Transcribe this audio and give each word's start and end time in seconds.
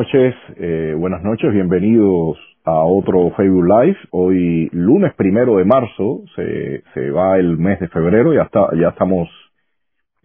Noches. 0.00 0.34
Eh, 0.56 0.94
buenas 0.96 1.22
noches, 1.22 1.52
bienvenidos 1.52 2.38
a 2.64 2.84
otro 2.84 3.32
Facebook 3.36 3.66
Live. 3.66 3.98
Hoy, 4.12 4.70
lunes 4.72 5.12
primero 5.12 5.58
de 5.58 5.66
marzo, 5.66 6.22
se, 6.34 6.82
se 6.94 7.10
va 7.10 7.36
el 7.38 7.58
mes 7.58 7.78
de 7.80 7.88
febrero, 7.88 8.32
ya 8.32 8.44
está, 8.44 8.70
ya 8.80 8.88
estamos, 8.88 9.28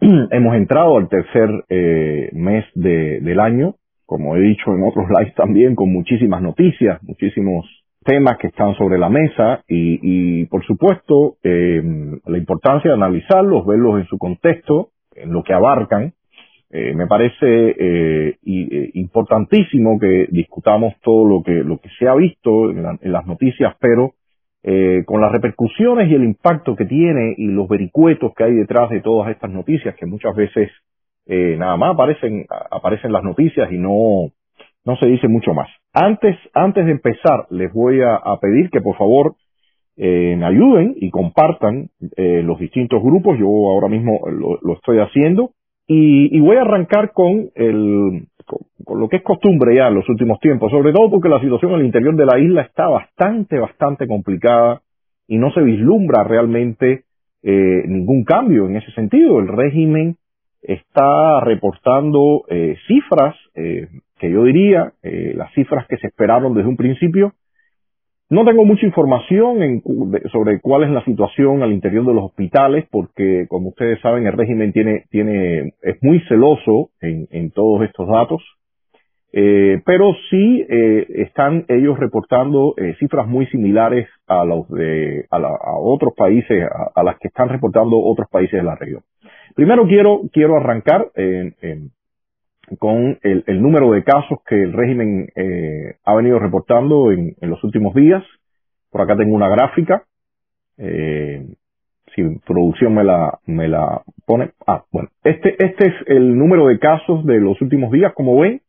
hemos 0.00 0.56
entrado 0.56 0.96
al 0.96 1.10
tercer 1.10 1.50
eh, 1.68 2.30
mes 2.32 2.64
de, 2.74 3.20
del 3.20 3.38
año, 3.38 3.74
como 4.06 4.34
he 4.36 4.40
dicho 4.40 4.72
en 4.74 4.82
otros 4.82 5.10
lives 5.10 5.34
también, 5.34 5.74
con 5.74 5.92
muchísimas 5.92 6.40
noticias, 6.40 7.02
muchísimos 7.02 7.66
temas 8.02 8.38
que 8.38 8.46
están 8.46 8.74
sobre 8.76 8.96
la 8.96 9.10
mesa 9.10 9.60
y, 9.68 9.98
y 10.00 10.46
por 10.46 10.64
supuesto, 10.64 11.36
eh, 11.42 11.82
la 12.24 12.38
importancia 12.38 12.92
de 12.92 12.96
analizarlos, 12.96 13.66
verlos 13.66 14.00
en 14.00 14.06
su 14.06 14.16
contexto, 14.16 14.88
en 15.14 15.34
lo 15.34 15.42
que 15.42 15.52
abarcan 15.52 16.14
eh, 16.70 16.94
me 16.94 17.06
parece 17.06 17.46
eh, 17.46 18.38
eh, 18.44 18.90
importantísimo 18.94 20.00
que 20.00 20.26
discutamos 20.30 20.94
todo 21.02 21.24
lo 21.24 21.42
que 21.42 21.52
lo 21.52 21.78
que 21.78 21.88
se 21.98 22.08
ha 22.08 22.14
visto 22.14 22.70
en, 22.70 22.82
las 23.02 23.26
noticias, 23.26 23.76
pero 23.80 24.14
eh, 24.64 25.04
con 25.06 25.20
las 25.20 25.30
repercusiones 25.30 26.10
y 26.10 26.14
el 26.14 26.24
impacto 26.24 26.74
que 26.74 26.84
tiene 26.84 27.34
y 27.36 27.46
los 27.46 27.68
vericuetos 27.68 28.34
que 28.34 28.44
hay 28.44 28.54
detrás 28.54 28.90
de 28.90 29.00
todas 29.00 29.30
estas 29.30 29.50
noticias 29.50 29.94
que 29.94 30.06
muchas 30.06 30.34
veces 30.34 30.70
nada 31.28 31.76
más 31.76 31.94
aparecen 31.94 32.46
aparecen 32.70 33.12
las 33.12 33.24
noticias 33.24 33.70
y 33.72 33.78
no 33.78 34.30
no 34.84 34.96
se 34.96 35.06
dice 35.06 35.26
mucho 35.26 35.54
más. 35.54 35.68
Antes 35.92 36.36
antes 36.54 36.84
de 36.86 36.92
empezar 36.92 37.46
les 37.50 37.72
voy 37.72 38.00
a, 38.00 38.20
pedir 38.40 38.70
que 38.70 38.80
por 38.80 38.96
favor 38.96 39.34
me 39.96 40.44
ayuden 40.44 40.94
y 40.96 41.10
compartan 41.10 41.90
los 42.16 42.58
distintos 42.60 43.02
grupos. 43.02 43.38
Yo 43.40 43.46
ahora 43.46 43.88
mismo 43.88 44.20
lo 44.30 44.74
estoy 44.74 44.98
haciendo 44.98 45.50
y, 45.86 46.36
y, 46.36 46.40
voy 46.40 46.56
a 46.56 46.62
arrancar 46.62 47.12
con, 47.12 47.50
el, 47.54 48.26
con, 48.44 49.00
lo 49.00 49.08
que 49.08 49.16
es 49.16 49.22
costumbre 49.22 49.76
ya 49.76 49.88
en 49.88 49.94
los 49.94 50.08
últimos 50.08 50.40
tiempos, 50.40 50.70
sobre 50.70 50.92
todo 50.92 51.10
porque 51.10 51.28
la 51.28 51.40
situación 51.40 51.74
al 51.74 51.84
interior 51.84 52.16
de 52.16 52.26
la 52.26 52.38
isla 52.38 52.62
está 52.62 52.88
bastante, 52.88 53.58
bastante 53.58 54.06
complicada 54.06 54.82
y 55.28 55.38
no 55.38 55.52
se 55.52 55.62
vislumbra 55.62 56.24
realmente 56.24 57.04
eh, 57.42 57.82
ningún 57.86 58.24
cambio 58.24 58.66
en 58.66 58.76
ese 58.76 58.90
sentido. 58.92 59.38
El 59.38 59.48
régimen 59.48 60.16
está 60.62 61.40
reportando 61.40 62.44
eh, 62.48 62.76
cifras 62.88 63.36
eh, 63.54 63.88
que 64.18 64.30
yo 64.30 64.44
diría, 64.44 64.92
eh, 65.02 65.32
las 65.36 65.52
cifras 65.52 65.86
que 65.88 65.98
se 65.98 66.08
esperaron 66.08 66.54
desde 66.54 66.68
un 66.68 66.76
principio, 66.76 67.34
no 68.28 68.44
tengo 68.44 68.64
mucha 68.64 68.84
información 68.84 69.62
en, 69.62 69.82
sobre 70.32 70.60
cuál 70.60 70.84
es 70.84 70.90
la 70.90 71.04
situación 71.04 71.62
al 71.62 71.72
interior 71.72 72.04
de 72.04 72.14
los 72.14 72.24
hospitales, 72.24 72.86
porque 72.90 73.46
como 73.48 73.68
ustedes 73.68 74.00
saben, 74.00 74.26
el 74.26 74.32
régimen 74.32 74.72
tiene, 74.72 75.04
tiene, 75.10 75.74
es 75.82 76.02
muy 76.02 76.20
celoso 76.28 76.90
en, 77.00 77.50
todos 77.52 77.82
estos 77.84 78.08
datos. 78.08 78.42
Eh, 79.32 79.82
pero 79.84 80.12
sí 80.30 80.64
eh, 80.68 81.06
están 81.16 81.66
ellos 81.68 81.98
reportando 81.98 82.74
eh, 82.78 82.94
cifras 82.98 83.26
muy 83.26 83.46
similares 83.46 84.08
a 84.26 84.44
los 84.44 84.68
de 84.70 85.26
a, 85.30 85.38
la, 85.38 85.48
a 85.48 85.76
otros 85.78 86.14
países 86.16 86.62
a, 86.62 87.00
a, 87.00 87.02
las 87.02 87.18
que 87.18 87.28
están 87.28 87.48
reportando 87.50 87.98
otros 87.98 88.28
países 88.30 88.58
de 88.58 88.62
la 88.62 88.76
región. 88.76 89.02
Primero 89.54 89.86
quiero 89.86 90.22
quiero 90.32 90.56
arrancar 90.56 91.08
en, 91.16 91.54
en, 91.60 91.90
con 92.78 93.18
el, 93.22 93.62
número 93.62 93.92
de 93.92 94.02
casos 94.02 94.38
que 94.46 94.60
el 94.60 94.72
régimen 94.72 95.28
eh, 95.36 95.96
ha 96.04 96.14
venido 96.14 96.38
reportando 96.38 97.12
en, 97.12 97.36
los 97.40 97.62
últimos 97.64 97.94
días. 97.94 98.22
Por 98.90 99.02
acá 99.02 99.16
tengo 99.16 99.34
una 99.34 99.48
gráfica. 99.48 100.04
Eh, 100.78 101.46
si 102.14 102.22
producción 102.46 102.94
me 102.94 103.04
la, 103.04 103.38
me 103.46 103.68
la 103.68 104.02
pone. 104.24 104.50
Ah, 104.66 104.84
bueno. 104.90 105.08
Este, 105.22 105.62
este 105.62 105.88
es 105.88 105.94
el 106.06 106.36
número 106.36 106.66
de 106.66 106.78
casos 106.78 107.24
de 107.24 107.40
los 107.40 107.60
últimos 107.60 107.92
días. 107.92 108.12
Como 108.14 108.40
ven, 108.40 108.62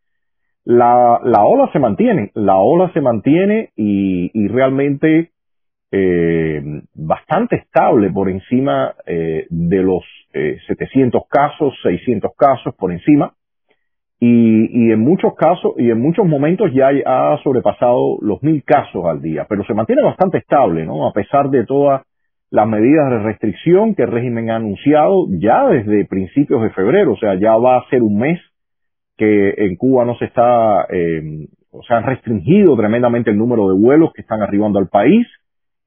la, 0.64 1.20
la 1.24 1.44
ola 1.46 1.70
se 1.72 1.80
mantiene. 1.80 2.32
La 2.36 2.58
ola 2.58 2.92
se 2.94 3.02
mantiene 3.02 3.72
y, 3.76 4.30
y 4.34 4.48
realmente 4.48 5.32
eh, 5.92 6.62
bastante 6.94 7.56
estable 7.56 8.12
por 8.12 8.30
encima 8.30 8.94
eh, 9.06 9.48
de 9.50 9.82
los 9.82 10.04
700 10.68 11.24
casos, 11.28 11.74
600 11.82 12.32
casos 12.38 12.76
por 12.76 12.92
encima 12.92 13.34
y, 14.20 14.88
y 14.88 14.92
en 14.92 15.00
muchos 15.00 15.36
casos 15.36 15.74
y 15.78 15.90
en 15.90 16.02
muchos 16.02 16.26
momentos 16.26 16.72
ya 16.74 16.90
ha 17.06 17.38
sobrepasado 17.44 18.18
los 18.22 18.42
mil 18.42 18.64
casos 18.64 19.06
al 19.06 19.22
día, 19.22 19.46
pero 19.48 19.64
se 19.66 19.74
mantiene 19.74 20.02
bastante 20.02 20.40
estable, 20.40 20.86
¿no? 20.86 21.08
A 21.08 21.14
pesar 21.14 21.50
de 21.50 21.66
todas 21.66 22.02
las 22.50 22.68
medidas 22.68 23.10
de 23.10 23.20
restricción 23.20 23.94
que 23.94 24.04
el 24.04 24.12
régimen 24.12 24.50
ha 24.50 24.56
anunciado 24.56 25.28
ya 25.30 25.68
desde 25.68 26.06
principios 26.06 26.64
de 26.64 26.70
febrero, 26.72 27.14
o 27.14 27.18
sea, 27.18 27.36
ya 27.36 27.56
va 27.58 27.78
a 27.78 27.90
ser 27.90 28.02
un 28.02 28.18
mes 28.18 28.40
que 29.18 29.54
en 29.58 29.76
Cuba 29.76 30.06
no 30.06 30.16
se 30.18 30.26
está, 30.26 30.86
eh, 30.90 31.48
o 31.72 31.84
sea, 31.84 31.98
han 31.98 32.04
restringido 32.04 32.78
tremendamente 32.78 33.32
el 33.32 33.38
número 33.38 33.68
de 33.68 33.76
vuelos 33.76 34.14
que 34.14 34.22
están 34.22 34.42
arribando 34.42 34.80
al 34.80 34.88
país. 34.88 35.28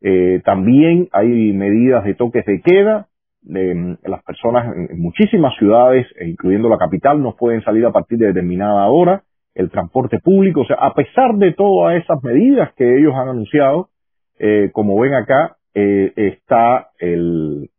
Eh, 0.03 0.41
también 0.45 1.09
hay 1.13 1.53
medidas 1.53 2.05
de 2.05 2.15
toques 2.15 2.45
de 2.45 2.61
queda, 2.61 3.07
eh, 3.49 3.97
las 4.05 4.23
personas 4.23 4.75
en 4.77 5.01
muchísimas 5.01 5.57
ciudades, 5.57 6.07
e 6.19 6.29
incluyendo 6.29 6.69
la 6.69 6.79
capital, 6.79 7.23
no 7.23 7.37
pueden 7.37 7.63
salir 7.63 7.85
a 7.87 7.93
partir 7.93 8.19
de 8.19 8.29
determinada 8.29 8.87
hora, 8.89 9.23
el 9.55 9.71
transporte 9.71 10.19
público, 10.21 10.61
o 10.63 10.65
sea, 10.65 10.77
a 10.77 10.95
pesar 10.95 11.35
de 11.35 11.53
todas 11.53 12.03
esas 12.03 12.23
medidas 12.23 12.73
que 12.77 12.99
ellos 12.99 13.15
han 13.15 13.29
anunciado, 13.29 13.89
eh, 14.39 14.71
como 14.73 14.99
ven 14.99 15.15
acá, 15.15 15.57
eh, 15.75 16.13
está 16.17 16.91
el, 16.99 17.71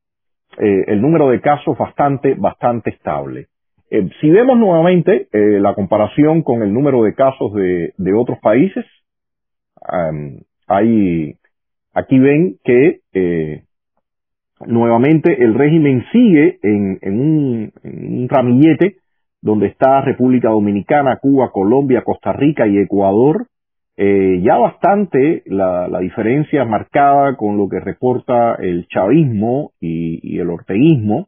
eh, 0.60 0.84
el 0.88 1.02
número 1.02 1.30
de 1.30 1.42
casos 1.42 1.78
bastante, 1.78 2.36
bastante 2.36 2.92
estable. 2.92 3.48
Si 4.22 4.30
vemos 4.30 4.58
nuevamente 4.58 5.28
la 5.34 5.74
comparación 5.74 6.44
con 6.44 6.64
el 6.64 6.74
número 6.74 7.04
de 7.04 7.14
casos 7.14 7.54
de, 7.54 7.94
de 7.98 8.14
otros 8.14 8.40
países, 8.40 8.86
hay, 10.66 11.36
aquí 11.94 12.18
ven 12.18 12.56
que 12.64 13.02
nuevamente 14.68 15.44
el 15.44 15.54
régimen 15.54 16.04
sigue 16.12 16.60
en, 16.62 17.00
un, 17.04 17.72
en, 17.84 18.30
ramillete 18.30 18.98
donde 19.42 19.68
está 19.68 20.02
República 20.02 20.50
Dominicana, 20.50 21.18
Cuba, 21.22 21.52
Colombia, 21.52 22.04
Costa 22.04 22.34
Rica 22.34 22.68
y 22.68 22.78
Ecuador. 22.78 23.48
Eh, 23.98 24.42
ya 24.44 24.58
bastante 24.58 25.44
la, 25.46 26.00
diferencia 26.00 26.66
marcada 26.66 27.36
con 27.36 27.58
lo 27.58 27.68
que 27.68 27.80
reporta 27.80 28.56
el 28.56 28.88
chavismo 28.88 29.72
y, 29.80 30.40
el 30.40 30.50
orteguismo 30.50 31.28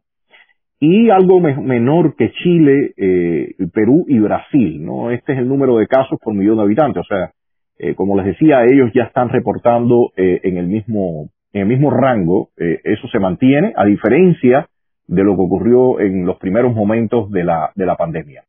y 0.79 1.09
algo 1.09 1.39
me, 1.39 1.55
menor 1.55 2.15
que 2.15 2.31
Chile, 2.31 2.93
eh, 2.97 3.55
Perú 3.73 4.05
y 4.07 4.19
Brasil. 4.19 4.83
¿no? 4.83 5.11
Este 5.11 5.33
es 5.33 5.39
el 5.39 5.47
número 5.47 5.77
de 5.77 5.87
casos 5.87 6.19
por 6.21 6.33
millón 6.33 6.57
de 6.57 6.63
habitantes. 6.63 7.01
O 7.01 7.05
sea, 7.05 7.31
eh, 7.77 7.95
como 7.95 8.15
les 8.15 8.25
decía, 8.25 8.63
ellos 8.63 8.91
ya 8.93 9.03
están 9.03 9.29
reportando 9.29 10.11
eh, 10.15 10.41
en 10.43 10.57
el 10.57 10.67
mismo 10.67 11.29
en 11.53 11.61
el 11.61 11.67
mismo 11.67 11.91
rango, 11.91 12.49
eh, 12.57 12.81
eso 12.83 13.07
se 13.07 13.19
mantiene, 13.19 13.73
a 13.75 13.85
diferencia 13.85 14.67
de 15.07 15.23
lo 15.23 15.35
que 15.35 15.41
ocurrió 15.41 15.99
en 15.99 16.25
los 16.25 16.37
primeros 16.37 16.73
momentos 16.73 17.29
de 17.31 17.43
la, 17.43 17.71
de 17.75 17.85
la 17.85 17.95
pandemia. 17.95 18.43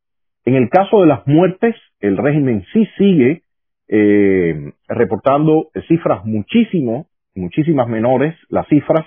En 0.45 0.55
el 0.55 0.69
caso 0.69 1.01
de 1.01 1.07
las 1.07 1.25
muertes, 1.27 1.75
el 1.99 2.17
régimen 2.17 2.63
sí 2.71 2.87
sigue 2.97 3.41
eh, 3.87 4.71
reportando 4.87 5.69
cifras 5.87 6.25
muchísimo, 6.25 7.07
muchísimas 7.35 7.87
menores, 7.87 8.35
las 8.49 8.67
cifras 8.67 9.05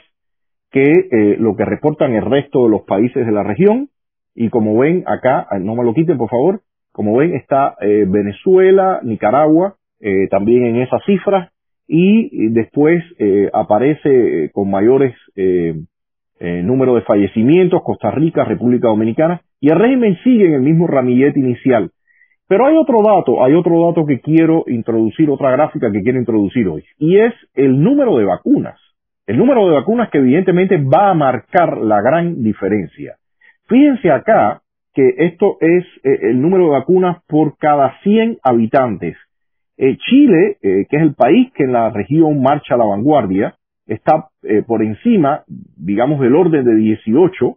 que 0.70 0.82
eh, 0.82 1.36
lo 1.38 1.56
que 1.56 1.64
reportan 1.64 2.14
el 2.14 2.24
resto 2.24 2.64
de 2.64 2.70
los 2.70 2.82
países 2.82 3.24
de 3.24 3.32
la 3.32 3.42
región. 3.42 3.88
Y 4.34 4.50
como 4.50 4.78
ven 4.78 5.04
acá, 5.06 5.48
no 5.60 5.74
me 5.74 5.84
lo 5.84 5.94
quiten 5.94 6.18
por 6.18 6.28
favor, 6.28 6.60
como 6.92 7.16
ven 7.16 7.34
está 7.34 7.76
eh, 7.80 8.04
Venezuela, 8.06 9.00
Nicaragua, 9.02 9.76
también 10.30 10.64
en 10.64 10.76
esas 10.76 11.02
cifras, 11.06 11.50
y 11.88 12.50
después 12.50 13.02
eh, 13.18 13.48
aparece 13.52 14.44
eh, 14.44 14.50
con 14.52 14.70
mayores 14.70 15.14
eh, 15.34 15.74
eh, 16.38 16.62
número 16.62 16.94
de 16.94 17.02
fallecimientos 17.02 17.82
Costa 17.82 18.10
Rica, 18.10 18.44
República 18.44 18.88
Dominicana 18.88 19.40
y 19.58 19.70
el 19.70 19.78
régimen 19.78 20.18
sigue 20.22 20.46
en 20.46 20.52
el 20.52 20.60
mismo 20.60 20.86
ramillete 20.86 21.40
inicial. 21.40 21.90
Pero 22.46 22.66
hay 22.66 22.76
otro 22.76 22.98
dato, 23.02 23.42
hay 23.42 23.54
otro 23.54 23.86
dato 23.86 24.06
que 24.06 24.20
quiero 24.20 24.64
introducir, 24.68 25.30
otra 25.30 25.50
gráfica 25.50 25.90
que 25.90 26.02
quiero 26.02 26.18
introducir 26.18 26.68
hoy, 26.68 26.84
y 26.98 27.18
es 27.18 27.34
el 27.54 27.82
número 27.82 28.16
de 28.16 28.24
vacunas. 28.24 28.78
El 29.26 29.36
número 29.36 29.66
de 29.66 29.74
vacunas 29.74 30.10
que 30.10 30.18
evidentemente 30.18 30.78
va 30.78 31.10
a 31.10 31.14
marcar 31.14 31.76
la 31.76 32.00
gran 32.00 32.42
diferencia. 32.42 33.16
Fíjense 33.66 34.10
acá 34.10 34.62
que 34.94 35.14
esto 35.18 35.58
es 35.60 35.84
el 36.02 36.40
número 36.40 36.64
de 36.64 36.70
vacunas 36.70 37.18
por 37.26 37.58
cada 37.58 38.00
100 38.02 38.38
habitantes. 38.42 39.16
Eh, 39.78 39.96
Chile, 39.96 40.58
eh, 40.60 40.86
que 40.90 40.96
es 40.96 41.02
el 41.02 41.14
país 41.14 41.52
que 41.54 41.64
en 41.64 41.72
la 41.72 41.90
región 41.90 42.42
marcha 42.42 42.74
a 42.74 42.78
la 42.78 42.84
vanguardia, 42.84 43.54
está 43.86 44.28
eh, 44.42 44.62
por 44.66 44.82
encima, 44.82 45.44
digamos, 45.46 46.20
del 46.20 46.34
orden 46.36 46.64
de 46.64 46.74
18 46.74 47.56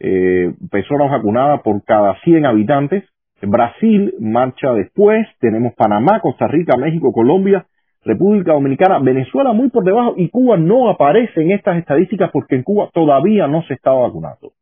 eh, 0.00 0.52
personas 0.70 1.10
vacunadas 1.10 1.62
por 1.62 1.82
cada 1.84 2.20
100 2.20 2.46
habitantes. 2.46 3.04
Brasil 3.42 4.14
marcha 4.20 4.72
después, 4.74 5.26
tenemos 5.38 5.74
Panamá, 5.74 6.20
Costa 6.20 6.46
Rica, 6.46 6.76
México, 6.76 7.12
Colombia, 7.12 7.66
República 8.04 8.52
Dominicana, 8.52 8.98
Venezuela 8.98 9.52
muy 9.52 9.70
por 9.70 9.84
debajo 9.84 10.14
y 10.16 10.28
Cuba 10.28 10.56
no 10.58 10.90
aparece 10.90 11.40
en 11.40 11.52
estas 11.52 11.78
estadísticas 11.78 12.30
porque 12.32 12.56
en 12.56 12.62
Cuba 12.62 12.90
todavía 12.92 13.46
no 13.46 13.62
se 13.62 13.74
está 13.74 13.92
vacunando. 13.92 14.52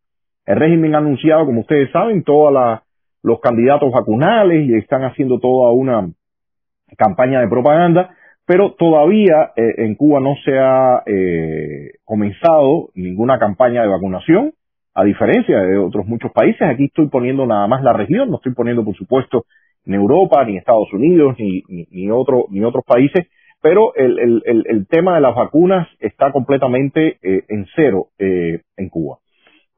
El 0.46 0.56
régimen 0.56 0.94
ha 0.94 0.98
anunciado, 0.98 1.46
como 1.46 1.60
ustedes 1.60 1.90
saben, 1.90 2.22
toda 2.22 2.52
la 2.52 2.82
los 3.22 3.40
candidatos 3.40 3.92
vacunales 3.92 4.68
y 4.68 4.74
están 4.74 5.02
haciendo 5.02 5.40
toda 5.40 5.72
una 5.72 6.08
campaña 6.96 7.40
de 7.40 7.48
propaganda, 7.48 8.14
pero 8.46 8.72
todavía 8.72 9.52
eh, 9.56 9.74
en 9.78 9.94
Cuba 9.94 10.20
no 10.20 10.34
se 10.44 10.58
ha 10.58 11.02
eh, 11.06 11.92
comenzado 12.04 12.88
ninguna 12.94 13.38
campaña 13.38 13.82
de 13.82 13.88
vacunación, 13.88 14.52
a 14.94 15.04
diferencia 15.04 15.60
de 15.60 15.78
otros 15.78 16.06
muchos 16.06 16.32
países. 16.32 16.62
Aquí 16.62 16.86
estoy 16.86 17.08
poniendo 17.08 17.46
nada 17.46 17.66
más 17.66 17.82
la 17.82 17.92
región, 17.92 18.30
no 18.30 18.36
estoy 18.36 18.54
poniendo, 18.54 18.84
por 18.84 18.96
supuesto, 18.96 19.44
ni 19.84 19.96
Europa, 19.96 20.44
ni 20.44 20.56
Estados 20.56 20.92
Unidos, 20.92 21.36
ni, 21.38 21.62
ni, 21.68 21.86
ni, 21.90 22.10
otro, 22.10 22.46
ni 22.50 22.62
otros 22.64 22.84
países, 22.84 23.26
pero 23.60 23.94
el, 23.94 24.18
el, 24.18 24.64
el, 24.66 24.86
tema 24.86 25.16
de 25.16 25.20
las 25.20 25.34
vacunas 25.34 25.88
está 25.98 26.30
completamente 26.30 27.18
eh, 27.22 27.44
en 27.48 27.66
cero 27.74 28.08
eh, 28.18 28.60
en 28.76 28.88
Cuba. 28.88 29.18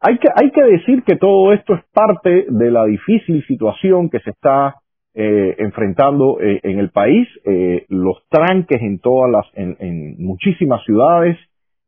Hay 0.01 0.19
que, 0.19 0.29
hay 0.35 0.51
que 0.51 0.63
decir 0.63 1.03
que 1.03 1.17
todo 1.17 1.53
esto 1.53 1.75
es 1.75 1.83
parte 1.93 2.47
de 2.49 2.71
la 2.71 2.85
difícil 2.87 3.45
situación 3.47 4.11
que 4.11 4.21
se 4.21 4.31
está 4.31 4.77
eh, 5.23 5.55
enfrentando 5.59 6.41
eh, 6.41 6.61
en 6.63 6.79
el 6.79 6.89
país, 6.89 7.29
eh, 7.45 7.85
los 7.91 8.27
tranques 8.31 8.81
en 8.81 9.01
todas 9.01 9.31
las, 9.31 9.45
en, 9.55 10.17
muchísimas 10.19 10.83
ciudades, 10.85 11.37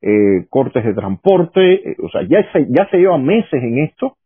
eh, 0.02 0.44
cortes 0.50 0.84
de 0.84 0.92
transporte, 0.92 1.96
o 2.02 2.10
sea, 2.10 2.24
ya 2.28 2.44
se, 2.52 2.66
ya 2.68 2.86
se 2.90 2.98
lleva 2.98 3.16
meses 3.16 3.62
en 3.62 3.78
esto 3.78 4.16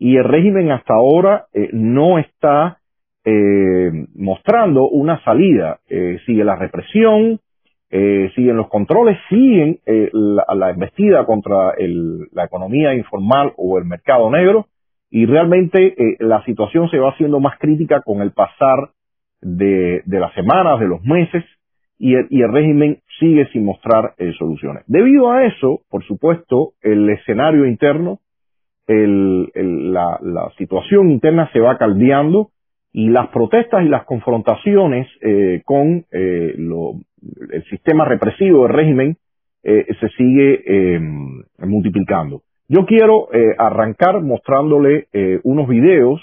y 0.00 0.16
el 0.16 0.24
régimen 0.24 0.72
hasta 0.72 0.94
ahora 0.94 1.46
no 1.72 2.18
está 2.18 2.78
mostrando 4.14 4.88
una 4.88 5.22
salida. 5.24 5.80
Sigue 6.26 6.44
la 6.44 6.54
represión, 6.54 7.40
siguen 7.90 8.56
los 8.56 8.68
controles, 8.68 9.18
siguen 9.28 9.78
la, 9.86 10.44
la, 10.54 10.70
embestida 10.70 11.24
contra 11.24 11.70
el, 11.78 12.28
la 12.32 12.44
economía 12.44 12.94
informal 12.94 13.52
o 13.56 13.78
el 13.78 13.84
mercado 13.84 14.30
negro 14.30 14.66
y 15.16 15.24
realmente 15.24 15.94
eh, 15.96 16.16
la 16.18 16.44
situación 16.44 16.90
se 16.90 16.98
va 16.98 17.08
haciendo 17.08 17.40
más 17.40 17.58
crítica 17.58 18.02
con 18.02 18.20
el 18.20 18.32
pasar 18.32 18.90
de, 19.40 20.02
las 20.04 20.34
semanas, 20.34 20.78
de 20.78 20.88
los 20.88 21.02
meses 21.04 21.42
y 21.98 22.16
el, 22.16 22.26
y 22.28 22.42
el 22.42 22.52
régimen 22.52 22.98
sigue 23.18 23.48
sin 23.50 23.64
mostrar 23.64 24.12
eh, 24.18 24.34
soluciones. 24.38 24.84
Debido 24.86 25.30
a 25.30 25.46
eso, 25.46 25.80
por 25.88 26.04
supuesto, 26.04 26.74
el 26.82 27.08
escenario 27.08 27.64
interno, 27.64 28.18
el, 28.86 29.50
la, 29.54 30.18
la 30.20 30.50
situación 30.58 31.08
interna 31.08 31.48
se 31.50 31.60
va 31.60 31.78
caldeando 31.78 32.50
y 32.92 33.08
las 33.08 33.28
protestas 33.28 33.86
y 33.86 33.88
las 33.88 34.04
confrontaciones 34.04 35.08
eh, 35.22 35.62
con 35.64 36.04
eh, 36.12 36.56
el 36.58 37.64
sistema 37.70 38.04
represivo 38.04 38.64
del 38.64 38.74
régimen 38.74 39.16
eh, 39.62 39.86
se 39.98 40.08
sigue 40.10 41.00
multiplicando. 41.58 42.42
Yo 42.68 42.84
quiero 42.86 43.28
eh, 43.32 43.54
arrancar 43.58 44.20
mostrándole 44.22 45.06
eh, 45.12 45.40
unos 45.44 45.68
videos 45.68 46.20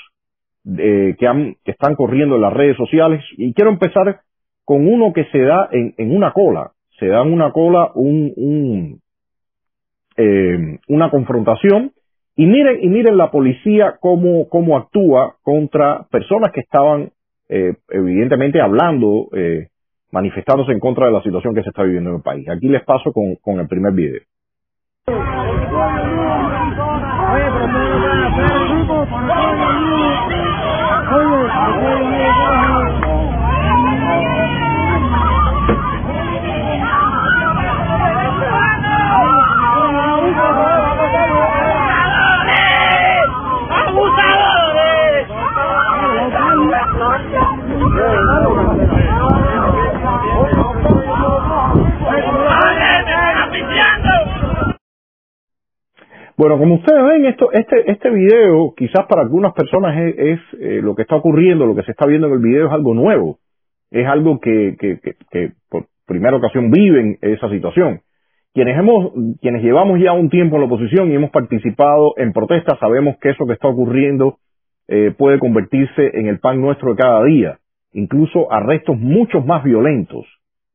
que, 0.65 1.27
han, 1.27 1.55
que 1.65 1.71
están 1.71 1.95
corriendo 1.95 2.35
en 2.35 2.41
las 2.41 2.53
redes 2.53 2.77
sociales 2.77 3.21
y 3.37 3.53
quiero 3.53 3.69
empezar 3.69 4.21
con 4.63 4.87
uno 4.87 5.11
que 5.11 5.25
se 5.25 5.39
da 5.39 5.67
en, 5.71 6.15
una 6.15 6.31
cola. 6.31 6.71
Se 6.99 7.07
da 7.07 7.21
en 7.21 7.33
una 7.33 7.51
cola 7.51 7.91
un, 7.95 8.31
un 8.37 8.99
una 10.87 11.09
confrontación 11.09 11.91
y 12.35 12.45
miren, 12.45 12.83
y 12.83 12.87
miren 12.87 13.17
la 13.17 13.29
policía 13.29 13.97
cómo, 13.99 14.47
cómo 14.49 14.77
actúa 14.77 15.35
contra 15.43 16.07
personas 16.09 16.51
que 16.51 16.61
estaban 16.61 17.11
eh, 17.49 17.75
evidentemente 17.89 18.59
hablando, 18.59 19.27
eh, 19.33 19.67
manifestándose 20.11 20.71
en 20.71 20.79
contra 20.79 21.05
de 21.05 21.11
la 21.11 21.21
situación 21.21 21.53
que 21.53 21.61
se 21.61 21.69
está 21.69 21.83
viviendo 21.83 22.09
en 22.09 22.15
el 22.17 22.21
país. 22.23 22.49
Aquí 22.49 22.67
les 22.67 22.83
paso 22.83 23.11
con, 23.11 23.35
con 23.35 23.59
el 23.59 23.67
primer 23.67 23.93
video. 23.93 24.21
Oye, 25.07 25.17
pero 27.53 27.82
Bueno, 56.35 56.57
como 56.57 56.75
ustedes 56.75 57.03
ven, 57.03 57.25
esto, 57.25 57.51
este, 57.51 57.91
este 57.91 58.09
video 58.09 58.73
quizás 58.75 59.05
para 59.07 59.21
algunas 59.21 59.53
personas 59.53 59.95
es, 59.99 60.15
es 60.17 60.39
eh, 60.59 60.81
lo 60.81 60.95
que 60.95 61.03
está 61.03 61.15
ocurriendo, 61.15 61.67
lo 61.67 61.75
que 61.75 61.83
se 61.83 61.91
está 61.91 62.07
viendo 62.07 62.25
en 62.25 62.33
el 62.33 62.39
video 62.39 62.67
es 62.67 62.73
algo 62.73 62.95
nuevo, 62.95 63.37
es 63.91 64.07
algo 64.07 64.39
que, 64.39 64.75
que, 64.79 64.99
que, 64.99 65.13
que 65.29 65.51
por 65.69 65.85
primera 66.07 66.35
ocasión 66.35 66.71
viven 66.71 67.19
esa 67.21 67.49
situación. 67.49 68.01
Quienes 68.51 68.77
hemos, 68.79 69.13
quienes 69.41 69.61
llevamos 69.61 69.99
ya 69.99 70.13
un 70.13 70.31
tiempo 70.31 70.55
en 70.55 70.61
la 70.61 70.67
oposición 70.67 71.11
y 71.11 71.15
hemos 71.15 71.29
participado 71.29 72.13
en 72.17 72.33
protestas, 72.33 72.79
sabemos 72.79 73.17
que 73.21 73.29
eso 73.29 73.45
que 73.45 73.53
está 73.53 73.67
ocurriendo 73.67 74.37
eh, 74.87 75.13
puede 75.15 75.37
convertirse 75.37 76.17
en 76.17 76.25
el 76.25 76.39
pan 76.39 76.59
nuestro 76.59 76.91
de 76.91 76.95
cada 76.95 77.23
día, 77.25 77.59
incluso 77.93 78.51
arrestos 78.51 78.97
muchos 78.97 79.45
más 79.45 79.63
violentos, 79.63 80.25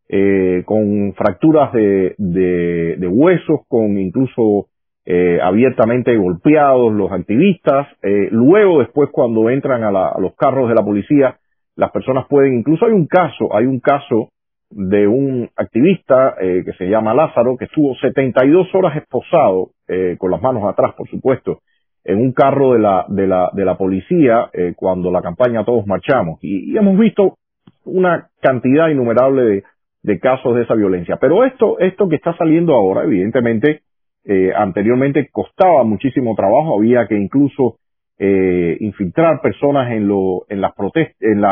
eh, 0.08 0.62
con 0.64 1.14
fracturas 1.14 1.72
de, 1.72 2.14
de 2.16 3.08
huesos, 3.08 3.60
con 3.66 3.98
incluso 3.98 4.68
eh, 5.10 5.40
abiertamente 5.42 6.14
golpeados 6.18 6.92
los 6.92 7.10
activistas. 7.10 7.88
Eh, 8.02 8.28
luego, 8.30 8.80
después, 8.80 9.08
cuando 9.10 9.48
entran 9.48 9.82
a, 9.82 9.90
la, 9.90 10.08
a, 10.08 10.20
los 10.20 10.34
carros 10.36 10.68
de 10.68 10.74
la 10.74 10.84
policía, 10.84 11.38
las 11.76 11.90
personas 11.92 12.26
pueden, 12.28 12.58
incluso 12.58 12.84
hay 12.84 12.92
un 12.92 13.06
caso, 13.06 13.56
hay 13.56 13.64
un 13.64 13.80
caso 13.80 14.28
de 14.68 15.06
un 15.06 15.48
activista 15.56 16.34
eh, 16.38 16.62
que 16.62 16.74
se 16.74 16.90
llama 16.90 17.14
Lázaro, 17.14 17.56
que 17.56 17.64
estuvo 17.64 17.94
72 17.94 18.68
horas 18.74 18.96
esposado, 18.98 19.70
eh, 19.88 20.16
con 20.18 20.30
las 20.30 20.42
manos 20.42 20.64
atrás, 20.70 20.92
por 20.94 21.08
supuesto, 21.08 21.60
en 22.04 22.18
un 22.18 22.32
carro 22.32 22.74
de 22.74 22.80
la, 22.80 23.06
de 23.08 23.26
la, 23.26 23.50
de 23.54 23.64
la 23.64 23.78
policía 23.78 24.50
eh, 24.52 24.74
cuando 24.76 25.10
la 25.10 25.22
campaña 25.22 25.64
Todos 25.64 25.86
Marchamos. 25.86 26.38
Y, 26.42 26.70
y, 26.70 26.76
hemos 26.76 26.98
visto 26.98 27.38
una 27.86 28.28
cantidad 28.42 28.88
innumerable 28.88 29.42
de, 29.42 29.64
de 30.02 30.20
casos 30.20 30.54
de 30.54 30.64
esa 30.64 30.74
violencia. 30.74 31.16
Pero 31.18 31.46
esto, 31.46 31.78
esto 31.78 32.10
que 32.10 32.16
está 32.16 32.36
saliendo 32.36 32.74
ahora, 32.74 33.04
evidentemente, 33.04 33.80
eh, 34.28 34.52
anteriormente 34.54 35.28
costaba 35.32 35.82
muchísimo 35.84 36.34
trabajo, 36.36 36.78
había 36.78 37.08
que 37.08 37.16
incluso 37.16 37.78
eh, 38.18 38.76
infiltrar 38.80 39.40
personas 39.40 39.90
en, 39.90 40.06
lo, 40.06 40.44
en 40.50 40.60
las 40.60 40.72
en, 41.20 41.42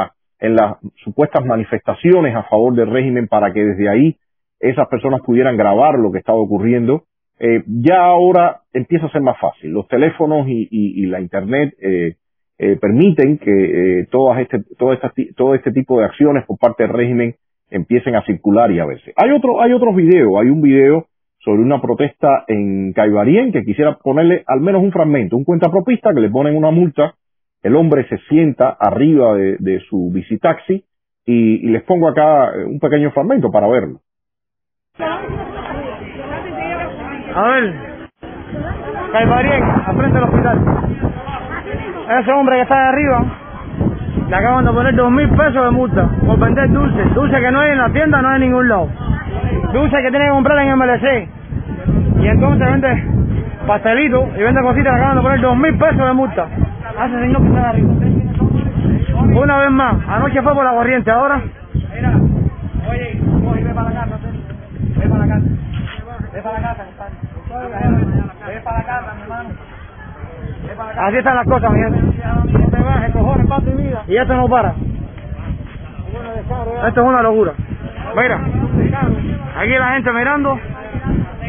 en 0.40 0.54
las 0.54 0.76
supuestas 1.02 1.45
manifestaciones 1.45 2.37
a 2.37 2.42
favor 2.45 2.75
del 2.75 2.90
régimen 2.90 3.28
para 3.28 3.52
que 3.52 3.64
desde 3.64 3.88
ahí 3.88 4.16
esas 4.61 4.88
personas 4.88 5.21
pudieran 5.23 5.56
grabar 5.56 5.99
lo 5.99 6.12
que 6.12 6.18
estaba 6.18 6.38
ocurriendo. 6.38 7.04
Eh, 7.38 7.62
ya 7.66 8.04
ahora 8.04 8.61
empieza 8.73 9.06
a 9.06 9.12
ser 9.12 9.23
más 9.23 9.38
fácil. 9.40 9.71
Los 9.71 9.88
teléfonos 9.88 10.47
y, 10.47 10.68
y, 10.71 11.02
y 11.02 11.06
la 11.06 11.21
internet 11.21 11.75
eh, 11.80 12.16
eh, 12.59 12.76
permiten 12.76 13.38
que 13.38 14.00
eh, 14.00 14.06
todas 14.11 14.40
este, 14.40 14.59
todo, 14.78 14.92
esta, 14.92 15.12
todo 15.35 15.54
este 15.54 15.73
tipo 15.73 15.99
de 15.99 16.06
acciones 16.06 16.45
por 16.47 16.59
parte 16.59 16.83
del 16.83 16.92
régimen 16.92 17.37
empiecen 17.71 18.16
a 18.16 18.25
circular 18.25 18.71
y 18.71 18.80
a 18.80 18.87
verse. 18.87 19.12
Hay 19.16 19.30
otro, 19.33 19.61
hay 19.62 19.73
otros 19.73 19.95
videos, 19.97 20.33
hay 20.40 20.49
un 20.49 20.61
video 20.61 21.06
sobre 21.46 21.62
una 21.62 21.80
protesta 21.80 22.44
en 22.48 22.92
Caibarien 22.92 23.52
que 23.52 23.62
quisiera 23.62 23.96
ponerle 24.02 24.42
al 24.48 24.60
menos 24.60 24.82
un 24.82 24.90
fragmento, 24.90 25.36
un 25.36 25.44
cuentapropista 25.44 26.12
que 26.12 26.20
le 26.20 26.28
ponen 26.28 26.56
una 26.56 26.72
multa, 26.72 27.14
el 27.62 27.76
hombre 27.76 28.04
se 28.08 28.18
sienta 28.28 28.70
arriba 28.70 29.36
de, 29.36 29.80
su 29.88 30.10
bicitaxi 30.12 30.84
y, 31.24 31.68
y, 31.68 31.70
les 31.70 31.84
pongo 31.84 32.08
acá 32.08 32.50
un 32.66 32.80
pequeño 32.80 33.12
fragmento 33.12 33.52
para 33.52 33.68
verlo. 33.68 34.00
A 37.34 37.42
ver, 37.48 37.74
Caibarien, 39.12 39.62
al 39.62 39.96
frente 39.96 40.14
del 40.18 40.24
hospital. 40.24 40.58
Ese 42.22 42.32
hombre 42.32 42.56
que 42.56 42.62
está 42.62 42.74
de 42.74 42.88
arriba, 42.88 43.24
le 44.28 44.36
acaban 44.36 44.64
de 44.64 44.72
poner 44.72 44.96
dos 44.96 45.12
mil 45.12 45.28
pesos 45.28 45.64
de 45.64 45.70
multa 45.70 46.10
por 46.26 46.40
vender 46.40 46.72
dulce. 46.72 47.04
Dulce 47.14 47.38
que 47.38 47.52
no 47.52 47.60
hay 47.60 47.70
en 47.70 47.78
la 47.78 47.92
tienda, 47.92 48.20
no 48.20 48.30
hay 48.30 48.34
en 48.36 48.48
ningún 48.48 48.68
lado. 48.68 48.88
Dulce 49.72 49.96
que 50.02 50.10
tiene 50.10 50.24
que 50.24 50.32
comprar 50.32 50.58
en 50.58 50.76
MLC. 50.76 51.35
Y 52.20 52.26
entonces 52.26 52.70
vende 52.70 53.04
pastelito 53.66 54.28
y 54.37 54.42
vende 54.42 54.62
cositas, 54.62 54.92
le 54.92 54.99
acaban 54.99 55.16
de 55.16 55.23
poner 55.23 55.40
dos 55.40 55.56
mil 55.56 55.78
pesos 55.78 56.06
de 56.06 56.12
multa. 56.12 56.46
A 56.99 57.06
ese 57.06 57.18
señor 57.20 57.42
que 57.42 57.58
arriba. 57.58 57.92
Una 59.40 59.58
vez 59.58 59.70
más, 59.70 59.96
anoche 60.08 60.42
fue 60.42 60.54
por 60.54 60.64
la 60.64 60.73
corriente, 60.73 61.11
ahora. 61.11 61.40
Mira, 61.94 62.12
oye, 62.90 63.20
oye, 63.50 63.64
ve 63.64 63.75
para 63.75 63.90
la 63.90 64.00
casa, 64.00 64.18
ve 64.96 65.08
para 65.08 65.26
la 65.26 65.35
casa. 65.35 65.46
Ve 66.32 66.42
para 66.42 66.61
la 66.61 66.68
casa, 66.68 66.85
Ve 68.46 68.61
para 68.62 68.78
la 68.78 68.85
casa, 68.85 69.14
mi 69.14 69.23
hermano. 69.23 69.49
Así 70.99 71.16
están 71.16 71.37
las 71.37 71.46
cosas, 71.46 71.70
mi 71.70 71.78
gente. 71.78 72.00
Y 74.08 74.16
esto 74.16 74.37
no 74.37 74.49
para. 74.49 74.75
Esto 76.87 77.00
es 77.00 77.06
una 77.06 77.23
locura. 77.23 77.52
Mira, 78.16 78.40
aquí 79.58 79.70
la 79.70 79.88
gente 79.94 80.12
mirando. 80.12 80.58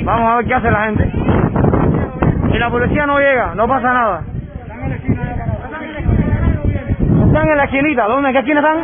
Vamos 0.07 0.31
a 0.31 0.35
ver 0.37 0.45
qué 0.45 0.53
hace 0.53 0.71
la 0.71 0.85
gente. 0.85 1.11
Si 2.49 2.57
la 2.57 2.69
policía 2.69 3.05
no 3.05 3.19
llega, 3.19 3.53
no 3.55 3.67
pasa 3.67 3.91
nada. 3.91 4.21
Están 7.25 7.49
en 7.49 7.57
la 7.57 7.63
esquinita. 7.65 8.07
¿Dónde? 8.07 8.29
¿En 8.29 8.33
qué 8.33 8.39
esquina 8.39 8.61
están? 8.61 8.77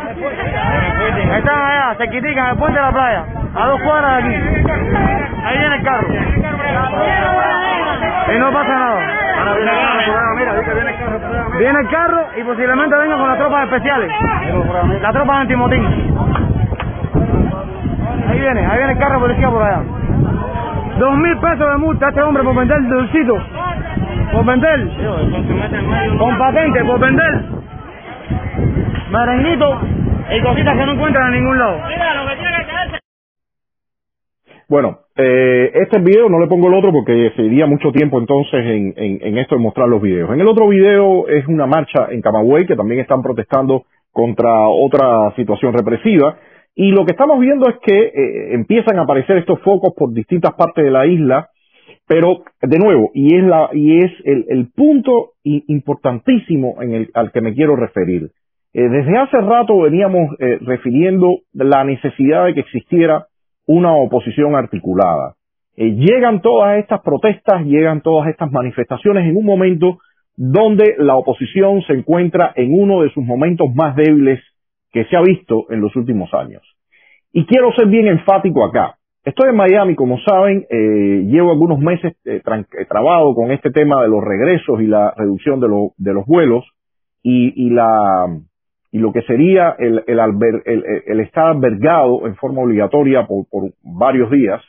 Están 1.38 1.62
allá, 1.62 1.94
se 1.96 2.08
critican 2.08 2.50
el 2.50 2.58
puente 2.58 2.78
de 2.78 2.84
la 2.84 2.92
playa. 2.92 3.24
A 3.54 3.66
dos 3.68 3.80
cuadras 3.80 4.22
de 4.22 4.36
aquí. 4.36 4.36
Ahí 5.46 5.58
viene 5.58 5.76
el 5.76 5.82
carro. 5.82 6.08
Y 8.34 8.38
no 8.38 8.52
pasa 8.52 8.78
nada. 8.78 9.00
Viene 11.58 11.80
el 11.80 11.88
carro 11.88 12.22
y 12.36 12.44
posiblemente 12.44 12.96
venga 12.96 13.16
con 13.16 13.28
las 13.30 13.38
tropas 13.38 13.64
especiales. 13.64 14.12
La 15.00 15.10
tropa 15.10 15.40
antimotín. 15.40 15.84
Ahí 18.28 18.40
viene, 18.40 18.66
ahí 18.66 18.76
viene 18.76 18.92
el 18.92 18.98
carro 18.98 19.20
policía 19.20 19.48
por 19.48 19.62
allá. 19.62 19.80
Dos 20.98 21.16
mil 21.18 21.38
pesos 21.38 21.58
de 21.58 21.76
multa 21.78 22.06
a 22.06 22.08
este 22.10 22.22
hombre 22.22 22.44
por 22.44 22.54
vender 22.54 22.78
dulcito. 22.88 23.36
Por 24.32 24.44
vender. 24.44 24.80
Con 26.18 26.38
patente, 26.38 26.84
por 26.84 27.00
vender. 27.00 27.44
Merenguito 29.10 29.80
y 30.30 30.42
cositas 30.42 30.76
que 30.76 30.86
no 30.86 30.92
encuentran 30.92 31.34
en 31.34 31.40
ningún 31.40 31.58
lado. 31.58 31.78
Bueno, 34.68 34.98
eh, 35.16 35.70
este 35.74 35.98
video 35.98 36.28
no 36.28 36.40
le 36.40 36.46
pongo 36.46 36.68
el 36.68 36.74
otro 36.74 36.90
porque 36.90 37.32
sería 37.36 37.66
mucho 37.66 37.92
tiempo 37.92 38.18
entonces 38.18 38.64
en, 38.64 38.94
en, 38.96 39.18
en, 39.20 39.38
esto 39.38 39.56
de 39.56 39.60
mostrar 39.60 39.88
los 39.88 40.00
videos. 40.00 40.30
En 40.32 40.40
el 40.40 40.48
otro 40.48 40.68
video 40.68 41.28
es 41.28 41.46
una 41.48 41.66
marcha 41.66 42.06
en 42.10 42.22
Camagüey 42.22 42.66
que 42.66 42.74
también 42.74 43.00
están 43.00 43.22
protestando 43.22 43.84
contra 44.10 44.68
otra 44.68 45.32
situación 45.36 45.74
represiva. 45.74 46.38
Y 46.76 46.90
lo 46.90 47.04
que 47.04 47.12
estamos 47.12 47.38
viendo 47.38 47.68
es 47.68 47.76
que 47.82 47.96
eh, 47.96 48.54
empiezan 48.54 48.98
a 48.98 49.02
aparecer 49.02 49.36
estos 49.38 49.60
focos 49.60 49.94
por 49.96 50.12
distintas 50.12 50.54
partes 50.54 50.84
de 50.84 50.90
la 50.90 51.06
isla, 51.06 51.48
pero 52.06 52.42
de 52.60 52.78
nuevo, 52.78 53.10
y 53.14 53.36
es, 53.36 53.44
la, 53.44 53.70
y 53.72 54.02
es 54.02 54.12
el, 54.24 54.68
punto 54.74 55.30
importantísimo 55.44 56.82
en 56.82 56.94
el, 56.94 57.10
al 57.14 57.30
que 57.30 57.40
me 57.40 57.54
quiero 57.54 57.76
referir. 57.76 58.30
Eh, 58.74 58.88
desde 58.88 59.16
hace 59.16 59.40
rato 59.40 59.80
veníamos 59.80 60.34
eh, 60.40 60.58
refiriendo 60.62 61.38
la 61.52 61.84
necesidad 61.84 62.46
de 62.46 62.54
que 62.54 62.60
existiera 62.60 63.26
una 63.66 63.94
oposición 63.94 64.56
articulada. 64.56 65.34
Llegan 65.76 66.40
todas 66.40 66.78
estas 66.78 67.00
protestas, 67.00 67.64
llegan 67.64 68.00
todas 68.00 68.28
estas 68.28 68.50
manifestaciones 68.52 69.24
en 69.24 69.36
un 69.36 69.44
momento 69.44 69.98
donde 70.36 70.94
la 70.98 71.16
oposición 71.16 71.82
se 71.82 71.94
encuentra 71.94 72.52
en 72.54 72.78
uno 72.78 73.02
de 73.02 73.10
sus 73.10 73.24
momentos 73.24 73.68
más 73.74 73.96
débiles 73.96 74.40
que 74.94 75.04
se 75.06 75.16
ha 75.16 75.20
visto 75.20 75.66
en 75.70 75.80
los 75.80 75.94
últimos 75.96 76.32
años. 76.32 76.62
Y 77.32 77.44
quiero 77.46 77.72
ser 77.72 77.88
bien 77.88 78.06
enfático 78.06 78.64
acá. 78.64 78.94
Estoy 79.24 79.50
en 79.50 79.56
Miami, 79.56 79.96
como 79.96 80.20
saben, 80.20 80.66
eh, 80.70 81.24
llevo 81.26 81.50
algunos 81.50 81.80
meses 81.80 82.14
eh, 82.24 82.40
eh, 82.40 82.84
trabado 82.88 83.34
con 83.34 83.50
este 83.50 83.70
tema 83.72 84.00
de 84.02 84.08
los 84.08 84.22
regresos 84.22 84.80
y 84.80 84.86
la 84.86 85.12
reducción 85.16 85.58
de, 85.58 85.68
lo, 85.68 85.92
de 85.96 86.14
los 86.14 86.24
vuelos 86.26 86.64
y, 87.24 87.66
y, 87.66 87.70
la, 87.70 88.38
y 88.92 88.98
lo 88.98 89.12
que 89.12 89.22
sería 89.22 89.74
el, 89.78 90.20
alber, 90.20 90.62
el, 90.64 91.20
estar 91.20 91.48
albergado 91.48 92.28
en 92.28 92.36
forma 92.36 92.62
obligatoria 92.62 93.26
por, 93.26 93.48
por 93.50 93.72
varios 93.82 94.30
días 94.30 94.62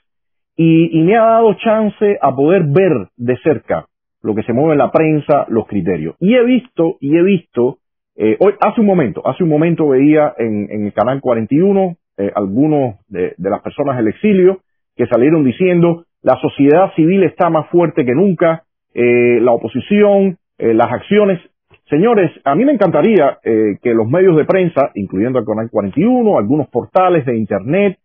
y, 0.57 0.99
y, 0.99 1.03
me 1.03 1.17
ha 1.17 1.23
dado 1.23 1.53
chance 1.55 2.17
a 2.19 2.35
poder 2.35 2.63
ver 2.63 3.09
de 3.17 3.37
cerca 3.43 3.85
lo 4.23 4.33
que 4.33 4.43
se 4.43 4.53
mueve 4.53 4.71
en 4.71 4.79
la 4.79 4.91
prensa, 4.91 5.45
los 5.49 5.67
criterios. 5.67 6.15
Y 6.19 6.33
he 6.33 6.43
visto, 6.43 6.95
y 6.99 7.15
he 7.15 7.21
visto, 7.21 7.77
eh, 8.17 8.37
hoy, 8.39 8.53
hace 8.61 8.81
un 8.81 8.87
momento, 8.87 9.21
hace 9.27 9.43
un 9.43 9.49
momento 9.49 9.89
veía 9.89 10.33
en, 10.37 10.67
el 10.69 10.93
canal 10.93 11.21
41 11.21 11.97
eh, 12.17 12.31
algunos 12.33 12.95
de, 13.09 13.35
las 13.37 13.61
personas 13.61 13.97
del 13.97 14.07
exilio 14.07 14.59
que 14.95 15.05
salieron 15.07 15.43
diciendo 15.43 16.05
la 16.25 16.39
sociedad 16.39 16.91
civil 16.95 17.23
está 17.23 17.51
más 17.51 17.69
fuerte 17.69 18.03
que 18.03 18.15
nunca, 18.15 18.63
eh, 18.95 19.39
la 19.41 19.51
oposición, 19.51 20.37
eh, 20.57 20.73
las 20.73 20.91
acciones 20.91 21.39
Señores, 21.87 22.31
a 22.45 22.55
mí 22.55 22.65
me 22.65 22.71
encantaría 22.71 23.37
eh, 23.43 23.77
que 23.79 23.93
los 23.93 24.07
medios 24.07 24.35
de 24.35 24.45
prensa, 24.45 24.89
incluyendo 24.95 25.37
el 25.37 25.45
Canal 25.45 25.69
41, 25.69 26.39
algunos 26.39 26.67
portales 26.69 27.27
de 27.27 27.37
Internet 27.37 27.99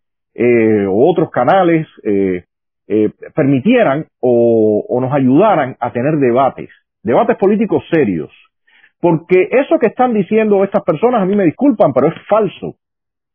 o 0.86 1.10
otros 1.10 1.30
canales, 1.30 1.86
permitieran 3.34 4.04
o, 4.20 4.98
nos 5.00 5.10
ayudaran 5.14 5.78
a 5.80 5.92
tener 5.92 6.18
debates, 6.18 6.68
debates 7.02 7.38
políticos 7.38 7.82
serios. 7.90 8.30
Porque 9.00 9.48
eso 9.50 9.78
que 9.78 9.86
están 9.88 10.12
diciendo 10.12 10.62
estas 10.62 10.82
personas, 10.82 11.22
a 11.22 11.26
mí 11.26 11.34
me 11.34 11.44
disculpan, 11.44 11.92
pero 11.92 12.08
es 12.08 12.14
falso. 12.28 12.76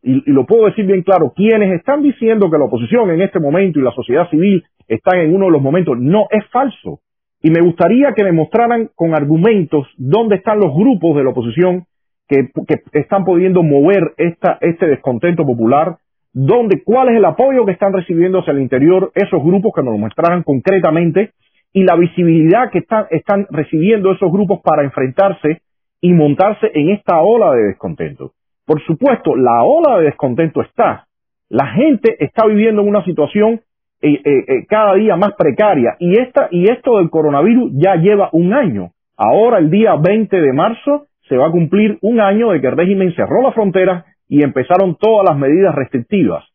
Y, 0.03 0.29
y 0.29 0.33
lo 0.33 0.45
puedo 0.45 0.65
decir 0.65 0.85
bien 0.85 1.01
claro, 1.01 1.33
quienes 1.35 1.73
están 1.73 2.03
diciendo 2.03 2.49
que 2.51 2.57
la 2.57 2.65
oposición 2.65 3.09
en 3.09 3.21
este 3.21 3.39
momento 3.39 3.79
y 3.79 3.83
la 3.83 3.91
sociedad 3.91 4.29
civil 4.29 4.63
están 4.87 5.19
en 5.19 5.33
uno 5.33 5.45
de 5.45 5.51
los 5.51 5.61
momentos, 5.61 5.97
no, 5.99 6.27
es 6.29 6.45
falso. 6.51 6.99
Y 7.41 7.49
me 7.49 7.61
gustaría 7.61 8.13
que 8.13 8.23
me 8.23 8.31
mostraran 8.31 8.89
con 8.95 9.13
argumentos 9.13 9.87
dónde 9.97 10.37
están 10.37 10.59
los 10.59 10.73
grupos 10.73 11.15
de 11.15 11.23
la 11.23 11.29
oposición 11.29 11.85
que, 12.27 12.49
están 12.93 13.23
pudiendo 13.23 13.61
mover 13.61 14.13
este 14.17 14.87
descontento 14.87 15.45
popular, 15.45 15.97
dónde, 16.33 16.81
cuál 16.83 17.09
es 17.09 17.17
el 17.17 17.25
apoyo 17.25 17.65
que 17.65 17.73
están 17.73 17.93
recibiendo 17.93 18.39
hacia 18.39 18.51
el 18.51 18.61
interior 18.61 19.11
esos 19.13 19.43
grupos 19.43 19.73
que 19.75 19.83
nos 19.83 19.93
lo 19.93 19.99
mostraran 19.99 20.43
concretamente 20.43 21.33
y 21.75 21.83
la 21.83 21.97
visibilidad 21.97 22.71
que 22.71 22.79
están, 22.79 23.47
recibiendo 23.49 24.13
esos 24.13 24.31
grupos 24.31 24.61
para 24.63 24.83
enfrentarse 24.83 25.61
y 25.99 26.13
montarse 26.13 26.71
en 26.73 26.91
esta 26.91 27.19
ola 27.19 27.51
de 27.51 27.63
descontento. 27.63 28.31
Por 28.65 28.81
supuesto, 28.85 29.35
la 29.35 29.61
ola 29.61 29.97
de 29.97 30.05
descontento 30.05 30.61
está. 30.61 31.05
La 31.49 31.67
gente 31.67 32.15
está 32.23 32.45
viviendo 32.47 32.81
en 32.81 32.87
una 32.87 33.03
situación 33.03 33.59
eh, 34.01 34.21
eh, 34.23 34.65
cada 34.69 34.93
día 34.93 35.17
más 35.17 35.33
precaria. 35.37 35.97
Y, 35.99 36.17
esta, 36.17 36.47
y 36.49 36.71
esto 36.71 36.97
del 36.97 37.09
coronavirus 37.09 37.73
ya 37.73 37.97
lleva 37.97 38.29
un 38.31 38.53
año. 38.53 38.91
Ahora, 39.17 39.57
el 39.57 39.69
día 39.69 39.95
20 39.97 40.39
de 40.39 40.53
marzo, 40.53 41.07
se 41.27 41.35
va 41.35 41.47
a 41.47 41.51
cumplir 41.51 41.97
un 42.01 42.21
año 42.21 42.51
de 42.51 42.61
que 42.61 42.67
el 42.67 42.77
régimen 42.77 43.13
cerró 43.15 43.41
las 43.41 43.53
fronteras 43.53 44.05
y 44.29 44.43
empezaron 44.43 44.95
todas 44.95 45.27
las 45.27 45.37
medidas 45.37 45.75
restrictivas. 45.75 46.45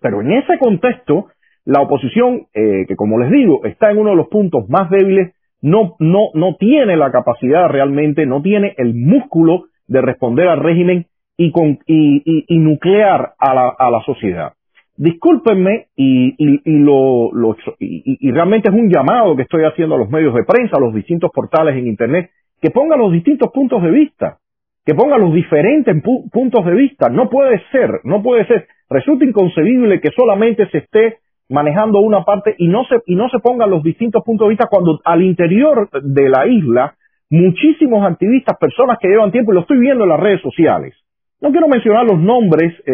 Pero 0.00 0.20
en 0.20 0.32
ese 0.32 0.58
contexto, 0.58 1.28
la 1.64 1.80
oposición, 1.80 2.46
eh, 2.54 2.86
que 2.88 2.96
como 2.96 3.18
les 3.18 3.30
digo, 3.30 3.64
está 3.64 3.90
en 3.90 3.98
uno 3.98 4.10
de 4.10 4.16
los 4.16 4.28
puntos 4.28 4.68
más 4.68 4.90
débiles, 4.90 5.34
no, 5.60 5.94
no, 6.00 6.30
no 6.34 6.56
tiene 6.56 6.96
la 6.96 7.12
capacidad 7.12 7.68
realmente, 7.68 8.26
no 8.26 8.42
tiene 8.42 8.74
el 8.78 8.94
músculo 8.94 9.66
de 9.86 10.00
responder 10.00 10.48
al 10.48 10.60
régimen 10.60 11.06
y, 11.36 11.52
con, 11.52 11.78
y, 11.86 12.22
y, 12.24 12.44
y 12.48 12.58
nuclear 12.58 13.34
a 13.38 13.54
la, 13.54 13.68
a 13.78 13.90
la 13.90 14.02
sociedad 14.04 14.54
discúlpenme 14.96 15.86
y, 15.96 16.34
y, 16.38 16.60
y 16.64 16.78
lo, 16.78 17.32
lo 17.32 17.56
y, 17.78 18.18
y, 18.20 18.30
realmente 18.30 18.68
es 18.68 18.74
un 18.74 18.90
llamado 18.90 19.34
que 19.36 19.42
estoy 19.42 19.64
haciendo 19.64 19.94
a 19.94 19.98
los 19.98 20.10
medios 20.10 20.34
de 20.34 20.44
prensa, 20.44 20.76
a 20.76 20.80
los 20.80 20.94
distintos 20.94 21.30
portales 21.32 21.76
en 21.76 21.86
Internet, 21.86 22.30
que 22.60 22.70
pongan 22.70 23.00
los 23.00 23.12
distintos 23.12 23.50
puntos 23.52 23.82
de 23.82 23.90
vista, 23.90 24.38
que 24.84 24.94
pongan 24.94 25.20
los 25.20 25.32
diferentes 25.34 26.00
pu 26.02 26.28
puntos 26.30 26.64
de 26.64 26.74
vista. 26.74 27.08
No 27.08 27.28
puede 27.28 27.60
ser, 27.72 28.00
no 28.04 28.22
puede 28.22 28.46
ser. 28.46 28.68
Resulta 28.88 29.24
inconcebible 29.24 30.00
que 30.00 30.10
solamente 30.10 30.68
se 30.70 30.78
esté 30.78 31.18
manejando 31.52 32.00
una 32.00 32.24
parte 32.24 32.54
y 32.58 32.68
no 32.68 32.84
se, 32.84 32.96
y 33.06 33.14
no 33.14 33.28
se 33.28 33.38
pongan 33.38 33.70
los 33.70 33.82
distintos 33.82 34.22
puntos 34.24 34.46
de 34.46 34.50
vista 34.50 34.68
cuando 34.70 35.00
al 35.04 35.22
interior 35.22 35.88
de 35.90 36.28
la 36.28 36.46
isla 36.46 36.94
muchísimos 37.30 38.04
activistas, 38.04 38.58
personas 38.58 38.98
que 39.00 39.08
llevan 39.08 39.32
tiempo, 39.32 39.52
y 39.52 39.54
lo 39.54 39.62
estoy 39.62 39.78
viendo 39.78 40.04
en 40.04 40.10
las 40.10 40.20
redes 40.20 40.42
sociales, 40.42 40.94
no 41.40 41.50
quiero 41.50 41.66
mencionar 41.66 42.04
los 42.04 42.20
nombres 42.20 42.72
eh, 42.86 42.92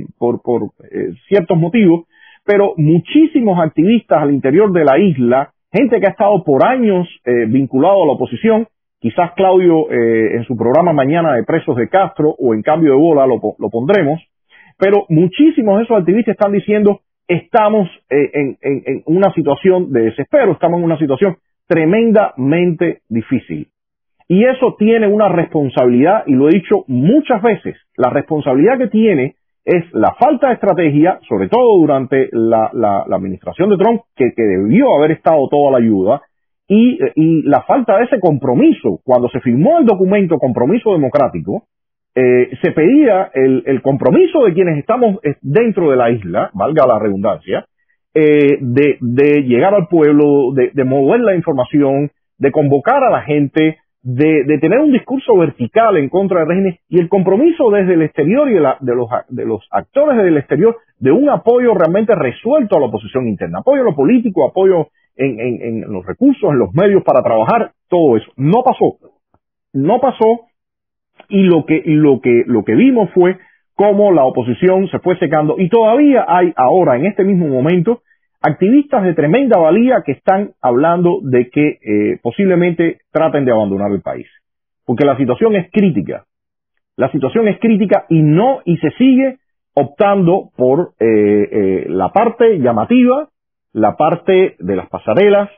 eh, 0.00 0.06
por, 0.18 0.42
por 0.42 0.70
eh, 0.90 1.12
ciertos 1.28 1.56
motivos, 1.56 2.06
pero 2.44 2.74
muchísimos 2.76 3.58
activistas 3.60 4.22
al 4.22 4.32
interior 4.32 4.72
de 4.72 4.84
la 4.84 4.98
isla, 4.98 5.52
gente 5.72 6.00
que 6.00 6.06
ha 6.06 6.10
estado 6.10 6.42
por 6.44 6.66
años 6.66 7.06
eh, 7.24 7.46
vinculado 7.46 8.02
a 8.02 8.06
la 8.06 8.12
oposición, 8.12 8.66
quizás 9.00 9.32
Claudio 9.36 9.90
eh, 9.90 10.36
en 10.36 10.44
su 10.44 10.56
programa 10.56 10.92
mañana 10.92 11.34
de 11.34 11.44
presos 11.44 11.76
de 11.76 11.88
Castro 11.88 12.34
o 12.38 12.54
en 12.54 12.62
cambio 12.62 12.92
de 12.92 12.98
bola 12.98 13.26
lo, 13.26 13.40
lo 13.58 13.70
pondremos, 13.70 14.20
pero 14.78 15.04
muchísimos 15.08 15.78
de 15.78 15.84
esos 15.84 15.98
activistas 15.98 16.32
están 16.32 16.52
diciendo 16.52 17.00
estamos 17.28 17.88
eh, 18.08 18.56
en, 18.62 19.02
una 19.06 19.32
situación 19.34 19.92
de 19.92 20.02
desespero, 20.02 20.52
estamos 20.52 20.78
en 20.78 20.84
una 20.84 20.98
situación 20.98 21.36
tremendamente 21.66 23.02
difícil. 23.08 23.68
Y 24.26 24.44
eso 24.44 24.74
tiene 24.78 25.06
una 25.06 25.28
responsabilidad, 25.28 26.24
y 26.26 26.32
lo 26.32 26.48
he 26.48 26.54
dicho 26.54 26.84
muchas 26.86 27.40
veces, 27.42 27.76
la 27.96 28.10
responsabilidad 28.10 28.78
que 28.78 28.88
tiene 28.88 29.36
es 29.64 29.84
la 29.92 30.14
falta 30.18 30.48
de 30.48 30.54
estrategia, 30.54 31.18
sobre 31.28 31.48
todo 31.48 31.78
durante 31.78 32.28
la, 32.32 32.70
administración 33.10 33.68
de 33.70 33.76
Trump, 33.76 34.00
que, 34.16 34.32
debió 34.36 34.96
haber 34.96 35.12
estado 35.12 35.46
toda 35.50 35.72
la 35.72 35.78
ayuda, 35.78 36.22
y, 36.66 36.98
la 37.44 37.62
falta 37.62 37.96
de 37.98 38.04
ese 38.04 38.20
compromiso. 38.20 39.00
Cuando 39.04 39.28
se 39.28 39.40
firmó 39.40 39.78
el 39.78 39.86
documento 39.86 40.38
Compromiso 40.38 40.92
Democrático, 40.92 41.64
eh, 42.20 42.50
se 42.60 42.72
pedía 42.72 43.30
el, 43.32 43.62
el, 43.64 43.80
compromiso 43.80 44.42
de 44.44 44.52
quienes 44.52 44.78
estamos 44.78 45.20
dentro 45.40 45.90
de 45.90 45.96
la 45.96 46.10
isla, 46.10 46.50
valga 46.52 46.84
la 46.84 46.98
redundancia, 46.98 47.64
eh, 48.12 48.58
de, 48.60 48.98
de, 49.00 49.42
llegar 49.42 49.72
al 49.72 49.86
pueblo, 49.86 50.52
de, 50.52 50.72
de 50.74 50.84
mover 50.84 51.20
la 51.20 51.36
información, 51.36 52.10
de 52.36 52.50
convocar 52.50 53.04
a 53.04 53.10
la 53.10 53.22
gente, 53.22 53.78
de, 54.02 54.42
de, 54.44 54.58
tener 54.58 54.80
un 54.80 54.90
discurso 54.90 55.36
vertical 55.36 55.96
en 55.96 56.08
contra 56.08 56.40
del 56.40 56.48
régimen 56.48 56.78
y 56.88 56.98
el 56.98 57.08
compromiso 57.08 57.70
desde 57.70 57.94
el 57.94 58.02
exterior 58.02 58.50
y 58.50 58.54
de, 58.54 58.60
la, 58.62 58.78
los, 58.80 59.08
de 59.28 59.44
los 59.44 59.68
actores 59.70 60.16
del 60.16 60.38
exterior 60.38 60.76
de 60.98 61.12
un 61.12 61.28
apoyo 61.30 61.72
realmente 61.74 62.16
resuelto 62.16 62.76
a 62.76 62.80
la 62.80 62.86
oposición 62.86 63.28
interna, 63.28 63.60
apoyo 63.60 63.82
a 63.82 63.84
lo 63.84 63.94
político, 63.94 64.44
apoyo 64.44 64.88
en, 65.14 65.38
en, 65.38 65.62
en 65.62 65.92
los 65.92 66.04
recursos, 66.04 66.50
en 66.50 66.58
los 66.58 66.74
medios 66.74 67.04
para 67.04 67.22
trabajar, 67.22 67.70
todo 67.88 68.16
eso. 68.16 68.32
No 68.36 68.64
pasó. 68.64 68.96
No 69.72 70.00
pasó 70.00 70.47
y 71.28 71.42
lo 71.42 71.66
que, 71.66 71.82
lo 71.86 72.20
que, 72.20 72.44
lo 72.46 72.64
que 72.64 72.74
vimos 72.74 73.10
fue 73.12 73.38
cómo 73.78 74.12
la 74.12 74.24
oposición 74.24 74.88
se 74.88 74.98
fue 74.98 75.16
secando 75.18 75.54
y 75.56 75.68
todavía 75.68 76.24
hay 76.26 76.52
ahora, 76.56 76.96
en 76.96 77.06
este 77.06 77.22
mismo 77.22 77.46
momento, 77.46 78.02
activistas 78.40 79.04
de 79.04 79.14
tremenda 79.14 79.58
valía 79.58 80.02
que 80.04 80.12
están 80.12 80.50
hablando 80.60 81.20
de 81.22 81.48
que 81.48 81.78
eh, 81.80 82.18
posiblemente 82.22 82.98
traten 83.12 83.44
de 83.44 83.52
abandonar 83.52 83.92
el 83.92 84.00
país. 84.00 84.26
Porque 84.84 85.04
la 85.04 85.16
situación 85.16 85.54
es 85.54 85.70
crítica. 85.70 86.24
La 86.96 87.10
situación 87.12 87.46
es 87.46 87.60
crítica 87.60 88.06
y 88.08 88.22
no, 88.22 88.60
y 88.64 88.78
se 88.78 88.90
sigue 88.92 89.38
optando 89.74 90.50
por 90.56 90.94
eh, 90.98 91.06
eh, 91.08 91.86
la 91.88 92.08
parte 92.08 92.58
llamativa, 92.58 93.28
la 93.72 93.96
parte 93.96 94.56
de 94.58 94.76
las 94.76 94.88
pasarelas, 94.88 95.50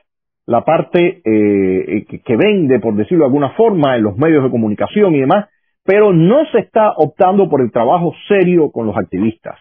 la 0.45 0.65
parte 0.65 1.23
que, 1.23 2.23
que 2.25 2.37
vende, 2.37 2.81
por 2.81 2.97
decirlo 2.97 3.25
de 3.25 3.29
alguna 3.29 3.51
forma, 3.51 3.97
en 3.97 4.03
los 4.03 4.17
medios 4.17 4.43
de 4.43 4.51
comunicación 4.51 5.15
y 5.15 5.21
demás, 5.21 5.49
pero 5.85 6.13
no 6.13 6.45
se 6.53 6.61
está 6.61 6.93
optando 6.97 7.49
por 7.49 7.61
el 7.61 7.71
trabajo 7.73 8.13
serio 8.29 8.71
con 8.71 8.87
los 8.87 8.97
activistas. 8.97 9.59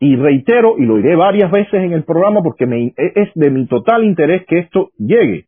Y 0.00 0.16
reitero, 0.16 0.76
y 0.78 0.84
lo 0.84 0.96
diré 0.96 1.16
varias 1.16 1.50
veces 1.50 1.74
en 1.74 1.92
el 1.92 2.04
programa 2.04 2.42
porque 2.42 2.66
me, 2.66 2.92
es 2.96 3.30
de 3.34 3.50
mi 3.50 3.66
total 3.66 4.04
interés 4.04 4.44
que 4.46 4.58
esto 4.58 4.90
llegue. 4.98 5.46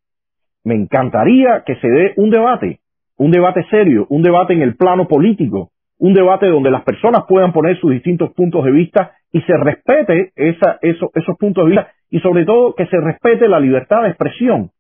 Me 0.64 0.74
encantaría 0.74 1.62
que 1.66 1.76
se 1.76 1.88
dé 1.88 2.12
un 2.16 2.30
debate, 2.30 2.80
un 3.16 3.30
debate 3.30 3.64
serio, 3.70 4.06
un 4.08 4.22
debate 4.22 4.54
en 4.54 4.62
el 4.62 4.76
plano 4.76 5.08
político, 5.08 5.70
un 5.98 6.14
debate 6.14 6.46
donde 6.46 6.70
las 6.70 6.82
personas 6.84 7.24
puedan 7.28 7.52
poner 7.52 7.78
sus 7.78 7.90
distintos 7.90 8.32
puntos 8.34 8.64
de 8.64 8.70
vista 8.70 9.12
y 9.32 9.40
se 9.42 9.56
respete 9.56 10.32
esa, 10.36 10.78
esos 10.82 11.36
puntos 11.38 11.64
de 11.64 11.70
vista 11.70 11.88
y 12.10 12.20
sobre 12.20 12.44
todo 12.44 12.74
que 12.74 12.86
se 12.86 13.00
respete 13.00 13.48
la 13.48 13.60
libertad 13.60 14.02
de 14.02 14.08
expresión 14.08 14.70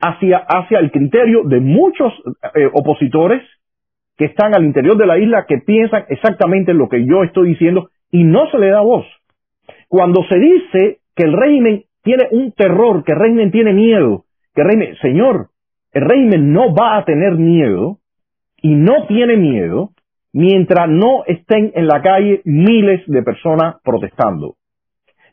hacia, 0.00 0.38
hacia 0.38 0.78
el 0.78 0.90
criterio 0.90 1.42
de 1.44 1.60
muchos 1.60 2.12
eh, 2.54 2.68
opositores 2.72 3.42
que 4.16 4.26
están 4.26 4.54
al 4.54 4.64
interior 4.64 4.96
de 4.96 5.06
la 5.06 5.18
isla 5.18 5.46
que 5.46 5.58
piensan 5.58 6.04
exactamente 6.08 6.72
lo 6.72 6.88
que 6.88 7.04
yo 7.04 7.22
estoy 7.24 7.48
diciendo 7.48 7.90
y 8.10 8.24
no 8.24 8.48
se 8.50 8.58
le 8.58 8.68
da 8.68 8.80
voz. 8.80 9.06
Cuando 9.88 10.22
se 10.24 10.36
dice 10.38 10.98
que 11.16 11.24
el 11.24 11.32
régimen 11.32 11.84
tiene 12.02 12.28
un 12.30 12.52
terror, 12.52 13.04
que 13.04 13.12
el 13.12 13.18
régimen 13.18 13.50
tiene 13.50 13.72
miedo, 13.72 14.24
que 14.54 14.62
el 14.62 14.68
régimen, 14.68 14.96
señor, 14.96 15.48
el 15.92 16.02
régimen 16.02 16.52
no 16.52 16.74
va 16.74 16.96
a 16.98 17.04
tener 17.04 17.34
miedo 17.34 17.98
y 18.60 18.74
no 18.74 19.06
tiene 19.06 19.36
miedo 19.36 19.90
mientras 20.32 20.88
no 20.88 21.24
estén 21.26 21.72
en 21.74 21.86
la 21.86 22.02
calle 22.02 22.42
miles 22.44 23.02
de 23.06 23.22
personas 23.22 23.76
protestando. 23.84 24.56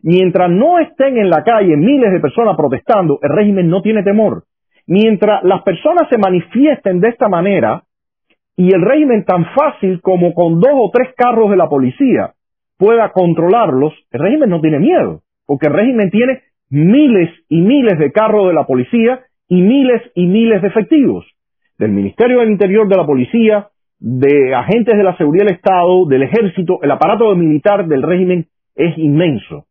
Mientras 0.04 0.50
no 0.50 0.80
estén 0.80 1.18
en 1.18 1.30
la 1.30 1.44
calle 1.44 1.76
miles 1.78 2.12
de 2.12 2.20
personas 2.20 2.56
protestando, 2.56 3.20
el 3.22 3.30
régimen 3.30 3.70
no 3.70 3.82
tiene 3.82 4.04
temor. 4.04 4.44
Mientras 4.88 5.44
las 5.44 5.62
personas 5.64 6.10
se 6.10 6.18
manifiesten 6.18 7.00
de 7.00 7.10
esta 7.10 7.30
manera, 7.30 7.84
y 8.56 8.74
el 8.74 8.82
régimen 8.82 9.26
tan 9.26 9.46
fácil 9.56 10.02
como 10.02 10.34
con 10.34 10.60
dos 10.60 10.74
o 10.74 10.92
tres 10.94 11.14
carros 11.16 11.50
de 11.50 11.58
la 11.58 11.70
policía 11.70 12.34
pueda 12.78 13.12
controlarlos, 13.12 13.94
el 14.12 14.20
régimen 14.20 14.50
no 14.50 14.62
tiene 14.62 14.80
miedo, 14.80 15.22
porque 15.46 15.68
el 15.68 15.74
régimen 15.74 16.10
tiene 16.10 16.42
miles 16.70 17.30
y 17.48 17.62
miles 17.62 18.00
de 18.00 18.12
carros 18.12 18.48
de 18.48 18.54
la 18.54 18.66
policía 18.66 19.22
y 19.48 19.62
miles 19.62 20.02
y 20.16 20.26
miles 20.26 20.62
de 20.62 20.68
efectivos, 20.70 21.26
del 21.78 21.92
Ministerio 21.92 22.40
del 22.40 22.50
Interior 22.52 22.88
de 22.88 22.98
la 22.98 23.06
Policía, 23.06 23.68
de 24.00 24.56
agentes 24.56 24.98
de 24.98 25.04
la 25.04 25.16
seguridad 25.16 25.46
del 25.46 25.56
Estado, 25.56 26.06
del 26.08 26.24
ejército, 26.24 26.80
el 26.82 26.90
aparato 26.90 27.36
militar 27.36 27.86
del 27.88 28.02
régimen 28.02 28.48
es 28.76 28.98
inmenso. 28.98 29.66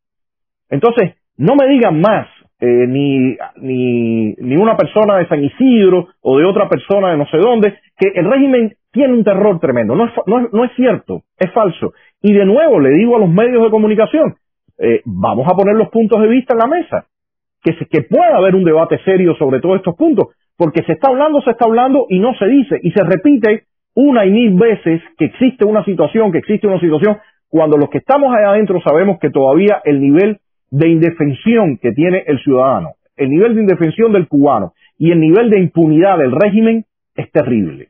Entonces, 0.69 1.15
no 1.37 1.57
me 1.57 1.67
digan 1.67 2.01
más, 2.01 2.29
eh, 2.61 2.87
ni, 2.87 3.37
ni, 3.57 4.35
ni 4.35 4.57
una 4.57 4.77
persona 4.77 5.17
de 5.17 5.27
San 5.29 5.43
Isidro 5.43 6.09
o 6.21 6.39
de 6.39 6.45
otra 6.45 6.69
persona 6.69 7.11
de 7.11 7.17
no 7.17 7.27
sé 7.27 7.39
dónde, 7.39 7.75
que 7.97 8.09
el 8.15 8.31
régimen 8.31 8.75
tiene 8.93 9.15
un 9.15 9.25
terror 9.25 9.59
tremendo. 9.61 9.95
No 9.95 10.07
es, 10.07 10.13
no, 10.27 10.49
no 10.53 10.65
es 10.65 10.73
cierto, 10.77 11.23
es 11.39 11.51
falso. 11.53 11.93
Y 12.21 12.33
de 12.33 12.45
nuevo 12.45 12.81
le 12.81 12.91
digo 12.91 13.17
a 13.17 13.21
los 13.21 13.31
medios 13.31 13.63
de 13.63 13.71
comunicación, 13.71 14.35
eh, 14.79 15.01
vamos 15.05 15.47
a 15.51 15.57
poner 15.57 15.77
los 15.77 15.89
puntos 15.89 16.21
de 16.21 16.29
vista 16.29 16.55
en 16.55 16.59
la 16.59 16.67
mesa, 16.67 17.07
que, 17.63 17.75
se, 17.75 17.87
que 17.87 18.03
pueda 18.03 18.37
haber 18.37 18.55
un 18.55 18.65
debate 18.65 18.99
serio 19.05 19.35
sobre 19.37 19.61
todos 19.61 19.77
estos 19.77 19.97
puntos, 19.97 20.29
porque 20.57 20.83
se 20.85 20.93
está 20.93 21.09
hablando, 21.09 21.41
se 21.41 21.51
está 21.53 21.65
hablando 21.65 22.07
y 22.09 22.19
no 22.19 22.35
se 22.35 22.47
dice, 22.47 22.79
y 22.83 22.91
se 22.91 23.03
repite 23.05 23.65
una 23.95 24.25
y 24.25 24.31
mil 24.31 24.55
veces 24.55 25.03
que 25.19 25.27
existe 25.27 25.65
una 25.65 25.85
situación, 25.85 26.33
que 26.33 26.39
existe 26.39 26.67
una 26.67 26.81
situación, 26.81 27.19
cuando 27.49 27.77
los 27.77 27.91
que 27.91 27.99
estamos 27.99 28.33
allá 28.33 28.51
adentro 28.51 28.81
sabemos 28.81 29.19
que 29.19 29.31
todavía 29.31 29.81
el 29.85 30.01
nivel 30.01 30.39
de 30.71 30.89
indefensión 30.89 31.79
que 31.79 31.93
tiene 31.93 32.25
el 32.27 32.39
ciudadano, 32.41 32.95
el 33.17 33.31
nivel 33.31 33.55
de 33.55 33.63
indefensión 33.63 34.13
del 34.13 34.29
cubano 34.29 34.73
y 34.99 35.11
el 35.11 35.21
nivel 35.21 35.51
de 35.51 35.61
impunidad 35.61 36.19
del 36.19 36.33
régimen 36.33 36.85
es 37.15 37.31
terrible. 37.33 37.89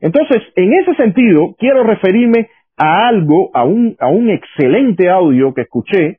Entonces, 0.00 0.42
en 0.56 0.72
ese 0.72 0.94
sentido, 0.94 1.54
quiero 1.58 1.82
referirme 1.84 2.48
a 2.76 3.08
algo, 3.08 3.50
a 3.54 3.64
un, 3.64 3.96
a 4.00 4.08
un 4.08 4.30
excelente 4.30 5.08
audio 5.08 5.52
que 5.54 5.62
escuché, 5.62 6.18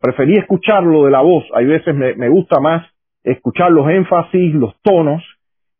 preferí 0.00 0.34
escucharlo 0.34 1.04
de 1.04 1.10
la 1.10 1.22
voz, 1.22 1.44
hay 1.54 1.66
veces 1.66 1.94
me, 1.94 2.14
me 2.14 2.28
gusta 2.28 2.60
más 2.60 2.86
escuchar 3.22 3.72
los 3.72 3.88
énfasis, 3.88 4.54
los 4.54 4.74
tonos, 4.82 5.22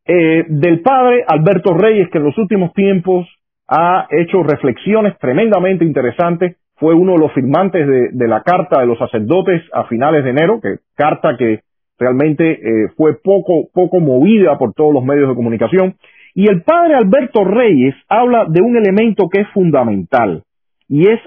eh, 0.07 0.45
del 0.49 0.81
padre 0.81 1.25
Alberto 1.27 1.75
Reyes, 1.75 2.09
que 2.11 2.19
en 2.19 2.25
los 2.25 2.37
últimos 2.39 2.73
tiempos 2.73 3.27
ha 3.69 4.07
hecho 4.11 4.43
reflexiones 4.43 5.19
tremendamente 5.19 5.85
interesantes 5.85 6.57
fue 6.77 6.95
uno 6.95 7.13
de 7.13 7.19
los 7.19 7.33
firmantes 7.33 7.87
de, 7.87 8.29
la 8.29 8.43
carta 8.43 8.81
de 8.81 8.87
los 8.87 8.99
sacerdotes 8.99 9.63
a 9.73 9.85
finales 9.85 10.25
de 10.25 10.31
enero, 10.31 10.61
que 10.61 10.79
carta 10.95 11.37
que 11.37 11.61
realmente 11.99 12.53
eh, 12.53 12.89
fue 12.97 13.15
poco, 13.23 13.69
poco 13.73 14.01
movida 14.01 14.59
por 14.59 14.75
todos 14.75 14.93
los 14.93 15.05
medios 15.05 15.29
de 15.29 15.35
comunicación. 15.35 15.95
Y 16.35 16.49
el 16.49 16.63
padre 16.63 16.95
Alberto 16.97 17.45
Reyes 17.45 17.95
habla 18.09 18.47
de 18.49 18.61
un 18.61 18.77
elemento 18.77 19.29
que 19.29 19.43
es 19.43 19.49
fundamental, 19.51 20.43
y 20.89 21.09
es 21.09 21.21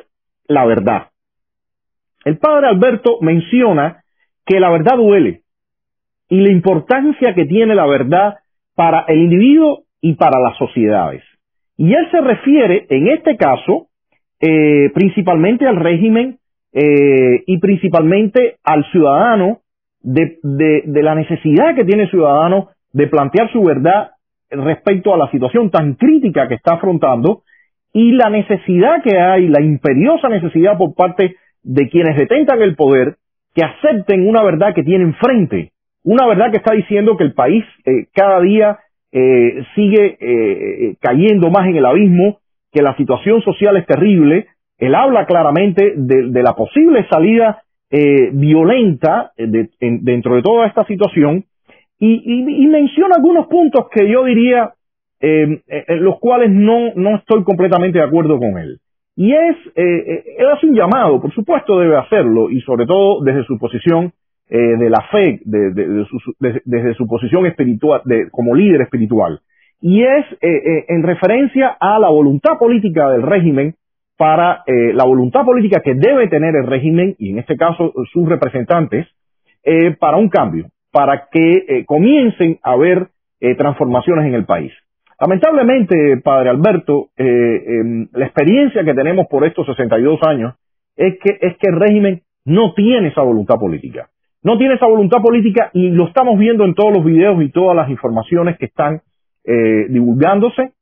la 0.48 0.66
verdad. 0.66 1.08
El 2.26 2.38
padre 2.40 2.68
Alberto 2.68 3.20
menciona 3.22 4.04
que 4.46 4.60
la 4.60 4.70
verdad 4.70 4.98
duele 4.98 5.44
y 6.30 6.42
la 6.42 6.52
importancia 6.52 7.34
que 7.34 7.46
tiene 7.46 7.74
la 7.74 7.86
verdad 7.86 8.36
para 8.76 9.06
el 9.08 9.20
individuo 9.20 9.84
y 10.02 10.16
para 10.16 10.40
las 10.40 10.58
sociedades. 10.58 11.24
Y 11.78 11.94
él 11.94 12.08
se 12.12 12.22
refiere, 12.22 12.86
en 12.90 13.08
este 13.08 13.38
caso, 13.38 13.87
eh, 14.40 14.92
principalmente 14.94 15.66
al 15.66 15.78
régimen 15.78 16.38
eh, 16.74 17.44
y 17.46 17.58
principalmente 17.60 18.58
al 18.64 18.86
ciudadano 18.92 19.62
de, 20.02 20.38
de, 20.44 21.04
la 21.04 21.16
necesidad 21.16 21.76
que 21.76 21.84
tiene 21.84 22.04
el 22.04 22.10
ciudadano 22.10 22.70
de 22.94 23.08
plantear 23.08 23.52
su 23.52 23.64
verdad 23.64 24.12
respecto 24.50 25.14
a 25.14 25.18
la 25.18 25.30
situación 25.32 25.70
tan 25.70 25.96
crítica 25.96 26.48
que 26.48 26.56
está 26.56 26.76
afrontando 26.76 27.42
y 27.94 28.12
la 28.12 28.30
necesidad 28.30 29.02
que 29.04 29.18
hay, 29.18 29.48
la 29.48 29.62
imperiosa 29.62 30.30
necesidad 30.30 30.78
por 30.78 30.94
parte 30.94 31.36
de 31.64 31.90
quienes 31.90 32.16
detentan 32.16 32.62
el 32.62 32.76
poder 32.76 33.16
que 33.54 33.64
acepten 33.64 34.28
una 34.28 34.44
verdad 34.44 34.76
que 34.76 34.84
tienen 34.84 35.16
frente, 35.16 35.72
una 36.04 36.28
verdad 36.28 36.52
que 36.52 36.58
está 36.58 36.76
diciendo 36.76 37.18
que 37.18 37.24
el 37.24 37.34
país 37.34 37.66
eh, 37.86 38.06
cada 38.14 38.40
día 38.42 38.78
eh, 39.12 39.64
sigue 39.74 40.18
eh, 40.20 40.96
cayendo 41.02 41.50
más 41.50 41.68
en 41.68 41.76
el 41.76 41.86
abismo, 41.86 42.40
que 42.78 42.84
la 42.84 42.96
situación 42.96 43.42
social 43.42 43.76
es 43.78 43.88
terrible, 43.88 44.46
él 44.78 44.94
habla 44.94 45.26
claramente 45.26 45.94
de, 45.96 46.44
la 46.44 46.54
posible 46.54 47.08
salida 47.10 47.64
eh, 47.90 48.30
violenta 48.32 49.32
eh, 49.36 49.48
dentro 49.80 50.36
de 50.36 50.44
toda 50.44 50.68
esta 50.68 50.86
situación 50.86 51.46
y, 52.00 52.68
menciona 52.68 53.16
algunos 53.16 53.48
puntos 53.48 53.88
que 53.90 54.08
yo 54.08 54.24
diría 54.26 54.74
em, 55.20 55.60
eh, 55.68 55.86
en 55.88 56.04
los 56.04 56.20
cuales 56.20 56.52
no, 56.52 56.94
no 56.96 57.16
estoy 57.16 57.44
completamente 57.44 57.98
de 57.98 58.06
acuerdo 58.06 58.38
con 58.38 58.60
él. 58.60 58.78
Y 59.16 59.34
es, 59.34 59.56
él 59.76 60.48
hace 60.54 60.68
un 60.68 60.76
llamado, 60.76 61.20
por 61.20 61.34
supuesto 61.34 61.80
debe 61.80 61.98
hacerlo, 61.98 62.52
y 62.52 62.62
sobre 62.62 62.86
todo 62.86 63.24
desde 63.24 63.44
su 63.46 63.58
posición 63.58 64.14
de 64.48 64.90
la 64.92 65.02
fe, 65.12 65.42
desde 65.44 66.94
su 66.94 67.08
posición 67.08 67.48
espiritual, 67.48 68.04
como 68.30 68.54
líder 68.54 68.82
espiritual 68.82 69.40
y 69.82 70.04
es 70.04 70.26
eh, 70.34 70.38
eh, 70.42 70.86
en 70.90 71.04
referencia 71.04 71.76
a 71.80 72.00
la 72.00 72.10
voluntad 72.10 72.58
política 72.58 73.10
del 73.10 73.22
régimen 73.22 73.76
para 74.18 74.64
eh, 74.66 74.94
la 74.94 75.06
voluntad 75.06 75.46
política 75.46 75.82
que 75.82 75.94
debe 75.94 76.28
tener 76.28 76.56
el 76.56 76.66
régimen 76.66 77.16
y 77.20 77.32
en 77.32 77.40
este 77.40 77.56
caso 77.56 77.94
sus 78.12 78.28
representantes 78.28 79.08
para 80.00 80.16
un 80.16 80.30
cambio, 80.30 80.68
para 80.92 81.28
que 81.30 81.84
comiencen 81.86 82.58
a 82.64 82.72
haber 82.72 83.10
transformaciones 83.58 84.28
en 84.28 84.34
el 84.34 84.46
país. 84.46 84.72
Lamentablemente, 85.20 86.22
padre 86.24 86.52
Alberto, 86.52 87.10
em, 87.18 88.08
la 88.14 88.28
experiencia 88.28 88.86
que 88.86 88.94
tenemos 88.94 89.28
por 89.28 89.46
estos 89.46 89.66
62 89.66 90.22
años 90.26 90.54
es 90.96 91.20
que, 91.20 91.38
es 91.42 91.58
que 91.58 91.70
el 91.70 91.82
régimen 91.82 92.22
no 92.46 92.74
tiene 92.76 93.10
esa 93.10 93.24
voluntad 93.24 93.56
política. 93.56 94.08
No 94.42 94.58
tiene 94.58 94.76
esa 94.76 94.88
voluntad 94.88 95.22
política 95.22 95.70
y 95.74 95.90
lo 95.90 96.08
estamos 96.08 96.40
viendo 96.40 96.64
en 96.64 96.74
todos 96.74 96.94
los 96.94 97.04
videos 97.04 97.44
y 97.44 97.52
todas 97.52 97.76
las 97.76 97.90
informaciones 97.90 98.58
que 98.58 98.68
están 98.68 99.02
eh, 99.48 99.88
divulgándose 99.90 100.74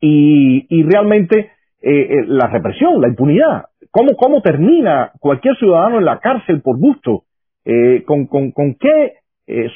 y, 0.00 0.66
y 0.68 0.82
realmente 0.84 1.50
eh, 1.82 1.90
eh, 1.90 2.24
la 2.26 2.46
represión, 2.46 3.00
la 3.00 3.08
impunidad. 3.08 3.66
¿Cómo, 3.90 4.16
¿Cómo 4.16 4.40
termina 4.40 5.12
cualquier 5.20 5.56
ciudadano 5.58 5.98
en 5.98 6.06
la 6.06 6.18
cárcel 6.18 6.62
por 6.62 6.78
gusto? 6.78 7.24
con, 8.06 8.26
con, 8.26 8.50
con 8.50 8.74
qué 8.74 9.12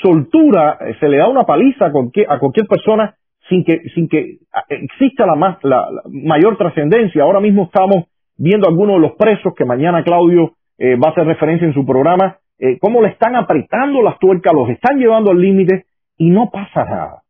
soltura 0.02 0.76
se 0.98 1.08
le 1.08 1.18
da 1.18 1.28
una 1.28 1.44
paliza 1.44 1.92
con 1.92 2.10
a 2.28 2.38
cualquier 2.40 2.66
persona 2.66 3.14
sin 3.48 3.64
que, 3.64 3.82
sin 3.94 4.08
que 4.08 4.38
exista 4.68 5.26
la, 5.26 5.36
más, 5.36 5.58
la, 5.62 5.86
mayor 6.10 6.56
trascendencia. 6.56 7.22
Ahora 7.22 7.40
mismo 7.40 7.64
estamos 7.64 8.06
viendo 8.36 8.68
algunos 8.68 8.96
de 8.96 9.02
los 9.02 9.12
presos 9.12 9.54
que 9.54 9.64
mañana 9.64 10.02
Claudio 10.02 10.54
eh, 10.78 10.96
va 10.96 11.08
a 11.08 11.12
hacer 11.12 11.26
referencia 11.26 11.66
en 11.66 11.74
su 11.74 11.86
programa, 11.86 12.38
eh, 12.58 12.78
cómo 12.80 13.02
le 13.02 13.08
están 13.08 13.36
apretando 13.36 14.02
las 14.02 14.18
tuercas, 14.18 14.52
los 14.52 14.68
están 14.70 14.98
llevando 14.98 15.30
al 15.30 15.40
límite 15.40 15.86
y 16.18 16.30
no 16.30 16.50
pasa 16.50 16.84
nada. 16.84 17.22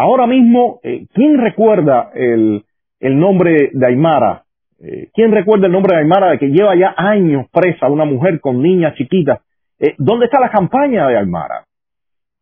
Ahora 0.00 0.26
mismo, 0.26 0.80
eh, 0.82 1.04
¿quién 1.12 1.36
recuerda 1.36 2.10
el, 2.14 2.64
nombre 3.00 3.68
de 3.74 3.86
Aymara? 3.86 4.44
Eh, 4.82 5.10
¿Quién 5.12 5.30
recuerda 5.30 5.66
el 5.66 5.72
nombre 5.72 5.94
de 5.94 6.00
Aymara 6.00 6.30
de 6.30 6.38
que 6.38 6.46
lleva 6.46 6.74
ya 6.74 6.94
años 6.96 7.48
presa 7.52 7.86
una 7.90 8.06
mujer 8.06 8.40
con 8.40 8.62
niñas 8.62 8.94
chiquitas? 8.94 9.40
Eh, 9.78 9.94
¿Dónde 9.98 10.24
está 10.24 10.40
la 10.40 10.48
campaña 10.48 11.06
de 11.06 11.18
Aymara? 11.18 11.66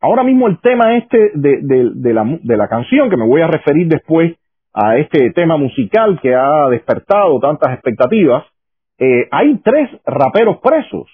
Ahora 0.01 0.23
mismo 0.23 0.47
el 0.47 0.61
tema 0.61 0.99
este 0.99 1.33
de, 1.35 2.13
la, 2.15 2.39
de 2.41 2.57
la 2.57 2.69
canción, 2.69 3.11
que 3.11 3.17
me 3.17 3.27
voy 3.27 3.41
a 3.41 3.49
referir 3.49 3.89
después 3.89 4.37
a 4.73 4.97
este 4.97 5.33
tema 5.33 5.57
musical 5.57 6.21
que 6.23 6.37
ha 6.37 6.69
despertado 6.71 7.41
tantas 7.41 7.73
expectativas, 7.73 8.45
eh, 9.01 9.27
hay 9.33 9.59
tres 9.65 9.91
raperos 10.07 10.59
presos. 10.59 11.09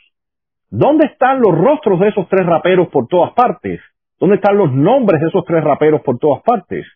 ¿Dónde 0.69 1.07
están 1.07 1.41
los 1.41 1.57
rostros 1.57 2.01
de 2.01 2.09
esos 2.09 2.29
tres 2.29 2.45
raperos 2.45 2.89
por 2.89 3.09
todas 3.09 3.33
partes? 3.33 3.81
¿Dónde 4.19 4.37
están 4.37 4.57
los 4.57 4.73
nombres 4.73 5.21
de 5.21 5.29
esos 5.29 5.45
tres 5.45 5.63
raperos 5.63 6.01
por 6.03 6.19
todas 6.19 6.43
partes? 6.43 6.87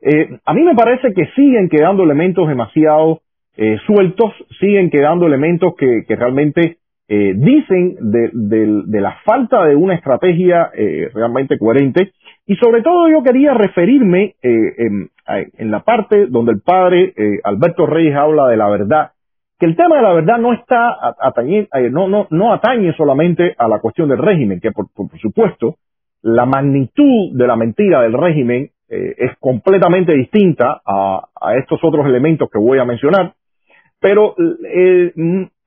Eh, 0.00 0.38
a 0.44 0.52
mí 0.52 0.62
me 0.62 0.74
parece 0.74 1.12
que 1.14 1.26
siguen 1.34 1.68
quedando 1.68 2.02
elementos 2.02 2.46
demasiado 2.46 3.20
eh, 3.56 3.78
sueltos, 3.86 4.32
siguen 4.60 4.90
quedando 4.90 5.26
elementos 5.26 5.74
que, 5.76 6.04
realmente 6.08 6.78
eh, 7.08 7.34
dicen 7.36 7.96
de, 8.00 8.30
de, 8.32 8.82
de, 8.86 9.00
la 9.00 9.18
falta 9.24 9.64
de 9.64 9.76
una 9.76 9.94
estrategia 9.94 10.70
eh, 10.74 11.10
realmente 11.14 11.58
coherente 11.58 12.12
y 12.46 12.56
sobre 12.56 12.82
todo 12.82 13.08
yo 13.08 13.22
quería 13.22 13.54
referirme 13.54 14.34
eh, 14.42 14.74
en, 14.78 15.10
en, 15.26 15.70
la 15.70 15.80
parte 15.80 16.26
donde 16.26 16.52
el 16.52 16.60
padre 16.62 17.12
eh, 17.16 17.40
Alberto 17.44 17.86
Reyes 17.86 18.16
habla 18.16 18.48
de 18.48 18.56
la 18.56 18.68
verdad, 18.68 19.12
que 19.58 19.66
el 19.66 19.76
tema 19.76 19.96
de 19.96 20.02
la 20.02 20.12
verdad 20.12 20.38
no 20.38 20.52
está 20.52 20.94
atañe, 21.20 21.68
no, 21.90 22.08
no, 22.08 22.26
no 22.30 22.52
atañe 22.52 22.92
solamente 22.94 23.54
a 23.56 23.68
la 23.68 23.78
cuestión 23.80 24.08
del 24.08 24.18
régimen, 24.18 24.60
que 24.60 24.72
por, 24.72 24.86
por 24.94 25.08
supuesto 25.20 25.76
la 26.24 26.46
magnitud 26.46 27.36
de 27.36 27.46
la 27.46 27.54
mentira 27.54 28.02
del 28.02 28.14
régimen 28.14 28.70
es 28.88 29.36
completamente 29.40 30.14
distinta 30.14 30.80
a, 30.84 31.28
a, 31.40 31.56
estos 31.56 31.80
otros 31.82 32.06
elementos 32.06 32.48
que 32.50 32.58
voy 32.58 32.78
a 32.78 32.84
mencionar, 32.84 33.34
pero 34.00 34.34
eh, 34.38 35.12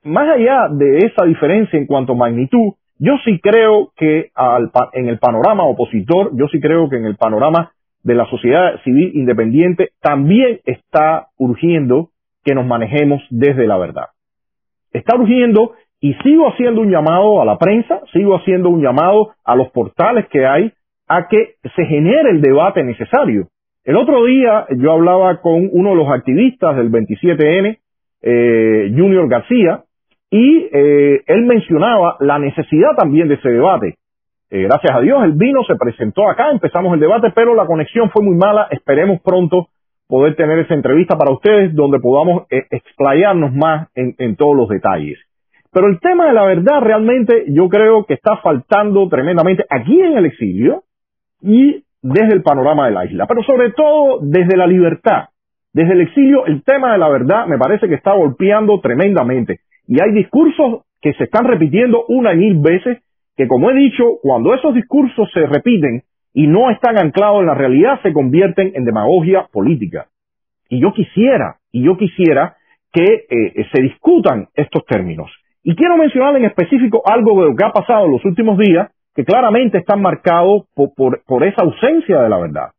más 0.04 0.30
allá 0.30 0.68
de 0.72 1.00
esa 1.00 1.26
diferencia 1.26 1.78
en 1.78 1.86
cuanto 1.86 2.14
a 2.14 2.16
magnitud, 2.16 2.74
yo 3.00 3.14
sí 3.26 3.40
creo 3.40 3.92
que 3.96 4.32
al, 4.36 4.72
en 4.94 5.08
el 5.08 5.20
panorama 5.20 5.64
opositor, 5.66 6.32
yo 6.34 6.48
sí 6.48 6.60
creo 6.60 6.90
que 6.90 6.98
en 6.98 7.06
el 7.06 7.16
panorama 7.16 7.72
de 8.04 8.16
la 8.16 8.26
sociedad 8.30 8.82
civil 8.84 9.12
independiente 9.16 9.90
también 10.02 10.60
está 10.66 11.28
urgiendo 11.38 12.10
que 12.44 12.56
nos 12.56 12.66
manejemos 12.66 13.22
desde 13.30 13.68
la 13.68 13.78
verdad. 13.78 14.06
Está 14.94 15.16
urgiendo 15.18 15.74
y 16.00 16.14
sigo 16.16 16.48
haciendo 16.50 16.82
un 16.82 16.92
llamado 16.92 17.42
a 17.42 17.46
la 17.46 17.58
prensa, 17.58 18.02
sigo 18.14 18.36
haciendo 18.36 18.70
un 18.70 18.82
llamado 18.82 19.32
a 19.44 19.56
los 19.56 19.70
portales 19.72 20.28
que 20.30 20.46
hay 20.46 20.72
a 21.08 21.28
que 21.28 21.56
se 21.76 21.86
genere 21.86 22.32
el 22.32 22.42
debate 22.42 22.84
necesario. 22.84 23.48
El 23.84 23.96
otro 23.96 24.26
día 24.26 24.66
yo 24.78 24.92
hablaba 24.92 25.40
con 25.42 25.70
uno 25.72 25.92
de 25.92 25.96
los 25.96 26.10
activistas 26.10 26.76
del 26.76 26.92
27N, 26.92 27.80
eh, 28.22 28.94
Junior 28.96 29.30
García, 29.30 29.84
y 30.30 30.68
eh, 30.72 31.22
él 31.26 31.46
mencionaba 31.46 32.18
la 32.20 32.38
necesidad 32.38 32.96
también 32.98 33.30
de 33.30 33.36
ese 33.36 33.50
debate. 33.50 33.96
Eh, 34.50 34.64
gracias 34.64 34.96
a 34.96 35.02
Dios, 35.02 35.24
el 35.24 35.34
vino 35.34 35.64
se 35.64 35.76
presentó 35.76 36.30
acá, 36.30 36.52
empezamos 36.52 36.94
el 36.94 37.00
debate, 37.00 37.32
pero 37.34 37.56
la 37.56 37.66
conexión 37.66 38.10
fue 38.12 38.24
muy 38.24 38.36
mala. 38.36 38.68
Esperemos 38.72 39.22
pronto 39.22 39.68
poder 40.08 40.36
tener 40.36 40.60
esa 40.60 40.74
entrevista 40.74 41.18
para 41.18 41.32
ustedes 41.32 41.74
donde 41.74 42.00
podamos 42.00 42.44
eh, 42.50 42.64
explayarnos 42.70 43.54
más 43.54 43.90
en, 43.96 44.16
en 44.18 44.36
todos 44.36 44.56
los 44.56 44.70
detalles. 44.70 45.20
Pero 45.78 45.90
el 45.90 46.00
tema 46.00 46.26
de 46.26 46.34
la 46.34 46.44
verdad 46.44 46.82
realmente 46.82 47.46
yo 47.50 47.70
creo 47.70 48.04
que 48.06 48.16
está 48.16 48.38
faltando 48.38 49.08
tremendamente 49.10 49.64
aquí 49.70 50.02
en 50.02 50.18
el 50.18 50.26
exilio 50.26 50.86
y 51.40 51.84
desde 52.02 52.34
el 52.34 52.42
panorama 52.42 52.88
de 52.88 52.94
la 52.94 53.06
isla, 53.06 53.28
pero 53.28 53.44
sobre 53.44 53.74
todo 53.74 54.18
desde 54.24 54.58
la 54.58 54.66
libertad. 54.66 55.26
Desde 55.72 55.94
el 55.94 56.02
exilio 56.02 56.48
el 56.48 56.64
tema 56.64 56.94
de 56.94 56.98
la 56.98 57.10
verdad 57.10 57.46
me 57.46 57.60
parece 57.60 57.88
que 57.88 57.94
está 57.94 58.14
golpeando 58.14 58.80
tremendamente. 58.82 59.60
Y 59.88 60.02
hay 60.02 60.14
discursos 60.14 60.82
que 61.00 61.14
se 61.14 61.26
están 61.26 61.46
repitiendo 61.46 62.06
una 62.08 62.34
y 62.34 62.38
mil 62.38 62.58
veces, 62.58 62.98
que 63.36 63.48
como 63.48 63.70
he 63.70 63.76
dicho, 63.76 64.04
cuando 64.24 64.56
esos 64.56 64.74
discursos 64.74 65.30
se 65.32 65.46
repiten 65.46 66.02
y 66.34 66.48
no 66.48 66.72
están 66.72 66.98
anclados 66.98 67.42
en 67.42 67.46
la 67.46 67.54
realidad, 67.54 68.02
se 68.02 68.14
convierten 68.14 68.72
en 68.74 68.84
demagogia 68.84 69.46
política. 69.54 70.08
Y 70.70 70.82
yo 70.82 70.92
quisiera, 70.92 71.58
y 71.72 71.84
yo 71.84 71.98
quisiera 71.98 72.58
que 72.92 73.28
eh, 73.30 73.68
se 73.72 73.84
discutan 73.84 74.48
estos 74.56 74.84
términos. 74.88 75.30
Y 75.70 75.76
quiero 75.76 75.98
mencionar 75.98 76.34
en 76.38 76.46
específico 76.46 77.02
algo 77.06 77.42
de 77.42 77.50
lo 77.50 77.56
que 77.58 77.66
ha 77.66 77.74
pasado 77.74 78.06
en 78.06 78.14
los 78.14 78.24
últimos 78.24 78.58
días, 78.58 78.90
que 79.14 79.26
claramente 79.26 79.80
están 79.80 80.02
marcados 80.02 80.64
por, 80.74 81.44
esa 81.44 81.62
ausencia 81.62 82.22
de 82.22 82.30
la 82.30 82.38
verdad. 82.38 82.70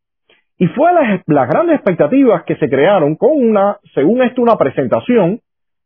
Y 0.56 0.68
fue 0.68 0.90
las, 1.26 1.48
grandes 1.50 1.74
expectativas 1.74 2.44
que 2.44 2.56
se 2.56 2.66
crearon 2.66 3.16
con 3.16 3.32
una, 3.32 3.76
según 3.94 4.22
esto, 4.22 4.40
una 4.40 4.56
presentación 4.56 5.40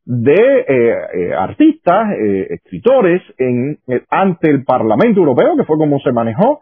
de 0.04 0.32
eh, 0.32 0.94
eh, 1.12 1.34
artistas, 1.36 2.12
eh, 2.12 2.46
escritores 2.50 3.20
en, 3.36 3.80
ante 4.08 4.48
el 4.48 4.62
Parlamento 4.62 5.18
Europeo, 5.18 5.56
que 5.56 5.64
fue 5.64 5.78
como 5.78 5.98
se 5.98 6.12
manejó, 6.12 6.60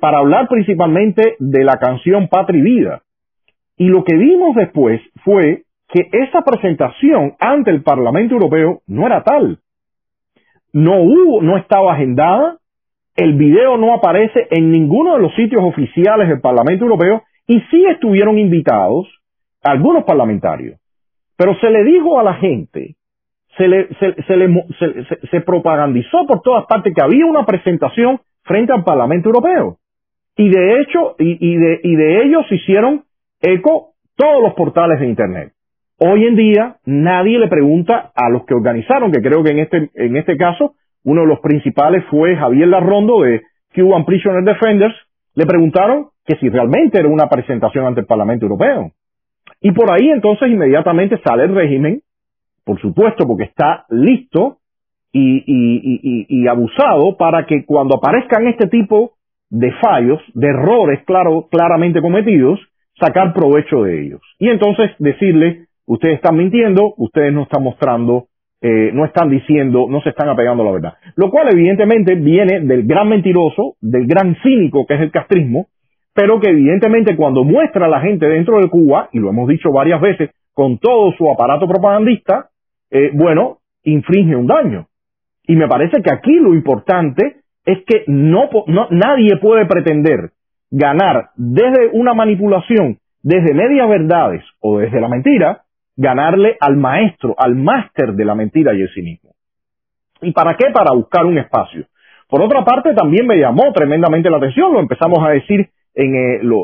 para 0.00 0.18
hablar 0.18 0.48
principalmente 0.48 1.36
de 1.38 1.62
la 1.62 1.78
canción 1.78 2.26
Patria 2.26 2.58
y 2.58 2.62
Vida. 2.62 3.02
Y 3.76 3.86
lo 3.86 4.02
que 4.02 4.16
vimos 4.16 4.56
después 4.56 5.00
fue 5.24 5.62
que 5.88 6.08
esa 6.12 6.42
presentación 6.42 7.34
ante 7.40 7.70
el 7.70 7.82
Parlamento 7.82 8.34
Europeo 8.34 8.82
no 8.86 9.06
era 9.06 9.22
tal. 9.22 9.58
No 10.72 11.00
hubo, 11.00 11.42
no 11.42 11.56
estaba 11.56 11.94
agendada, 11.94 12.58
el 13.16 13.34
video 13.34 13.76
no 13.78 13.94
aparece 13.94 14.46
en 14.50 14.70
ninguno 14.70 15.14
de 15.14 15.22
los 15.22 15.34
sitios 15.34 15.62
oficiales 15.64 16.28
del 16.28 16.40
Parlamento 16.40 16.84
Europeo 16.84 17.22
y 17.46 17.60
sí 17.70 17.84
estuvieron 17.86 18.38
invitados 18.38 19.08
algunos 19.62 20.04
parlamentarios. 20.04 20.78
Pero 21.36 21.54
se 21.56 21.70
le 21.70 21.84
dijo 21.84 22.20
a 22.20 22.22
la 22.22 22.34
gente, 22.34 22.96
se 23.56 23.66
le, 23.66 23.88
se, 23.94 24.22
se 24.22 24.36
le 24.36 24.64
se, 24.78 25.28
se, 25.28 25.40
propagandizó 25.40 26.26
por 26.26 26.42
todas 26.42 26.66
partes 26.66 26.94
que 26.94 27.02
había 27.02 27.26
una 27.26 27.44
presentación 27.44 28.20
frente 28.42 28.72
al 28.72 28.84
Parlamento 28.84 29.30
Europeo. 29.30 29.78
Y 30.36 30.48
de 30.50 30.80
hecho, 30.80 31.16
y, 31.18 31.38
y, 31.40 31.56
de, 31.56 31.80
y 31.82 31.96
de 31.96 32.22
ellos 32.22 32.46
hicieron 32.52 33.04
eco 33.40 33.94
todos 34.16 34.42
los 34.42 34.54
portales 34.54 35.00
de 35.00 35.06
Internet. 35.06 35.52
Hoy 36.00 36.26
en 36.26 36.36
día 36.36 36.76
nadie 36.86 37.38
le 37.38 37.48
pregunta 37.48 38.12
a 38.14 38.30
los 38.30 38.44
que 38.44 38.54
organizaron, 38.54 39.10
que 39.10 39.20
creo 39.20 39.42
que 39.42 39.50
en 39.50 39.58
este, 39.58 39.90
en 39.94 40.16
este 40.16 40.36
caso 40.36 40.74
uno 41.04 41.22
de 41.22 41.26
los 41.26 41.40
principales 41.40 42.04
fue 42.08 42.36
Javier 42.36 42.68
Larrondo 42.68 43.22
de 43.22 43.42
Cuban 43.74 44.04
Prisoner 44.04 44.44
Defenders, 44.44 44.94
le 45.34 45.44
preguntaron 45.44 46.08
que 46.24 46.36
si 46.36 46.48
realmente 46.48 46.98
era 46.98 47.08
una 47.08 47.28
presentación 47.28 47.84
ante 47.84 48.00
el 48.00 48.06
Parlamento 48.06 48.44
Europeo. 48.44 48.92
Y 49.60 49.72
por 49.72 49.90
ahí 49.92 50.08
entonces 50.10 50.48
inmediatamente 50.48 51.20
sale 51.24 51.44
el 51.44 51.54
régimen, 51.54 52.00
por 52.64 52.80
supuesto, 52.80 53.26
porque 53.26 53.44
está 53.44 53.84
listo 53.88 54.58
y, 55.12 55.38
y, 55.38 56.00
y, 56.02 56.26
y, 56.28 56.46
abusado 56.48 57.16
para 57.16 57.46
que 57.46 57.64
cuando 57.64 57.96
aparezcan 57.96 58.46
este 58.46 58.68
tipo 58.68 59.12
de 59.48 59.72
fallos, 59.80 60.20
de 60.34 60.48
errores 60.48 61.02
claro, 61.06 61.48
claramente 61.50 62.02
cometidos, 62.02 62.60
sacar 63.00 63.32
provecho 63.32 63.82
de 63.84 64.02
ellos. 64.02 64.20
Y 64.38 64.48
entonces 64.48 64.90
decirle, 64.98 65.67
ustedes 65.88 66.16
están 66.16 66.36
mintiendo, 66.36 66.94
ustedes 66.98 67.32
no 67.32 67.42
están 67.42 67.62
mostrando, 67.62 68.26
eh, 68.60 68.90
no 68.92 69.04
están 69.04 69.30
diciendo, 69.30 69.86
no 69.88 70.00
se 70.02 70.10
están 70.10 70.28
apegando 70.28 70.62
a 70.62 70.66
la 70.66 70.72
verdad. 70.72 70.94
Lo 71.16 71.30
cual 71.30 71.48
evidentemente 71.50 72.14
viene 72.14 72.60
del 72.60 72.86
gran 72.86 73.08
mentiroso, 73.08 73.76
del 73.80 74.06
gran 74.06 74.36
cínico 74.42 74.86
que 74.86 74.94
es 74.94 75.00
el 75.00 75.10
castrismo, 75.10 75.66
pero 76.14 76.40
que 76.40 76.50
evidentemente 76.50 77.16
cuando 77.16 77.44
muestra 77.44 77.86
a 77.86 77.88
la 77.88 78.00
gente 78.00 78.26
dentro 78.26 78.60
de 78.60 78.68
Cuba, 78.68 79.08
y 79.12 79.18
lo 79.18 79.30
hemos 79.30 79.48
dicho 79.48 79.72
varias 79.72 80.00
veces, 80.00 80.30
con 80.52 80.78
todo 80.78 81.12
su 81.12 81.30
aparato 81.30 81.66
propagandista, 81.66 82.48
eh, 82.90 83.10
bueno, 83.14 83.58
infringe 83.84 84.36
un 84.36 84.46
daño. 84.46 84.86
Y 85.46 85.56
me 85.56 85.68
parece 85.68 86.02
que 86.02 86.12
aquí 86.12 86.34
lo 86.34 86.52
importante 86.54 87.36
es 87.64 87.78
que 87.86 88.04
no, 88.08 88.50
no, 88.66 88.88
nadie 88.90 89.36
puede 89.36 89.66
pretender 89.66 90.32
ganar 90.70 91.30
desde 91.36 91.88
una 91.92 92.12
manipulación, 92.12 92.98
desde 93.22 93.54
medias 93.54 93.88
verdades 93.88 94.42
o 94.60 94.78
desde 94.78 95.00
la 95.00 95.08
mentira, 95.08 95.62
ganarle 95.98 96.56
al 96.60 96.76
maestro, 96.76 97.34
al 97.36 97.56
máster 97.56 98.14
de 98.14 98.24
la 98.24 98.34
mentira 98.34 98.72
y 98.72 98.80
el 98.80 98.88
cinismo. 98.94 99.32
¿Y 100.22 100.32
para 100.32 100.54
qué? 100.54 100.70
Para 100.72 100.92
buscar 100.94 101.26
un 101.26 101.36
espacio. 101.36 101.84
Por 102.28 102.40
otra 102.42 102.64
parte, 102.64 102.94
también 102.94 103.26
me 103.26 103.36
llamó 103.36 103.72
tremendamente 103.74 104.30
la 104.30 104.38
atención, 104.38 104.72
lo 104.72 104.80
empezamos 104.80 105.18
a 105.22 105.30
decir 105.30 105.68
en 105.94 106.14
eh, 106.14 106.38
lo, 106.42 106.62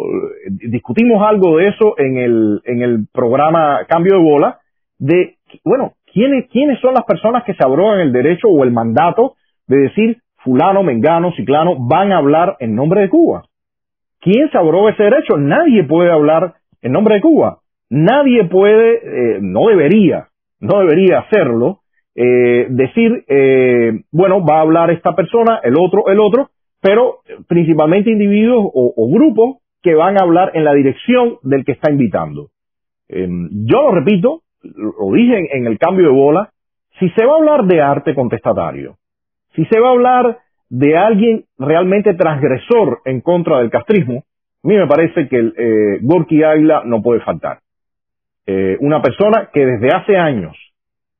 discutimos 0.49 1.20
algo 1.27 1.59
de 1.59 1.68
eso 1.68 1.94
en 1.99 2.16
el, 2.16 2.61
en 2.64 2.83
el 2.83 3.07
programa 3.12 3.81
Cambio 3.88 4.16
de 4.16 4.23
Bola, 4.23 4.59
de, 4.99 5.37
bueno, 5.64 5.94
¿quiénes, 6.12 6.49
quiénes 6.51 6.81
son 6.81 6.94
las 6.94 7.05
personas 7.05 7.42
que 7.44 7.55
se 7.55 7.64
abrogan 7.64 8.01
el 8.01 8.12
derecho 8.12 8.49
o 8.49 8.62
el 8.62 8.70
mandato 8.70 9.35
de 9.66 9.79
decir 9.79 10.18
fulano, 10.44 10.83
mengano, 10.83 11.33
ciclano 11.33 11.77
van 11.79 12.12
a 12.12 12.18
hablar 12.18 12.57
en 12.61 12.77
nombre 12.77 13.01
de 13.01 13.09
Cuba. 13.09 13.44
¿Quién 14.20 14.51
se 14.51 14.59
abroga 14.59 14.92
ese 14.92 15.03
derecho? 15.03 15.37
Nadie 15.38 15.85
puede 15.85 16.12
hablar 16.12 16.55
en 16.83 16.92
nombre 16.92 17.16
de 17.16 17.20
Cuba. 17.23 17.59
Nadie 17.90 18.44
puede, 18.44 18.94
eh, 18.94 19.38
no 19.40 19.68
debería, 19.68 20.29
no 20.61 20.81
debería 20.81 21.20
hacerlo, 21.20 21.81
eh, 22.14 22.66
decir, 22.70 23.25
eh, 23.29 23.92
bueno, 24.12 24.44
va 24.44 24.59
a 24.59 24.62
hablar 24.62 24.90
esta 24.90 25.14
persona, 25.14 25.61
el 25.62 25.75
otro, 25.79 26.09
el 26.09 26.20
otro, 26.20 26.51
pero 26.81 27.20
principalmente 27.49 28.11
individuos 28.11 28.70
o, 28.73 29.11
grupos 29.11 29.57
que 29.83 29.94
van 29.94 30.16
a 30.18 30.25
hablar 30.25 30.53
en 30.55 30.64
la 30.64 30.75
dirección 30.75 31.38
del 31.42 31.64
que 31.64 31.73
está 31.73 31.90
invitando. 31.90 32.51
Em, 33.09 33.49
yo 33.66 33.83
lo 33.83 33.90
repito, 33.92 34.42
lo 34.62 35.12
dije 35.14 35.57
en, 35.57 35.66
el 35.66 35.79
cambio 35.79 36.07
de 36.07 36.12
bola, 36.12 36.51
si 36.99 37.09
se 37.11 37.25
va 37.25 37.33
a 37.33 37.37
hablar 37.37 37.64
de 37.64 37.81
arte 37.81 38.14
contestatario, 38.14 38.97
si 39.55 39.64
se 39.66 39.81
va 39.81 39.88
a 39.88 39.92
hablar 39.92 40.38
de 40.68 40.97
alguien 40.97 41.44
realmente 41.59 42.14
transgresor 42.14 43.01
en 43.05 43.20
contra 43.20 43.59
del 43.59 43.70
castrismo, 43.70 44.25
a 44.62 44.68
mí 44.68 44.77
me 44.77 44.87
parece 44.87 45.29
que 45.29 45.37
el, 45.37 45.55
eh, 45.57 45.99
Gorky 46.03 46.42
Águila 46.42 46.83
no 46.85 47.03
puede 47.03 47.20
faltar. 47.20 47.59
Eh, 48.46 48.76
una 48.80 49.00
persona 49.00 49.50
que 49.52 49.64
desde 49.64 49.92
hace 49.92 50.16
años, 50.16 50.57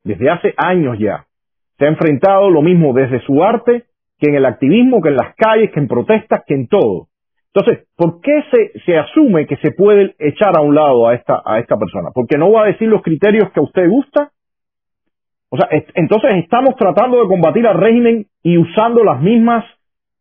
desde 0.03 0.31
hace 0.31 0.55
años 0.57 0.99
ya, 0.99 1.27
se 1.79 1.87
ha 1.87 1.89
enfrentado 1.89 2.51
lo 2.51 2.63
mismo 2.63 2.93
desde 2.93 3.21
su 3.21 3.43
arte 3.43 3.85
que 4.19 4.29
en 4.29 4.37
el 4.37 4.45
activismo, 4.45 5.01
que 5.01 5.09
en 5.09 5.17
las 5.17 5.35
calles, 5.35 5.71
que 5.73 5.81
en 5.81 5.89
protestas, 5.89 6.43
que 6.47 6.55
en 6.55 6.69
todo. 6.69 7.09
Entonces, 7.55 7.87
¿por 7.97 8.21
qué 8.21 8.43
se, 8.85 8.99
asume 8.99 9.47
que 9.47 9.57
se 9.59 9.71
puede 9.71 10.15
echar 10.19 10.57
a 10.57 10.61
un 10.61 10.75
lado 10.75 11.07
a 11.07 11.15
esta, 11.15 11.41
a 11.45 11.61
esta 11.61 11.77
persona? 11.79 12.11
¿Porque 12.13 12.37
no 12.37 12.51
va 12.51 12.65
a 12.65 12.67
decir 12.67 12.89
los 12.89 13.03
criterios 13.03 13.51
que 13.53 13.61
a 13.61 13.63
usted 13.63 13.89
gusta? 13.89 14.31
O 15.51 15.57
sea, 15.57 15.69
entonces 15.95 16.31
estamos 16.43 16.75
tratando 16.77 17.23
de 17.23 17.29
combatir 17.29 17.65
al 17.67 17.79
régimen 17.79 18.27
y 18.43 18.59
usando 18.59 19.05
las 19.05 19.21
mismas, 19.21 19.65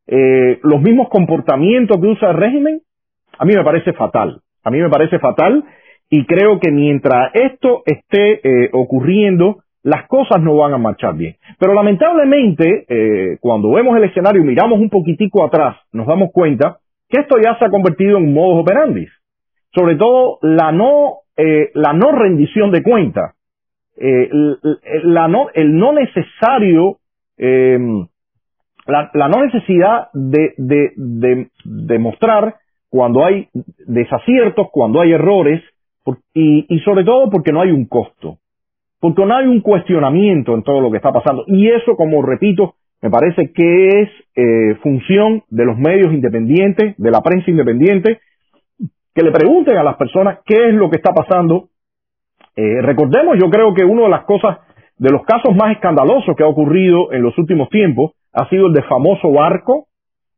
eh, 0.06 0.60
los 0.62 0.80
mismos 0.80 1.10
comportamientos 1.10 2.00
que 2.00 2.08
usa 2.08 2.30
el 2.30 2.38
régimen. 2.38 2.82
A 3.40 3.46
mí 3.46 3.54
me 3.56 3.64
parece 3.64 3.94
fatal. 3.94 4.42
A 4.64 4.70
mí 4.70 4.80
me 4.80 4.90
parece 4.90 5.18
fatal 5.18 5.64
y 6.16 6.26
creo 6.28 6.60
que 6.60 6.70
mientras 6.70 7.32
esto 7.34 7.82
esté 7.88 8.34
eh, 8.44 8.70
ocurriendo, 8.72 9.64
las 9.82 10.08
cosas 10.08 10.44
no 10.44 10.56
van 10.56 10.72
a 10.72 10.78
marchar 10.78 11.16
bien. 11.16 11.38
Pero 11.58 11.74
lamentablemente, 11.74 12.86
eh, 12.88 13.38
cuando 13.42 13.72
vemos 13.72 13.98
el 13.98 14.04
escenario 14.04 14.44
y 14.44 14.46
miramos 14.46 14.80
un 14.80 14.92
poquitico 14.92 15.44
atrás, 15.44 15.76
nos 15.92 16.06
damos 16.06 16.30
cuenta 16.32 16.78
que 17.10 17.20
esto 17.22 17.38
ya 17.44 17.58
se 17.58 17.66
ha 17.66 17.70
convertido 17.72 18.20
en 18.20 18.32
modus 18.32 18.62
operandi. 18.62 19.08
Sobre 19.74 19.96
todo 19.96 20.38
la 20.44 20.72
no, 20.72 21.22
eh, 21.36 21.72
la 21.74 21.94
no 21.94 22.12
rendición 22.12 22.70
de 22.70 22.84
cuentas, 22.84 23.34
eh, 23.98 24.30
la 25.06 25.28
no, 25.28 25.48
el 25.56 25.76
no 25.76 25.94
necesario, 25.94 26.98
em, 27.38 28.06
la, 28.86 29.10
no 29.30 29.44
necesidad 29.44 30.10
de, 30.14 30.54
de, 30.58 30.92
de, 30.96 31.48
de, 31.66 32.54
cuando 32.90 33.26
hay 33.26 33.48
desaciertos, 33.88 34.68
cuando 34.72 35.02
hay 35.02 35.14
errores, 35.14 35.64
y, 36.34 36.66
y 36.68 36.80
sobre 36.80 37.04
todo 37.04 37.30
porque 37.30 37.52
no 37.52 37.62
hay 37.62 37.72
un 37.72 37.86
costo 37.86 38.38
porque 39.04 39.26
no 39.26 39.36
hay 39.36 39.48
un 39.48 39.60
cuestionamiento 39.60 40.56
en 40.56 40.64
todo 40.64 40.80
lo 40.80 40.90
que 40.90 40.96
está 40.96 41.12
pasando. 41.12 41.44
Y 41.48 41.68
eso, 41.68 41.98
como 41.98 42.22
repito, 42.22 42.76
me 43.02 43.10
parece 43.10 43.52
que 43.52 43.88
es 44.00 44.10
eh, 44.34 44.76
función 44.82 45.44
de 45.50 45.66
los 45.66 45.78
medios 45.78 46.14
independientes, 46.14 46.96
de 46.98 47.12
la 47.12 47.20
prensa 47.20 47.52
independiente, 47.52 48.22
que 49.14 49.24
le 49.24 49.34
pregunten 49.34 49.76
a 49.76 49.84
las 49.84 49.98
personas 49.98 50.40
qué 50.46 50.70
es 50.70 50.74
lo 50.76 50.90
que 50.90 50.96
está 50.96 51.12
pasando. 51.14 51.68
Eh, 52.56 52.82
recordemos, 52.82 53.38
yo 53.38 53.50
creo 53.50 53.74
que 53.74 53.84
una 53.84 54.04
de 54.04 54.10
las 54.10 54.24
cosas, 54.24 54.60
de 54.98 55.10
los 55.10 55.24
casos 55.26 55.54
más 55.54 55.74
escandalosos 55.74 56.34
que 56.38 56.44
ha 56.44 56.48
ocurrido 56.48 57.12
en 57.12 57.24
los 57.24 57.38
últimos 57.38 57.68
tiempos, 57.68 58.14
ha 58.32 58.48
sido 58.48 58.68
el 58.68 58.74
de 58.74 58.84
famoso 58.84 59.30
barco, 59.34 59.88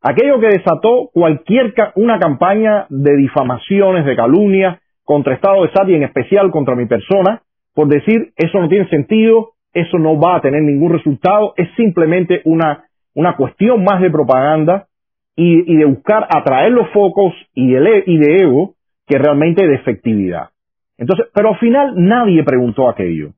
aquello 0.01 0.39
que 0.39 0.47
desató 0.47 1.11
cualquier, 1.13 1.71
una 1.97 2.17
campaña 2.17 2.87
de 2.89 3.15
difamaciones, 3.15 4.07
de 4.07 4.15
calumnias 4.15 4.79
contra 5.05 5.35
Estado 5.35 5.63
de 5.63 5.71
Sati, 5.71 5.93
en 5.93 6.03
especial 6.03 6.51
contra 6.51 6.75
mi 6.75 6.85
persona, 6.85 7.41
por 7.73 7.87
decir 7.87 8.33
eso 8.35 8.59
no 8.59 8.67
tiene 8.67 8.89
sentido, 8.89 9.51
eso 9.73 9.97
no 9.97 10.19
va 10.19 10.37
a 10.37 10.41
tener 10.41 10.61
ningún 10.61 10.91
resultado, 10.91 11.53
es 11.55 11.69
simplemente 11.77 12.41
una, 12.43 12.85
una 13.13 13.37
cuestión 13.37 13.83
más 13.83 14.01
de 14.01 14.09
propaganda 14.09 14.87
y, 15.35 15.71
y 15.73 15.77
de 15.77 15.85
buscar 15.85 16.27
atraer 16.29 16.71
los 16.71 16.89
focos 16.91 17.33
y 17.53 17.71
de, 17.71 18.03
y 18.05 18.17
de 18.17 18.37
ego 18.43 18.73
que 19.07 19.17
realmente 19.17 19.65
de 19.65 19.75
efectividad. 19.75 20.49
Entonces, 20.97 21.27
pero 21.33 21.49
al 21.49 21.59
final 21.59 21.93
nadie 21.95 22.43
preguntó 22.43 22.89
aquello. 22.89 23.31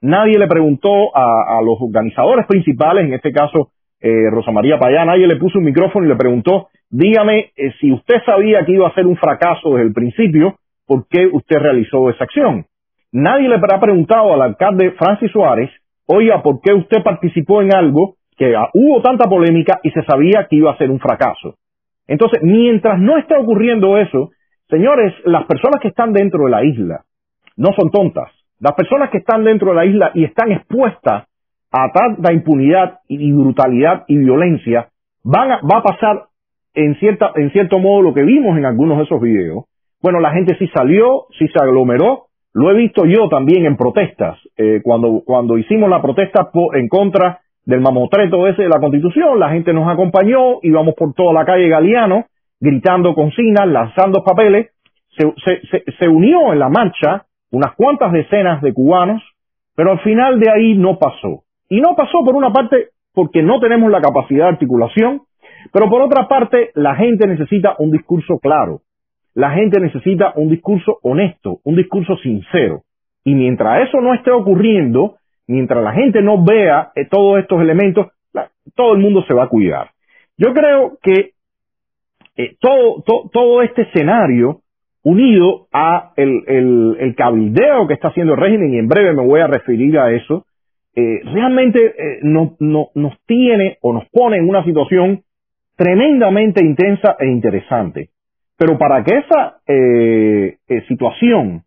Nadie 0.00 0.38
le 0.38 0.46
preguntó 0.46 1.14
a, 1.14 1.60
los 1.62 1.76
organizadores 1.80 2.46
principales, 2.46 3.04
en 3.04 3.12
este 3.12 3.32
caso 3.32 3.70
eh, 4.00 4.30
Rosa 4.30 4.50
María 4.50 4.78
Payá, 4.78 5.04
nadie 5.04 5.26
le 5.26 5.36
puso 5.36 5.58
un 5.58 5.64
micrófono 5.64 6.06
y 6.06 6.08
le 6.08 6.16
preguntó, 6.16 6.68
dígame 6.88 7.50
eh, 7.54 7.72
si 7.80 7.92
usted 7.92 8.22
sabía 8.24 8.64
que 8.64 8.72
iba 8.72 8.88
a 8.88 8.94
ser 8.94 9.06
un 9.06 9.16
fracaso 9.16 9.74
desde 9.74 9.88
el 9.88 9.92
principio, 9.92 10.56
¿por 10.90 11.06
qué 11.06 11.28
usted 11.32 11.56
realizó 11.58 12.10
esa 12.10 12.24
acción? 12.24 12.66
Nadie 13.12 13.48
le 13.48 13.54
habrá 13.54 13.78
preguntado 13.78 14.34
al 14.34 14.42
alcalde 14.42 14.90
Francis 14.98 15.30
Suárez, 15.30 15.70
oiga, 16.06 16.42
¿por 16.42 16.60
qué 16.60 16.72
usted 16.72 17.00
participó 17.04 17.62
en 17.62 17.72
algo 17.72 18.16
que 18.36 18.56
hubo 18.74 19.00
tanta 19.00 19.28
polémica 19.28 19.78
y 19.84 19.92
se 19.92 20.02
sabía 20.02 20.48
que 20.50 20.56
iba 20.56 20.72
a 20.72 20.78
ser 20.78 20.90
un 20.90 20.98
fracaso? 20.98 21.54
Entonces, 22.08 22.40
mientras 22.42 22.98
no 22.98 23.18
esté 23.18 23.36
ocurriendo 23.36 23.98
eso, 23.98 24.30
señores, 24.68 25.14
las 25.26 25.44
personas 25.44 25.80
que 25.80 25.86
están 25.86 26.12
dentro 26.12 26.46
de 26.46 26.50
la 26.50 26.64
isla 26.64 27.04
no 27.56 27.68
son 27.78 27.92
tontas. 27.92 28.32
Las 28.58 28.72
personas 28.72 29.10
que 29.10 29.18
están 29.18 29.44
dentro 29.44 29.68
de 29.68 29.76
la 29.76 29.84
isla 29.84 30.10
y 30.14 30.24
están 30.24 30.50
expuestas 30.50 31.28
a 31.70 31.92
tanta 31.92 32.32
impunidad 32.32 32.98
y 33.06 33.30
brutalidad 33.30 34.02
y 34.08 34.16
violencia, 34.16 34.88
van 35.22 35.52
a, 35.52 35.60
va 35.60 35.78
a 35.78 35.82
pasar 35.84 36.24
en 36.74 36.96
cierta, 36.96 37.30
en 37.36 37.52
cierto 37.52 37.78
modo 37.78 38.02
lo 38.02 38.12
que 38.12 38.24
vimos 38.24 38.58
en 38.58 38.66
algunos 38.66 38.98
de 38.98 39.04
esos 39.04 39.20
videos. 39.20 39.66
Bueno, 40.02 40.20
la 40.20 40.32
gente 40.32 40.56
sí 40.58 40.66
salió, 40.74 41.26
sí 41.38 41.46
se 41.48 41.62
aglomeró, 41.62 42.26
lo 42.52 42.70
he 42.70 42.74
visto 42.74 43.04
yo 43.04 43.28
también 43.28 43.66
en 43.66 43.76
protestas, 43.76 44.38
eh, 44.56 44.80
cuando, 44.82 45.22
cuando 45.24 45.58
hicimos 45.58 45.88
la 45.88 46.02
protesta 46.02 46.50
en 46.74 46.88
contra 46.88 47.40
del 47.64 47.80
mamotreto 47.80 48.48
ese 48.48 48.62
de 48.62 48.68
la 48.68 48.80
Constitución, 48.80 49.38
la 49.38 49.50
gente 49.50 49.72
nos 49.72 49.88
acompañó, 49.88 50.58
íbamos 50.62 50.94
por 50.94 51.14
toda 51.14 51.32
la 51.32 51.44
calle 51.44 51.68
Galeano, 51.68 52.24
gritando 52.58 53.14
consignas, 53.14 53.68
lanzando 53.68 54.24
papeles, 54.24 54.70
se, 55.16 55.32
se, 55.44 55.84
se, 55.98 56.08
unió 56.08 56.52
en 56.52 56.58
la 56.58 56.68
marcha 56.68 57.26
unas 57.50 57.74
cuantas 57.74 58.12
decenas 58.12 58.62
de 58.62 58.72
cubanos, 58.72 59.22
pero 59.74 59.92
al 59.92 60.00
final 60.00 60.40
de 60.40 60.50
ahí 60.50 60.74
no 60.74 60.98
pasó. 60.98 61.42
Y 61.68 61.80
no 61.80 61.94
pasó 61.94 62.24
por 62.24 62.34
una 62.34 62.52
parte 62.52 62.88
porque 63.12 63.42
no 63.42 63.60
tenemos 63.60 63.90
la 63.90 64.00
capacidad 64.00 64.44
de 64.44 64.52
articulación, 64.52 65.22
pero 65.72 65.88
por 65.88 66.02
otra 66.02 66.26
parte 66.26 66.70
la 66.74 66.94
gente 66.94 67.26
necesita 67.26 67.74
un 67.78 67.90
discurso 67.90 68.38
claro. 68.40 68.80
La 69.34 69.52
gente 69.52 69.80
necesita 69.80 70.32
un 70.36 70.50
discurso 70.50 70.98
honesto, 71.02 71.60
un 71.64 71.76
discurso 71.76 72.16
sincero. 72.16 72.82
Y 73.24 73.34
mientras 73.34 73.88
eso 73.88 74.00
no 74.00 74.14
esté 74.14 74.30
ocurriendo, 74.30 75.16
mientras 75.46 75.82
la 75.82 75.92
gente 75.92 76.22
no 76.22 76.42
vea 76.42 76.92
eh, 76.94 77.06
todos 77.06 77.38
estos 77.38 77.60
elementos, 77.60 78.08
todo 78.74 78.94
el 78.94 79.00
mundo 79.00 79.24
se 79.26 79.34
va 79.34 79.44
a 79.44 79.48
cuidar. 79.48 79.90
Yo 80.36 80.54
creo 80.54 80.98
que 81.02 81.32
eh, 82.36 82.56
todo, 82.60 83.62
este 83.62 83.82
escenario, 83.82 84.60
unido 85.02 85.66
a 85.72 86.12
el, 86.16 86.96
el, 86.98 87.14
cabildeo 87.14 87.86
que 87.86 87.94
está 87.94 88.08
haciendo 88.08 88.34
el 88.34 88.40
régimen, 88.40 88.72
y 88.72 88.78
en 88.78 88.88
breve 88.88 89.12
me 89.12 89.26
voy 89.26 89.40
a 89.40 89.46
referir 89.46 89.98
a 89.98 90.12
eso, 90.12 90.46
eh, 90.94 91.20
realmente 91.24 91.94
no, 92.22 92.56
nos 92.58 93.20
tiene 93.26 93.78
o 93.82 93.92
nos 93.92 94.08
pone 94.10 94.38
en 94.38 94.48
una 94.48 94.64
situación 94.64 95.22
tremendamente 95.76 96.64
intensa 96.64 97.16
e 97.18 97.26
interesante. 97.26 98.10
Pero 98.60 98.76
para 98.76 99.02
que 99.02 99.16
esa 99.16 99.56
eh, 99.66 100.58
eh, 100.68 100.82
situación 100.86 101.62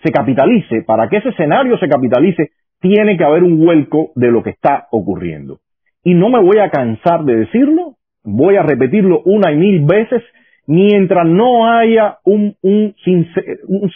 se 0.00 0.12
capitalice, 0.12 0.82
para 0.82 1.08
que 1.08 1.16
ese 1.16 1.30
escenario 1.30 1.76
se 1.76 1.88
capitalice, 1.88 2.50
tiene 2.80 3.16
que 3.16 3.24
haber 3.24 3.42
un 3.42 3.58
vuelco 3.58 4.12
de 4.14 4.30
lo 4.30 4.44
que 4.44 4.50
está 4.50 4.86
ocurriendo. 4.92 5.58
Y 6.04 6.14
no 6.14 6.28
me 6.28 6.40
voy 6.40 6.58
a 6.58 6.70
cansar 6.70 7.24
de 7.24 7.34
decirlo, 7.34 7.96
voy 8.22 8.54
a 8.54 8.62
repetirlo 8.62 9.22
una 9.24 9.50
y 9.50 9.56
mil 9.56 9.84
veces, 9.86 10.22
mientras 10.68 11.26
no 11.26 11.68
haya 11.68 12.18
un, 12.22 12.54
un, 12.62 12.94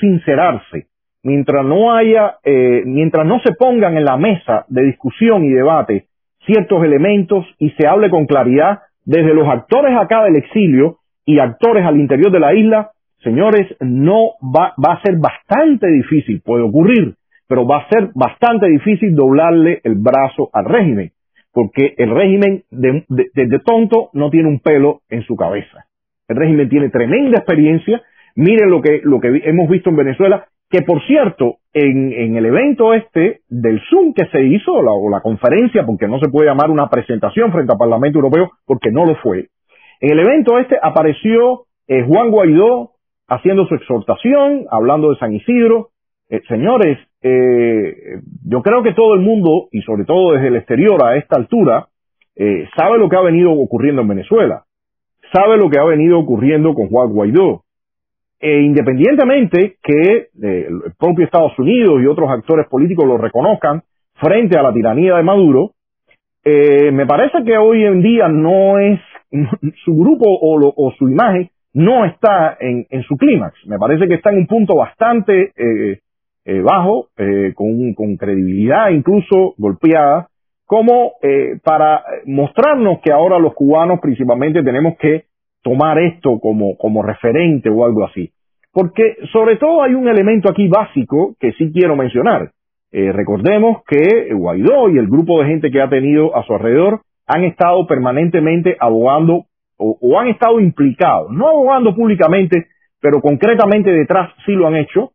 sincerarse, 0.01 0.89
mientras 1.23 1.65
no 1.65 1.93
haya, 1.93 2.39
eh, 2.43 2.83
mientras 2.85 3.29
no 3.29 3.39
se 3.45 3.53
pongan 3.55 3.97
en 3.97 4.05
la 4.05 4.17
mesa 4.17 4.65
de 4.67 4.87
discusión 4.87 5.45
y 5.45 5.51
debate 5.51 6.07
ciertos 6.47 6.83
elementos 6.83 7.47
y 7.61 7.71
se 7.79 7.87
hable 7.87 8.11
con 8.11 8.27
claridad 8.27 8.81
desde 9.05 9.35
los 9.35 9.47
actores 9.47 9.97
acá 9.97 10.25
del 10.25 10.35
exilio 10.35 10.97
y 11.31 11.39
actores 11.39 11.85
al 11.85 12.01
interior 12.01 12.33
de 12.33 12.41
la 12.41 12.55
isla, 12.55 12.91
señores, 13.23 13.77
no 13.81 14.33
va, 14.43 14.75
va 14.85 14.95
a 14.95 15.03
ser 15.03 15.17
bastante 15.19 15.87
difícil, 15.87 16.43
puede 16.45 16.65
ocurrir, 16.65 17.15
pero 17.49 17.67
va 17.67 17.79
a 17.79 17.89
ser 17.89 18.11
bastante 18.15 18.67
difícil 18.67 19.15
doblarle 19.15 19.81
el 19.85 19.95
brazo 19.95 20.51
al 20.53 20.65
régimen, 20.65 21.13
porque 21.53 21.95
el 21.99 22.11
régimen 22.11 22.65
de, 22.71 23.05
de, 23.09 23.59
tonto 23.65 24.11
no 24.13 24.31
tiene 24.31 24.49
un 24.49 24.61
pelo 24.61 25.01
en 25.09 25.23
su 25.23 25.37
cabeza. 25.37 25.87
El 26.29 26.37
régimen 26.37 26.69
tiene 26.69 26.91
tremenda 26.91 27.39
experiencia. 27.39 28.03
Miren 28.37 28.71
lo 28.71 28.81
que, 28.81 29.01
lo 29.03 29.21
que 29.21 29.43
hemos 29.45 29.69
visto 29.69 29.91
en 29.91 29.97
Venezuela, 29.97 30.47
que 30.71 30.83
por 30.83 31.05
cierto, 31.07 31.57
en, 31.73 32.13
en 32.13 32.37
el 32.37 32.47
evento 32.47 32.95
este 32.95 33.41
del 33.49 33.81
Zoom 33.91 34.15
que 34.15 34.27
se 34.27 34.45
hizo, 34.45 34.81
la, 34.83 34.93
o 34.93 35.11
la 35.11 35.21
conferencia, 35.21 35.85
porque 35.85 36.07
no 36.07 36.21
se 36.21 36.29
puede 36.29 36.49
llamar 36.49 36.71
una 36.71 36.89
presentación 36.89 37.51
frente 37.51 37.73
al 37.73 37.79
Parlamento 37.79 38.19
Europeo, 38.19 38.51
porque 38.65 38.93
no 38.93 39.05
lo 39.05 39.17
fue, 39.17 39.49
en 40.01 40.11
el 40.13 40.19
evento 40.19 40.59
este 40.59 40.79
apareció 40.81 41.67
eh, 41.87 42.03
Juan 42.07 42.31
Guaidó 42.31 42.93
haciendo 43.29 43.67
su 43.67 43.75
exhortación, 43.75 44.65
hablando 44.71 45.11
de 45.11 45.19
San 45.19 45.35
Isidro. 45.35 45.91
Eh, 46.31 46.41
señores, 46.49 46.99
eh, 47.23 48.21
yo 48.47 48.63
creo 48.63 48.83
que 48.83 48.95
todo 48.95 49.15
el 49.15 49.21
mundo, 49.21 49.69
y 49.71 49.83
sobre 49.83 50.05
todo 50.05 50.33
desde 50.33 50.49
el 50.49 50.57
exterior 50.57 51.05
a 51.05 51.17
esta 51.17 51.37
altura, 51.37 51.87
sabe 52.75 52.97
lo 52.97 53.11
que 53.11 53.17
ha 53.17 53.21
venido 53.21 53.53
ocurriendo 53.53 54.01
en 54.01 54.09
Venezuela, 54.09 54.65
sabe 55.31 55.59
lo 55.59 55.69
que 55.69 55.79
ha 55.79 55.85
venido 55.85 56.19
ocurriendo 56.19 56.73
con 56.73 56.89
Juan 56.89 57.13
Guaidó. 57.13 57.65
E 58.41 58.63
independientemente 58.63 59.77
que 59.83 60.29
el 60.41 60.95
propio 60.99 61.27
Estados 61.27 61.59
Unidos 61.59 62.01
y 62.01 62.07
otros 62.07 62.31
actores 62.31 62.67
políticos 62.69 63.07
lo 63.07 63.19
reconozcan 63.19 63.83
frente 64.15 64.59
a 64.59 64.63
la 64.63 64.73
tiranía 64.73 65.17
de 65.17 65.23
Maduro, 65.23 65.73
me 66.43 67.05
parece 67.05 67.45
que 67.45 67.59
hoy 67.59 67.85
en 67.85 68.01
día 68.01 68.29
no 68.29 68.79
es 68.79 69.01
su 69.85 69.97
grupo 69.97 70.27
o, 70.27 70.59
lo, 70.59 70.73
o 70.77 70.93
su 70.99 71.09
imagen 71.09 71.51
no 71.73 72.05
está 72.05 72.57
en, 72.61 72.87
en 72.91 73.03
su 73.03 73.17
clímax. 73.17 73.55
Me 73.67 73.79
parece 73.79 74.09
que 74.09 74.15
está 74.15 74.31
en 74.31 74.39
un 74.39 74.47
punto 74.47 74.75
bastante 74.75 75.53
eh, 75.57 76.01
eh, 76.45 76.61
bajo, 76.63 77.09
eh, 77.17 77.53
con, 77.55 77.95
con, 77.95 78.17
credibilidad 78.17 78.91
incluso 78.91 79.55
golpeada, 79.57 80.29
como 80.67 81.13
eh, 81.23 81.59
para 81.63 82.03
mostrarnos 82.27 83.01
que 83.01 83.13
ahora 83.13 83.39
los 83.39 83.55
cubanos 83.55 84.01
principalmente 84.01 84.63
tenemos 84.63 84.97
que 84.99 85.25
tomar 85.63 85.99
esto 85.99 86.39
como, 86.41 86.77
como 86.77 87.03
referente 87.03 87.69
o 87.69 87.85
algo 87.85 88.05
así. 88.05 88.31
Porque 88.73 89.17
sobre 89.33 89.57
todo 89.57 89.83
hay 89.83 89.95
un 89.95 90.09
elemento 90.09 90.51
aquí 90.51 90.69
básico 90.69 91.35
que 91.39 91.53
sí 91.53 91.73
quiero 91.73 91.97
mencionar. 91.97 92.53
Eh, 92.93 93.13
recordemos 93.13 93.83
que 93.87 94.33
Guaidó 94.33 94.91
y 94.91 94.99
el 94.99 95.07
grupo 95.07 95.41
de 95.41 95.49
gente 95.49 95.71
que 95.71 95.81
ha 95.81 95.89
tenido 95.89 96.37
a 96.37 96.45
su 96.45 96.55
alrededor 96.55 97.03
han 97.33 97.45
estado 97.45 97.87
permanentemente 97.87 98.77
abogando 98.81 99.47
o, 99.83 100.19
han 100.19 100.29
estado 100.29 100.61
implicados, 100.61 101.31
no 101.31 101.49
abogando 101.49 101.95
públicamente, 101.95 102.67
pero 103.01 103.23
concretamente 103.23 103.91
detrás 103.91 104.31
sí 104.45 104.53
lo 104.53 104.67
han 104.67 104.77
hecho, 104.77 105.13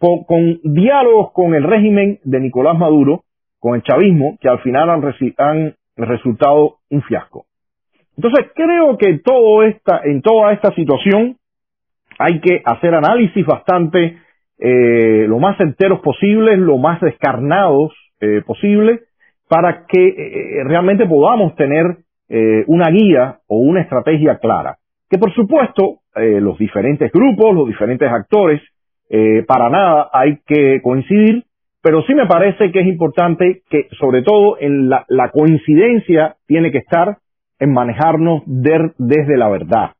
con, 0.00 0.58
diálogos 0.64 1.30
con 1.32 1.54
el 1.54 1.62
régimen 1.62 2.18
de 2.24 2.40
Nicolás 2.40 2.76
Maduro, 2.76 3.22
con 3.60 3.76
el 3.76 3.82
chavismo, 3.82 4.36
que 4.40 4.48
al 4.48 4.58
final 4.60 4.90
han, 4.90 5.04
han 5.38 5.74
resultado 5.96 6.78
un 6.90 7.02
fiasco. 7.02 7.44
Entonces 8.16 8.46
creo 8.56 8.98
que 8.98 9.18
todo 9.18 9.62
esta, 9.62 10.00
en 10.02 10.20
toda 10.20 10.52
esta 10.52 10.74
situación 10.74 11.36
hay 12.18 12.40
que 12.40 12.60
hacer 12.64 12.94
análisis 12.94 13.46
bastante 13.46 14.18
eh, 14.58 15.26
lo 15.28 15.38
más 15.38 15.60
enteros 15.60 16.00
posibles, 16.00 16.58
lo 16.58 16.78
más 16.78 17.00
descarnados 17.00 17.92
eh, 18.20 18.42
posible, 18.44 19.02
para 19.48 19.86
que 19.86 20.08
eh, 20.08 20.64
realmente 20.64 21.06
podamos 21.06 21.54
tener 21.56 21.98
eh, 22.28 22.64
una 22.66 22.90
guía 22.90 23.38
o 23.46 23.58
una 23.58 23.80
estrategia 23.80 24.38
clara. 24.38 24.76
Que 25.08 25.18
por 25.18 25.32
supuesto 25.32 26.00
eh, 26.14 26.40
los 26.40 26.58
diferentes 26.58 27.10
grupos, 27.10 27.54
los 27.54 27.66
diferentes 27.66 28.10
actores, 28.10 28.60
eh, 29.08 29.44
para 29.46 29.70
nada 29.70 30.10
hay 30.12 30.40
que 30.46 30.82
coincidir, 30.82 31.44
pero 31.80 32.02
sí 32.02 32.14
me 32.14 32.26
parece 32.26 32.70
que 32.70 32.80
es 32.80 32.86
importante 32.86 33.62
que 33.70 33.88
sobre 33.98 34.22
todo 34.22 34.58
en 34.60 34.90
la, 34.90 35.06
coincidencia 35.32 36.36
tiene 36.46 36.70
que 36.70 36.78
estar 36.78 37.16
en 37.58 37.72
manejarnos 37.72 38.42
de, 38.44 38.92
desde 38.98 39.38
la 39.38 39.48
verdad. 39.48 39.92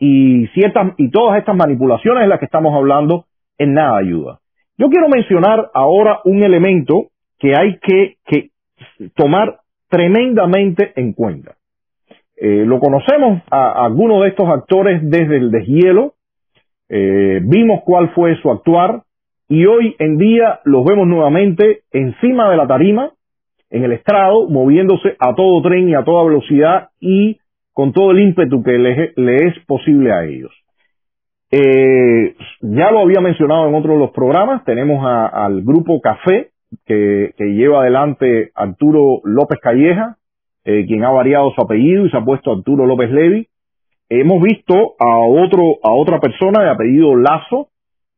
Y 0.00 0.48
ciertas, 0.48 0.94
y 0.96 1.10
todas 1.10 1.38
estas 1.38 1.54
manipulaciones 1.54 2.22
de 2.22 2.28
las 2.28 2.40
que 2.40 2.46
estamos 2.46 2.74
hablando 2.74 3.26
en 3.58 3.74
nada 3.74 3.98
ayuda. 3.98 4.40
Yo 4.76 4.88
quiero 4.88 5.08
mencionar 5.08 5.70
ahora 5.74 6.20
un 6.24 6.42
elemento 6.42 7.10
que 7.38 7.54
hay 7.54 7.78
que 7.78 8.49
tomar 9.14 9.60
tremendamente 9.88 10.92
en 10.96 11.12
cuenta. 11.12 11.56
Eh, 12.36 12.64
lo 12.64 12.80
conocemos 12.80 13.42
a, 13.50 13.84
algunos 13.84 14.22
de 14.22 14.28
estos 14.28 14.48
actores 14.48 15.00
desde 15.02 15.36
el 15.36 15.50
deshielo, 15.50 16.14
eh, 16.88 17.40
vimos 17.42 17.82
cuál 17.84 18.10
fue 18.14 18.34
su 18.40 18.50
actuar 18.50 19.02
y 19.48 19.66
hoy 19.66 19.94
en 19.98 20.16
día 20.16 20.60
los 20.64 20.84
vemos 20.84 21.06
nuevamente 21.06 21.82
encima 21.92 22.50
de 22.50 22.56
la 22.56 22.66
tarima, 22.66 23.12
en 23.68 23.84
el 23.84 23.92
estrado, 23.92 24.48
moviéndose 24.48 25.16
a 25.18 25.34
todo 25.34 25.60
tren 25.62 25.88
y 25.88 25.94
a 25.94 26.02
toda 26.02 26.24
velocidad 26.24 26.88
y 26.98 27.38
con 27.72 27.92
todo 27.92 28.10
el 28.10 28.20
ímpetu 28.20 28.62
que 28.62 28.72
le, 28.72 29.36
es 29.46 29.64
posible 29.66 30.12
a 30.12 30.24
ellos. 30.24 30.50
Eh, 31.52 32.34
ya 32.62 32.90
lo 32.90 33.00
había 33.00 33.20
mencionado 33.20 33.68
en 33.68 33.74
otro 33.74 33.92
de 33.92 33.98
los 33.98 34.10
programas, 34.12 34.64
tenemos 34.64 35.04
al 35.04 35.62
grupo 35.62 36.00
Café 36.00 36.49
que, 36.86 37.32
lleva 37.38 37.80
adelante 37.80 38.50
Arturo 38.54 39.20
López 39.24 39.58
Calleja, 39.60 40.16
eh, 40.64 40.84
quien 40.86 41.04
ha 41.04 41.10
variado 41.10 41.50
su 41.52 41.60
apellido 41.60 42.06
y 42.06 42.10
se 42.10 42.16
ha 42.16 42.24
puesto 42.24 42.52
Arturo 42.52 42.86
López 42.86 43.10
Levi. 43.10 43.48
Hemos 44.08 44.42
visto 44.42 44.94
a 44.98 45.18
otro, 45.18 45.62
a 45.82 45.92
otra 45.92 46.20
persona 46.20 46.62
de 46.62 46.70
apellido 46.70 47.16
Lazo, 47.16 47.68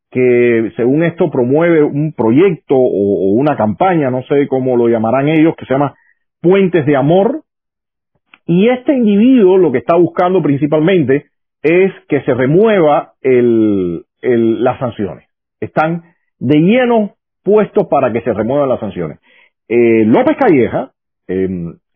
que 0.09 0.71
según 0.75 1.03
esto 1.03 1.29
promueve 1.31 1.83
un 1.83 2.13
proyecto 2.13 2.75
o, 2.75 3.33
una 3.33 3.55
campaña, 3.55 4.11
no 4.11 4.23
sé 4.23 4.47
cómo 4.47 4.77
lo 4.77 4.87
llamarán 4.87 5.27
ellos, 5.27 5.55
que 5.55 5.65
se 5.65 5.73
llama 5.73 5.95
Puentes 6.41 6.85
de 6.85 6.95
Amor. 6.95 7.41
Y 8.45 8.69
este 8.69 8.93
individuo 8.93 9.57
lo 9.57 9.71
que 9.71 9.79
está 9.79 9.95
buscando 9.95 10.41
principalmente 10.41 11.27
es 11.63 11.91
que 12.09 12.21
se 12.21 12.33
remueva 12.33 13.13
el, 13.21 14.05
las 14.21 14.79
sanciones. 14.79 15.27
Están 15.59 16.03
de 16.39 16.59
lleno 16.59 17.13
puestos 17.43 17.87
para 17.87 18.11
que 18.11 18.21
se 18.21 18.33
remuevan 18.33 18.69
las 18.69 18.79
sanciones. 18.79 19.19
Eh, 19.67 20.05
López 20.05 20.37
Calleja, 20.37 20.91
eh, 21.27 21.47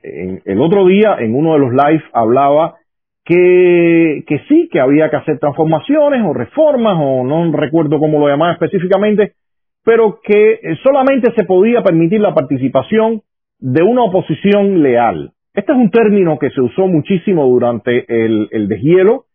en, 0.04 0.42
el 0.46 0.62
otro 0.62 0.86
día 0.86 1.18
en 1.20 1.36
uno 1.36 1.54
de 1.54 1.60
los 1.60 1.72
live 1.72 2.04
hablaba 2.14 2.76
que, 3.26 4.24
sí, 4.48 4.70
que 4.72 4.80
había 4.80 5.10
que 5.10 5.18
hacer 5.18 5.40
transformaciones 5.40 6.22
o 6.26 6.34
reformas, 6.34 6.96
o 6.98 7.26
no 7.26 7.52
recuerdo 7.52 8.00
cómo 8.00 8.20
lo 8.20 8.30
llamaba 8.30 8.54
específicamente, 8.54 9.34
pero 9.84 10.20
que 10.24 10.60
solamente 10.82 11.34
se 11.36 11.44
podía 11.44 11.84
permitir 11.84 12.22
la 12.22 12.34
participación 12.34 13.22
de 13.60 13.84
una 13.84 14.04
oposición 14.04 14.82
leal. 14.82 15.32
Este 15.54 15.74
es 15.74 15.78
un 15.78 15.90
término 15.92 16.40
que 16.40 16.52
se 16.52 16.62
usó 16.62 16.88
muchísimo 16.88 17.46
durante 17.48 18.06
el, 18.08 18.48
el 18.52 18.70
deshielo, 18.70 19.26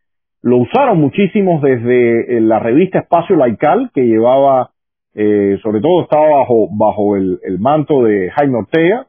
lo 0.42 0.56
usaron 0.56 0.98
muchísimos 0.98 1.62
desde 1.62 2.40
la 2.40 2.58
revista 2.58 2.98
Espacio 2.98 3.36
Laical, 3.36 3.90
que 3.94 4.02
llevaba, 4.02 4.71
eh, 5.14 5.58
sobre 5.62 5.80
todo 5.80 6.02
estaba 6.02 6.38
bajo, 6.38 6.68
bajo 6.70 7.16
el, 7.16 7.38
manto 7.58 8.04
de 8.04 8.30
Jaime 8.30 8.58
Ortega, 8.58 9.06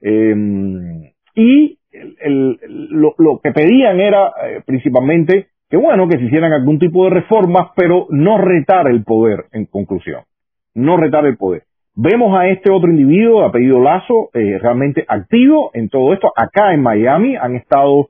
eh, 0.00 1.12
y 1.34 1.78
el, 1.92 2.58
lo, 2.90 3.14
lo, 3.18 3.40
que 3.40 3.52
pedían 3.52 4.00
era 4.00 4.32
eh, 4.44 4.62
principalmente 4.64 5.48
que 5.70 5.76
bueno, 5.76 6.08
que 6.08 6.18
se 6.18 6.24
hicieran 6.24 6.52
algún 6.52 6.78
tipo 6.78 7.04
de 7.04 7.10
reformas, 7.10 7.68
pero 7.76 8.06
no 8.10 8.38
retar 8.38 8.88
el 8.88 9.04
poder, 9.04 9.44
en 9.52 9.66
conclusión. 9.66 10.22
No 10.74 10.96
retar 10.96 11.26
el 11.26 11.36
poder. 11.36 11.64
Vemos 11.94 12.38
a 12.38 12.48
este 12.48 12.70
otro 12.70 12.90
individuo, 12.90 13.44
apellido 13.44 13.80
Lazo, 13.80 14.30
eh, 14.32 14.58
realmente 14.58 15.04
activo 15.06 15.70
en 15.74 15.88
todo 15.88 16.14
esto. 16.14 16.32
Acá 16.34 16.72
en 16.72 16.80
Miami 16.80 17.36
han 17.36 17.56
estado 17.56 18.08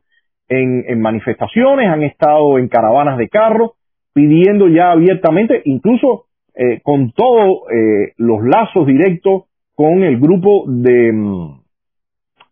en, 0.48 0.84
en, 0.86 1.00
manifestaciones, 1.00 1.88
han 1.88 2.02
estado 2.02 2.58
en 2.58 2.68
caravanas 2.68 3.18
de 3.18 3.28
carros, 3.28 3.72
pidiendo 4.12 4.68
ya 4.68 4.92
abiertamente, 4.92 5.62
incluso 5.64 6.26
eh, 6.60 6.80
con 6.82 7.12
todos 7.12 7.70
eh, 7.72 8.14
los 8.16 8.42
lazos 8.42 8.84
directos 8.84 9.44
con 9.76 10.02
el 10.02 10.18
grupo 10.18 10.64
de 10.66 11.12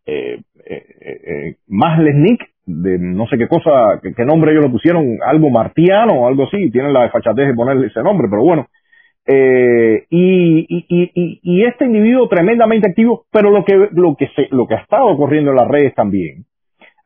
eh, 0.07 1.57
más 1.67 1.99
Lesnick, 1.99 2.41
de 2.67 3.01
no 3.01 3.27
sé 3.27 3.37
qué 3.37 3.49
cosa, 3.49 4.01
qué, 4.01 4.25
nombre 4.25 4.53
ellos 4.53 4.63
lo 4.63 4.71
pusieron, 4.71 5.19
algo 5.27 5.51
martiano 5.51 6.21
o 6.21 6.29
algo 6.29 6.45
así, 6.45 6.71
tienen 6.71 6.93
la 6.93 7.03
desfachatez 7.03 7.49
de 7.49 7.55
ponerle 7.55 7.89
ese 7.89 8.01
nombre, 8.05 8.29
pero 8.31 8.45
bueno. 8.45 8.69
Eh, 9.27 10.07
y, 10.09 10.67
y, 10.69 11.41
y, 11.43 11.65
este 11.65 11.87
individuo 11.87 12.29
tremendamente 12.29 12.89
activo, 12.89 13.27
pero 13.33 13.51
lo 13.51 13.65
que, 13.65 13.89
lo 13.91 14.15
que 14.15 14.29
se, 14.37 14.47
lo 14.53 14.69
que 14.69 14.77
ha 14.77 14.83
estado 14.83 15.07
ocurriendo 15.07 15.51
en 15.51 15.57
las 15.57 15.67
redes 15.67 15.97
también, 15.97 16.45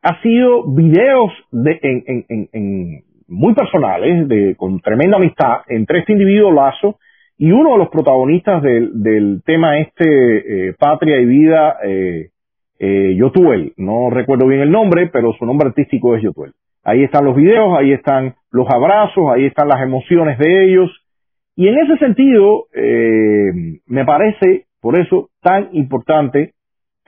ha 0.03 0.21
sido 0.21 0.71
videos 0.71 1.31
de, 1.51 1.79
en, 1.81 2.25
en, 2.29 2.49
en 2.53 3.03
muy 3.31 3.53
personales, 3.53 4.27
de, 4.27 4.55
con 4.55 4.79
tremenda 4.81 5.17
amistad 5.17 5.61
entre 5.67 5.99
este 5.99 6.11
individuo 6.11 6.51
Lazo 6.51 6.99
y 7.37 7.51
uno 7.51 7.71
de 7.71 7.77
los 7.79 7.89
protagonistas 7.89 8.61
del, 8.61 9.01
del 9.01 9.41
tema 9.43 9.79
este, 9.79 10.69
eh, 10.69 10.73
Patria 10.77 11.19
y 11.19 11.25
Vida, 11.25 11.77
eh, 11.83 12.29
eh, 12.77 13.15
Yotuel. 13.15 13.73
No 13.77 14.09
recuerdo 14.09 14.47
bien 14.47 14.61
el 14.61 14.71
nombre, 14.71 15.09
pero 15.11 15.33
su 15.33 15.45
nombre 15.45 15.69
artístico 15.69 16.15
es 16.15 16.23
Yotuel. 16.23 16.51
Ahí 16.83 17.03
están 17.03 17.25
los 17.25 17.35
videos, 17.35 17.77
ahí 17.77 17.93
están 17.93 18.35
los 18.51 18.67
abrazos, 18.69 19.31
ahí 19.31 19.45
están 19.45 19.69
las 19.69 19.81
emociones 19.81 20.37
de 20.37 20.65
ellos. 20.65 20.91
Y 21.55 21.67
en 21.67 21.77
ese 21.77 21.97
sentido, 21.97 22.65
eh, 22.73 23.79
me 23.87 24.03
parece, 24.03 24.65
por 24.81 24.97
eso, 24.97 25.29
tan 25.41 25.69
importante 25.73 26.53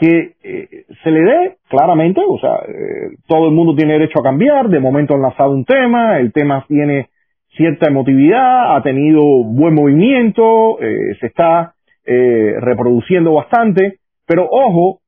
que 0.04 0.34
eh, 0.44 0.86
se 1.02 1.12
le 1.12 1.22
dé 1.22 1.58
claramente, 1.70 2.20
o 2.28 2.38
sea, 2.38 2.56
eh, 2.68 3.16
todo 3.26 3.48
el 3.48 3.54
mundo 3.54 3.74
tiene 3.74 3.94
derecho 3.94 4.20
a 4.20 4.24
cambiar, 4.24 4.68
de 4.68 4.82
momento 4.82 5.14
han 5.14 5.22
lanzado 5.22 5.52
un 5.52 5.64
tema, 5.64 6.20
el 6.20 6.34
tema 6.34 6.66
tiene 6.68 7.08
cierta 7.56 7.90
emotividad, 7.90 8.76
ha 8.76 8.84
tenido 8.84 9.24
buen 9.46 9.74
movimiento, 9.74 10.78
eh, 10.82 11.16
se 11.22 11.28
está 11.28 11.76
reproduciendo 12.06 13.34
bastante, 13.34 14.00
pero 14.28 14.46
ojo, 14.52 15.00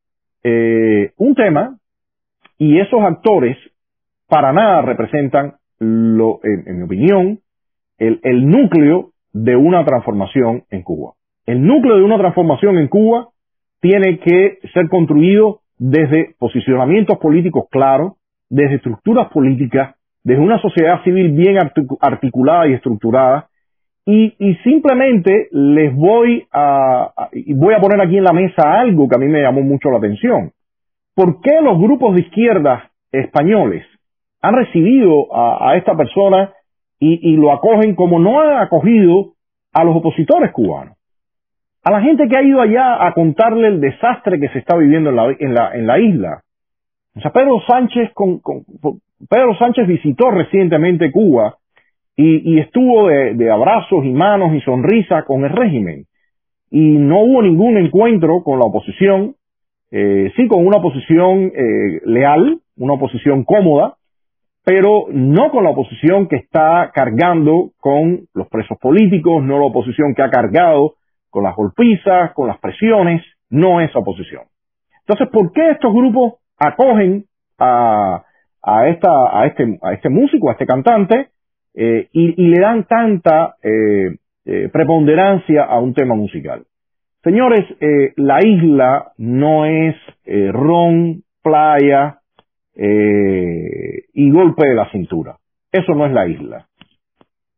un 0.45 1.35
tema 1.35 1.75
y 2.57 2.79
esos 2.79 3.01
actores 3.01 3.57
para 4.29 4.53
nada 4.53 4.81
representan 4.81 5.55
lo, 5.79 6.39
en, 6.41 6.77
mi 6.77 6.83
opinión, 6.83 7.39
el, 7.97 8.21
el 8.23 8.47
núcleo 8.47 9.09
de 9.33 9.57
una 9.57 9.83
transformación 9.83 10.63
en 10.69 10.83
Cuba. 10.83 11.15
El 11.45 11.67
núcleo 11.67 11.97
de 11.97 12.03
una 12.03 12.17
transformación 12.17 12.77
en 12.77 12.87
Cuba 12.87 13.27
tiene 13.81 14.19
que 14.19 14.59
ser 14.73 14.89
construido 14.89 15.61
desde 15.77 16.35
posicionamientos 16.39 17.17
políticos 17.17 17.65
claros, 17.69 18.13
desde 18.49 18.75
estructuras 18.75 19.29
políticas, 19.31 19.95
desde 20.23 20.41
una 20.41 20.59
sociedad 20.59 21.03
civil 21.03 21.31
bien 21.31 21.57
articulada 21.57 22.67
y 22.67 22.73
estructurada, 22.73 23.49
y, 24.07 24.55
simplemente 24.63 25.47
les 25.51 25.95
voy 25.95 26.45
a, 26.51 27.11
voy 27.55 27.73
a 27.73 27.79
poner 27.79 27.99
aquí 28.01 28.17
en 28.17 28.23
la 28.23 28.33
mesa 28.33 28.79
algo 28.79 29.07
que 29.07 29.15
a 29.15 29.19
mí 29.19 29.27
me 29.27 29.41
llamó 29.41 29.61
mucho 29.61 29.89
la 29.89 29.97
atención. 29.97 30.51
¿Por 31.15 31.41
qué 31.41 31.59
los 31.63 31.79
grupos 31.79 32.13
de 32.13 32.21
izquierda 32.21 32.91
españoles 33.11 33.83
han 34.41 34.55
recibido 34.55 35.33
a, 35.33 35.71
a 35.71 35.77
esta 35.77 35.95
persona 35.95 36.53
y, 36.99 37.31
y, 37.31 37.35
lo 37.35 37.51
acogen 37.51 37.95
como 37.95 38.19
no 38.19 38.41
han 38.41 38.57
acogido 38.57 39.33
a 39.73 39.83
los 39.83 39.95
opositores 39.95 40.51
cubanos? 40.51 40.94
A 41.85 41.91
la 41.91 42.01
gente 42.01 42.27
que 42.27 42.35
ha 42.35 42.41
ido 42.41 42.61
allá 42.61 43.05
a 43.05 43.13
contarle 43.13 43.67
el 43.67 43.79
desastre 43.79 44.39
que 44.39 44.49
se 44.49 44.57
está 44.57 44.75
viviendo 44.75 45.11
en 45.11 45.15
la, 45.15 45.35
en 45.37 45.53
la, 45.53 45.75
en 45.75 45.85
la 45.85 45.99
isla. 45.99 46.41
Pedro 47.31 47.61
Sánchez, 47.67 48.11
con, 48.15 48.41
Pedro 49.29 49.55
Sánchez 49.59 49.85
visitó 49.87 50.31
recientemente 50.31 51.11
Cuba 51.11 51.57
y, 52.17 52.57
estuvo 52.59 53.07
de, 53.07 53.51
abrazos 53.51 54.03
y 54.03 54.09
manos 54.09 54.55
y 54.55 54.61
sonrisa 54.61 55.25
con 55.25 55.43
el 55.45 55.51
régimen. 55.51 56.05
Y 56.71 56.97
no 56.97 57.21
hubo 57.21 57.43
ningún 57.43 57.77
encuentro 57.77 58.41
con 58.43 58.57
la 58.57 58.65
oposición, 58.65 59.35
eh, 59.91 60.31
sí 60.35 60.47
con 60.47 60.65
una 60.65 60.77
oposición 60.77 61.51
eh, 61.55 62.01
leal, 62.05 62.61
una 62.77 62.93
oposición 62.93 63.43
cómoda, 63.43 63.93
pero 64.63 65.05
no 65.11 65.51
con 65.51 65.63
la 65.63 65.69
oposición 65.69 66.27
que 66.29 66.37
está 66.37 66.89
cargando 66.95 67.73
con 67.79 68.21
los 68.33 68.47
presos 68.47 68.79
políticos, 68.79 69.43
no 69.43 69.59
la 69.59 69.65
oposición 69.65 70.15
que 70.15 70.23
ha 70.23 70.31
cargado 70.31 70.95
con 71.35 71.43
las 71.43 71.53
golpizas, 71.53 72.31
con 72.33 72.47
las 72.47 72.57
presiones, 72.59 73.21
no 73.49 73.81
esa 73.81 73.99
oposición. 73.99 74.43
Entonces, 75.01 75.27
¿por 75.33 75.51
qué 75.51 75.71
estos 75.71 75.93
grupos 75.93 76.35
acogen 76.57 77.25
a, 77.59 78.23
a, 78.63 78.87
este, 78.87 79.77
este 79.91 80.07
músico, 80.09 80.47
a 80.47 80.53
este 80.53 80.65
cantante, 80.65 81.27
eh, 81.73 82.07
y, 82.13 82.41
y, 82.41 82.47
le 82.47 82.61
dan 82.61 82.85
tanta 82.85 83.57
eh, 83.61 84.15
eh, 84.45 84.69
preponderancia 84.71 85.65
a 85.65 85.77
un 85.79 85.93
tema 85.93 86.15
musical. 86.15 86.63
Señores, 87.21 87.65
eh, 87.81 88.13
la 88.15 88.39
isla 88.45 89.11
no 89.17 89.65
es 89.65 89.95
eh, 90.23 90.51
ron, 90.53 91.23
playa 91.43 92.19
y 92.77 94.31
golpe 94.31 94.67
de 94.67 94.75
la 94.75 94.89
cintura. 94.91 95.37
Eso 95.71 95.93
no 95.95 96.05
es 96.05 96.11
la 96.11 96.27
isla. 96.27 96.67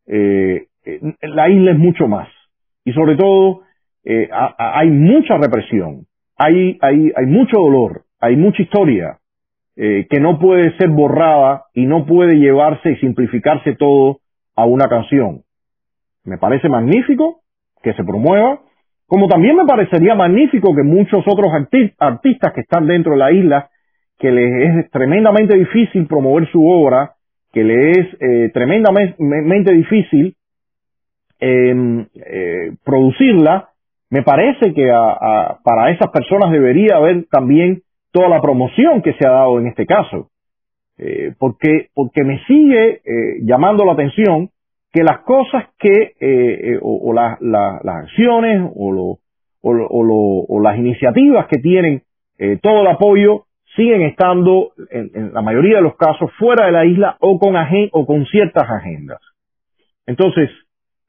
la 0.06 1.48
isla 1.48 1.72
es 1.72 1.78
mucho 1.78 2.06
más. 2.06 2.28
Y 2.84 2.92
sobre 2.92 3.16
todo, 3.16 3.62
a, 4.32 4.78
hay 4.78 4.90
mucha 4.90 5.36
represión, 5.36 6.06
hay, 6.36 6.78
hay, 6.80 7.12
hay 7.14 7.26
mucho 7.26 7.58
dolor, 7.58 8.02
hay 8.20 8.36
mucha 8.36 8.62
historia, 8.62 9.18
eh, 9.80 10.08
que 10.10 10.18
no 10.18 10.40
puede 10.40 10.76
ser 10.76 10.88
borrada 10.88 11.66
y 11.72 11.86
no 11.86 12.04
puede 12.04 12.34
llevarse 12.34 12.90
y 12.90 12.96
simplificarse 12.96 13.76
todo 13.76 14.18
a 14.56 14.64
una 14.64 14.88
canción. 14.88 15.42
Me 16.24 16.36
parece 16.36 16.68
magnífico 16.68 17.42
que 17.80 17.92
se 17.94 18.02
promueva, 18.02 18.60
como 19.06 19.28
también 19.28 19.54
me 19.54 19.64
parecería 19.64 20.16
magnífico 20.16 20.74
que 20.74 20.82
muchos 20.82 21.22
otros 21.28 21.52
artistas 21.98 22.52
que 22.52 22.60
están 22.60 22.88
dentro 22.88 23.12
de 23.12 23.18
la 23.18 23.30
isla, 23.30 23.70
que 24.18 24.32
les 24.32 24.84
es 24.84 24.90
tremendamente 24.90 25.54
difícil 25.54 26.08
promover 26.08 26.50
su 26.50 26.68
obra, 26.68 27.12
que 27.52 27.62
les 27.62 27.98
es 27.98 28.06
eh, 28.20 28.50
tremendamente 28.52 29.72
difícil 29.72 30.34
em, 31.38 32.04
eh, 32.14 32.72
producirla, 32.84 33.67
me 34.10 34.22
parece 34.22 34.72
que 34.72 34.90
para 35.64 35.90
esas 35.90 36.10
personas 36.10 36.50
debería 36.50 36.96
haber 36.96 37.26
también 37.30 37.82
toda 38.10 38.28
la 38.28 38.40
promoción 38.40 39.02
que 39.02 39.12
se 39.14 39.26
ha 39.26 39.30
dado 39.30 39.58
en 39.58 39.66
este 39.66 39.86
caso. 39.86 40.30
Eh, 41.00 41.32
porque, 41.38 41.90
porque 41.94 42.24
me 42.24 42.44
sigue 42.46 43.00
eh, 43.04 43.38
llamando 43.42 43.84
la 43.84 43.92
atención 43.92 44.50
que 44.92 45.04
las 45.04 45.20
cosas 45.20 45.66
que, 45.78 46.14
eh, 46.18 46.78
o, 46.82 47.12
las 47.12 47.38
acciones 47.84 48.62
o, 48.74 49.18
o, 49.62 50.60
las 50.60 50.78
iniciativas 50.78 51.46
que 51.46 51.60
tienen 51.60 52.02
todo 52.62 52.82
el 52.82 52.86
apoyo 52.86 53.44
siguen 53.76 54.02
estando, 54.02 54.72
en, 54.90 55.32
la 55.34 55.42
mayoría 55.42 55.76
de 55.76 55.82
los 55.82 55.96
casos, 55.96 56.30
fuera 56.38 56.66
de 56.66 56.72
la 56.72 56.84
isla 56.84 57.16
o 57.20 57.38
con, 57.38 57.54
o 57.92 58.06
con 58.06 58.26
ciertas 58.26 58.68
agendas. 58.68 59.20
Entonces, 60.06 60.48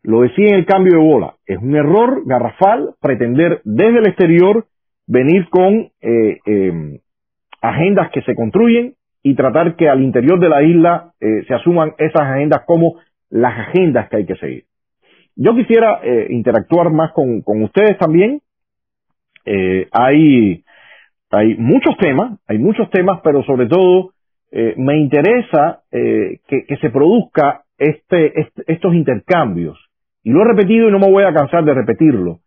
lo 0.03 0.21
decía 0.21 0.49
en 0.49 0.55
el 0.55 0.65
cambio 0.65 0.97
de 0.97 1.03
bola, 1.03 1.35
es 1.45 1.57
un 1.57 1.75
error 1.75 2.23
garrafal 2.25 2.95
pretender 3.01 3.61
desde 3.63 3.99
el 3.99 4.07
exterior 4.07 4.65
venir 5.07 5.49
con 5.49 5.91
eh, 6.01 6.39
eh, 6.45 6.99
agendas 7.61 8.09
que 8.11 8.21
se 8.21 8.35
construyen 8.35 8.95
y 9.23 9.35
tratar 9.35 9.75
que 9.75 9.89
al 9.89 10.01
interior 10.01 10.39
de 10.39 10.49
la 10.49 10.63
isla 10.63 11.11
eh, 11.19 11.43
se 11.47 11.53
asuman 11.53 11.93
esas 11.97 12.21
agendas 12.21 12.61
como 12.65 12.95
las 13.29 13.67
agendas 13.67 14.09
que 14.09 14.17
hay 14.17 14.25
que 14.25 14.35
seguir. 14.35 14.63
Yo 15.35 15.55
quisiera 15.55 16.01
eh, 16.03 16.27
interactuar 16.31 16.91
más 16.91 17.11
con, 17.13 17.41
con 17.41 17.63
ustedes 17.63 17.97
también. 17.97 18.41
Eh, 19.45 19.87
hay, 19.91 20.63
hay 21.31 21.55
muchos 21.55 21.97
temas, 21.97 22.39
hay 22.47 22.57
muchos 22.57 22.89
temas, 22.89 23.21
pero 23.23 23.43
sobre 23.43 23.67
todo 23.67 24.11
eh, 24.51 24.73
me 24.77 24.97
interesa 24.97 25.83
que, 25.91 26.65
que, 26.67 26.77
se 26.77 26.89
produzca 26.89 27.63
este, 27.77 28.39
este, 28.39 28.63
estos 28.67 28.93
intercambios. 28.93 29.79
Y 30.29 30.31
lo 30.31 30.43
he 30.43 30.45
repetido 30.45 30.87
y 30.87 30.91
no 30.91 30.99
me 30.99 31.09
voy 31.09 31.23
a 31.23 31.33
cansar 31.33 31.65
de 31.65 31.73
repetirlo. 31.73 32.37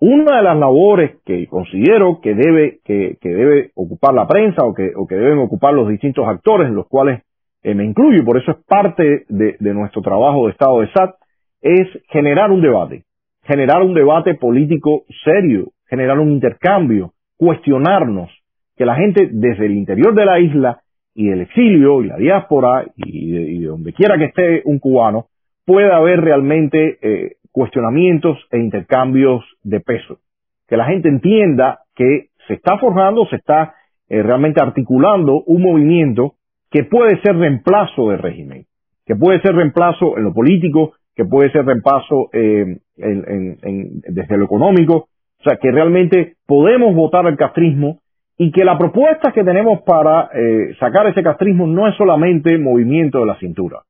Una 0.00 0.38
de 0.38 0.42
las 0.42 0.56
labores 0.56 1.18
que 1.26 1.46
considero 1.48 2.18
que 2.22 2.34
debe, 2.34 2.78
que, 2.82 3.18
que 3.20 3.28
debe 3.28 3.72
ocupar 3.74 4.14
la 4.14 4.26
prensa 4.26 4.64
o 4.64 4.72
que, 4.72 4.92
o 4.96 5.06
que 5.06 5.16
deben 5.16 5.40
ocupar 5.40 5.74
los 5.74 5.86
distintos 5.86 6.26
actores, 6.26 6.68
en 6.68 6.74
los 6.74 6.86
cuales 6.88 7.24
eh, 7.62 7.74
me 7.74 7.84
incluyo, 7.84 8.22
y 8.22 8.24
por 8.24 8.38
eso 8.38 8.52
es 8.52 8.56
parte 8.66 9.26
de, 9.28 9.74
nuestro 9.74 10.00
trabajo 10.00 10.46
de 10.46 10.52
Estado 10.52 10.80
de 10.80 10.90
SAT, 10.92 11.16
es 11.60 11.86
generar 12.08 12.50
un 12.50 12.62
debate, 12.62 13.04
generar 13.42 13.82
un 13.82 13.92
debate 13.92 14.34
político 14.36 15.04
serio, 15.22 15.72
generar 15.90 16.18
un 16.18 16.32
intercambio, 16.32 17.12
cuestionarnos, 17.36 18.30
que 18.78 18.86
la 18.86 18.94
gente 18.94 19.28
desde 19.30 19.66
el 19.66 19.72
interior 19.72 20.14
de 20.14 20.24
la 20.24 20.40
isla 20.40 20.80
y 21.14 21.28
el 21.28 21.42
exilio 21.42 22.02
y 22.02 22.06
la 22.06 22.16
diáspora 22.16 22.86
y 22.96 23.26
y 23.26 23.60
de 23.60 23.66
donde 23.66 23.92
quiera 23.92 24.16
que 24.16 24.24
esté 24.24 24.62
un 24.64 24.78
cubano 24.78 25.26
pueda 25.66 26.00
ver 26.00 26.20
realmente 26.20 26.98
eh, 27.02 27.32
cuestionamientos 27.52 28.38
e 28.50 28.58
intercambios 28.58 29.44
de 29.62 29.80
peso. 29.80 30.18
Que 30.66 30.76
la 30.76 30.86
gente 30.86 31.08
entienda 31.08 31.80
que 31.94 32.28
se 32.46 32.54
está 32.54 32.78
forjando, 32.78 33.26
se 33.26 33.36
está 33.36 33.74
eh, 34.08 34.22
realmente 34.22 34.62
articulando 34.62 35.42
un 35.46 35.62
movimiento 35.62 36.34
que 36.70 36.84
puede 36.84 37.20
ser 37.22 37.36
reemplazo 37.36 38.10
del 38.10 38.20
régimen, 38.20 38.66
que 39.04 39.16
puede 39.16 39.40
ser 39.40 39.54
reemplazo 39.54 40.16
en 40.16 40.24
lo 40.24 40.32
político, 40.32 40.92
que 41.14 41.24
puede 41.24 41.50
ser 41.50 41.64
reemplazo 41.64 42.28
eh, 42.32 42.78
en, 42.96 43.58
en, 43.62 44.00
desde 44.08 44.36
lo 44.36 44.44
económico, 44.44 45.08
o 45.40 45.42
sea, 45.42 45.56
que 45.56 45.70
realmente 45.70 46.34
podemos 46.46 46.94
votar 46.94 47.26
al 47.26 47.36
castrismo 47.36 48.00
y 48.38 48.52
que 48.52 48.64
la 48.64 48.76
propuesta 48.76 49.32
que 49.32 49.44
tenemos 49.44 49.80
para 49.82 50.28
eh, 50.34 50.74
sacar 50.78 51.06
ese 51.06 51.22
castrismo 51.22 51.66
no 51.66 51.88
es 51.88 51.96
solamente 51.96 52.58
movimiento 52.58 53.20
de 53.20 53.26
la 53.26 53.38
cintura. 53.38 53.80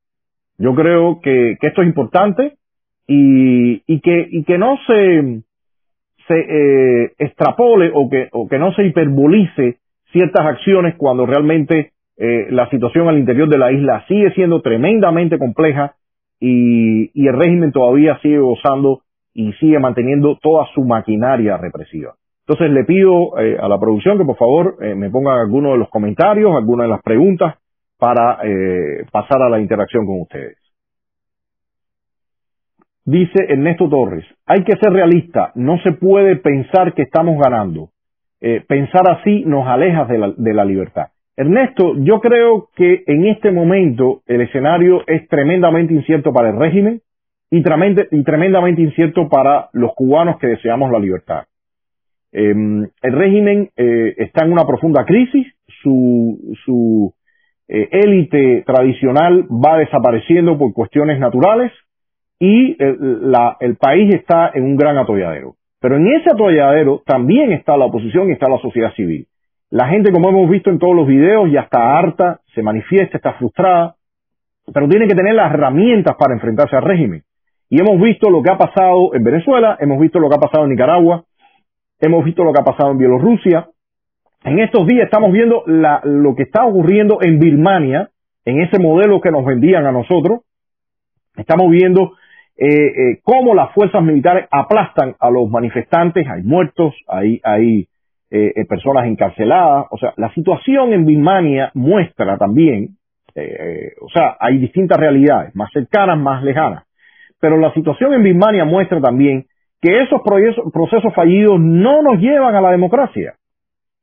Yo 0.57 0.73
creo 0.75 1.19
que, 1.21 1.57
que 1.59 1.67
esto 1.67 1.81
es 1.81 1.87
importante, 1.87 2.57
y, 3.07 3.81
y 3.87 4.01
que 4.01 4.27
y 4.29 4.43
que 4.43 4.57
no 4.57 4.77
se 4.85 5.43
eh, 6.29 7.13
extrapole 7.17 7.91
o 7.93 8.09
que 8.09 8.27
o 8.33 8.47
que 8.47 8.59
no 8.59 8.73
se 8.73 8.83
hiperbolice 8.83 9.77
ciertas 10.11 10.45
acciones 10.45 10.95
cuando 10.97 11.25
realmente 11.25 11.91
eh, 12.17 12.47
la 12.49 12.69
situación 12.69 13.07
al 13.07 13.17
interior 13.17 13.47
de 13.47 13.57
la 13.57 13.71
isla 13.71 14.03
sigue 14.07 14.31
siendo 14.31 14.61
tremendamente 14.61 15.39
compleja 15.39 15.95
y, 16.39 17.11
y 17.13 17.27
el 17.27 17.37
régimen 17.37 17.71
todavía 17.71 18.19
sigue 18.21 18.39
gozando 18.39 19.01
y 19.33 19.53
sigue 19.53 19.79
manteniendo 19.79 20.37
toda 20.41 20.65
su 20.73 20.83
maquinaria 20.83 21.57
represiva. 21.57 22.15
Entonces 22.47 22.71
le 22.71 22.83
pido 22.85 23.39
eh, 23.39 23.57
a 23.59 23.67
la 23.67 23.79
producción 23.79 24.17
que 24.17 24.25
por 24.25 24.37
favor 24.37 24.77
eh, 24.81 24.95
me 24.95 25.09
pongan 25.09 25.39
algunos 25.39 25.73
de 25.73 25.77
los 25.79 25.89
comentarios, 25.89 26.55
algunas 26.55 26.85
de 26.85 26.91
las 26.91 27.03
preguntas 27.03 27.55
para 27.97 28.39
eh, 28.43 29.05
pasar 29.11 29.41
a 29.41 29.49
la 29.49 29.59
interacción 29.59 30.05
con 30.05 30.21
ustedes. 30.21 30.57
Dice 33.05 33.45
Ernesto 33.47 33.87
Torres, 33.89 34.25
hay 34.45 34.63
que 34.63 34.75
ser 34.75 34.91
realista, 34.91 35.51
no 35.55 35.79
se 35.79 35.93
puede 35.93 36.35
pensar 36.35 36.93
que 36.93 37.03
estamos 37.03 37.37
ganando. 37.41 37.89
Eh, 38.41 38.63
pensar 38.67 39.09
así 39.09 39.43
nos 39.45 39.67
aleja 39.67 40.05
de 40.05 40.53
la, 40.53 40.65
libertad. 40.65 41.07
Ernesto, 41.35 41.95
yo 41.97 42.19
creo 42.19 42.69
que 42.75 43.03
en 43.07 43.27
este 43.27 43.51
momento 43.51 44.21
el 44.27 44.41
escenario 44.41 45.03
es 45.07 45.27
tremendamente 45.29 45.93
incierto 45.93 46.33
para 46.33 46.49
el 46.49 46.59
régimen 46.59 47.01
y, 47.49 47.59
y 47.59 48.23
tremendamente 48.23 48.81
incierto 48.81 49.29
para 49.29 49.69
los 49.73 49.93
cubanos 49.95 50.37
que 50.37 50.47
deseamos 50.47 50.91
la 50.91 50.99
libertad. 50.99 51.45
Eh, 52.31 52.53
el 53.01 53.13
régimen 53.13 53.69
eh, 53.75 54.13
está 54.17 54.45
en 54.45 54.51
una 54.51 54.65
profunda 54.65 55.05
crisis, 55.05 55.47
su, 55.81 56.55
su, 56.65 57.13
eh, 57.67 57.89
élite 57.91 58.63
tradicional 58.65 59.45
va 59.49 59.77
desapareciendo 59.77 60.57
por 60.57 60.73
cuestiones 60.73 61.19
naturales 61.19 61.71
y 62.39 62.81
el, 62.81 63.31
la, 63.31 63.57
el 63.59 63.75
país 63.75 64.13
está 64.13 64.51
en 64.53 64.63
un 64.63 64.77
gran 64.77 64.97
atolladero. 64.97 65.55
Pero 65.79 65.97
en 65.97 66.07
ese 66.07 66.29
atolladero 66.31 67.01
también 67.05 67.51
está 67.51 67.77
la 67.77 67.85
oposición 67.85 68.29
y 68.29 68.33
está 68.33 68.47
la 68.47 68.59
sociedad 68.59 68.93
civil. 68.93 69.27
La 69.69 69.87
gente, 69.87 70.11
como 70.11 70.29
hemos 70.29 70.49
visto 70.49 70.69
en 70.69 70.79
todos 70.79 70.95
los 70.95 71.07
videos, 71.07 71.51
ya 71.51 71.61
está 71.61 71.97
harta, 71.97 72.39
se 72.55 72.63
manifiesta, 72.63 73.17
está 73.17 73.33
frustrada, 73.33 73.95
pero 74.73 74.87
tiene 74.87 75.07
que 75.07 75.15
tener 75.15 75.35
las 75.35 75.53
herramientas 75.53 76.15
para 76.17 76.33
enfrentarse 76.33 76.75
al 76.75 76.83
régimen. 76.83 77.23
Y 77.69 77.81
hemos 77.81 78.01
visto 78.01 78.29
lo 78.29 78.41
que 78.41 78.51
ha 78.51 78.57
pasado 78.57 79.13
en 79.13 79.23
Venezuela, 79.23 79.77
hemos 79.79 79.99
visto 79.99 80.19
lo 80.19 80.29
que 80.29 80.35
ha 80.35 80.39
pasado 80.39 80.63
en 80.63 80.71
Nicaragua, 80.71 81.25
hemos 81.99 82.23
visto 82.23 82.43
lo 82.43 82.53
que 82.53 82.61
ha 82.61 82.65
pasado 82.65 82.91
en 82.91 82.97
Bielorrusia. 82.97 83.67
En 84.43 84.59
estos 84.59 84.85
días 84.85 85.05
estamos 85.05 85.31
viendo 85.31 85.63
la, 85.65 86.01
lo 86.03 86.35
que 86.35 86.43
está 86.43 86.63
ocurriendo 86.65 87.19
en 87.21 87.39
Birmania, 87.39 88.09
en 88.45 88.61
ese 88.61 88.79
modelo 88.79 89.19
que 89.19 89.31
nos 89.31 89.43
vendían 89.43 89.85
a 89.85 89.91
nosotros. 89.91 90.41
Estamos 91.35 91.69
viendo 91.69 92.13
eh, 92.55 92.65
eh, 92.65 93.19
cómo 93.23 93.53
las 93.53 93.73
fuerzas 93.73 94.01
militares 94.03 94.47
aplastan 94.51 95.15
a 95.19 95.29
los 95.29 95.49
manifestantes, 95.49 96.25
hay 96.27 96.43
muertos, 96.43 96.95
hay, 97.07 97.39
hay 97.43 97.87
eh, 98.31 98.53
eh 98.55 98.65
personas 98.65 99.05
encarceladas. 99.05 99.85
O 99.91 99.97
sea, 99.97 100.13
la 100.17 100.33
situación 100.33 100.93
en 100.93 101.05
Birmania 101.05 101.71
muestra 101.73 102.37
también, 102.37 102.97
o 104.01 104.09
sea, 104.09 104.35
hay 104.39 104.57
distintas 104.57 104.97
realidades, 104.97 105.55
más 105.55 105.71
cercanas, 105.71 106.17
más 106.17 106.43
lejanas. 106.43 106.85
Pero 107.39 107.57
la 107.57 107.71
situación 107.73 108.13
en 108.15 108.23
Birmania 108.23 108.65
muestra 108.65 108.99
también 108.99 109.45
que 109.79 110.01
esos 110.01 110.21
procesos 110.23 111.13
fallidos 111.13 111.59
no 111.59 112.01
nos 112.01 112.19
llevan 112.19 112.55
a 112.55 112.61
la 112.61 112.71
democracia. 112.71 113.35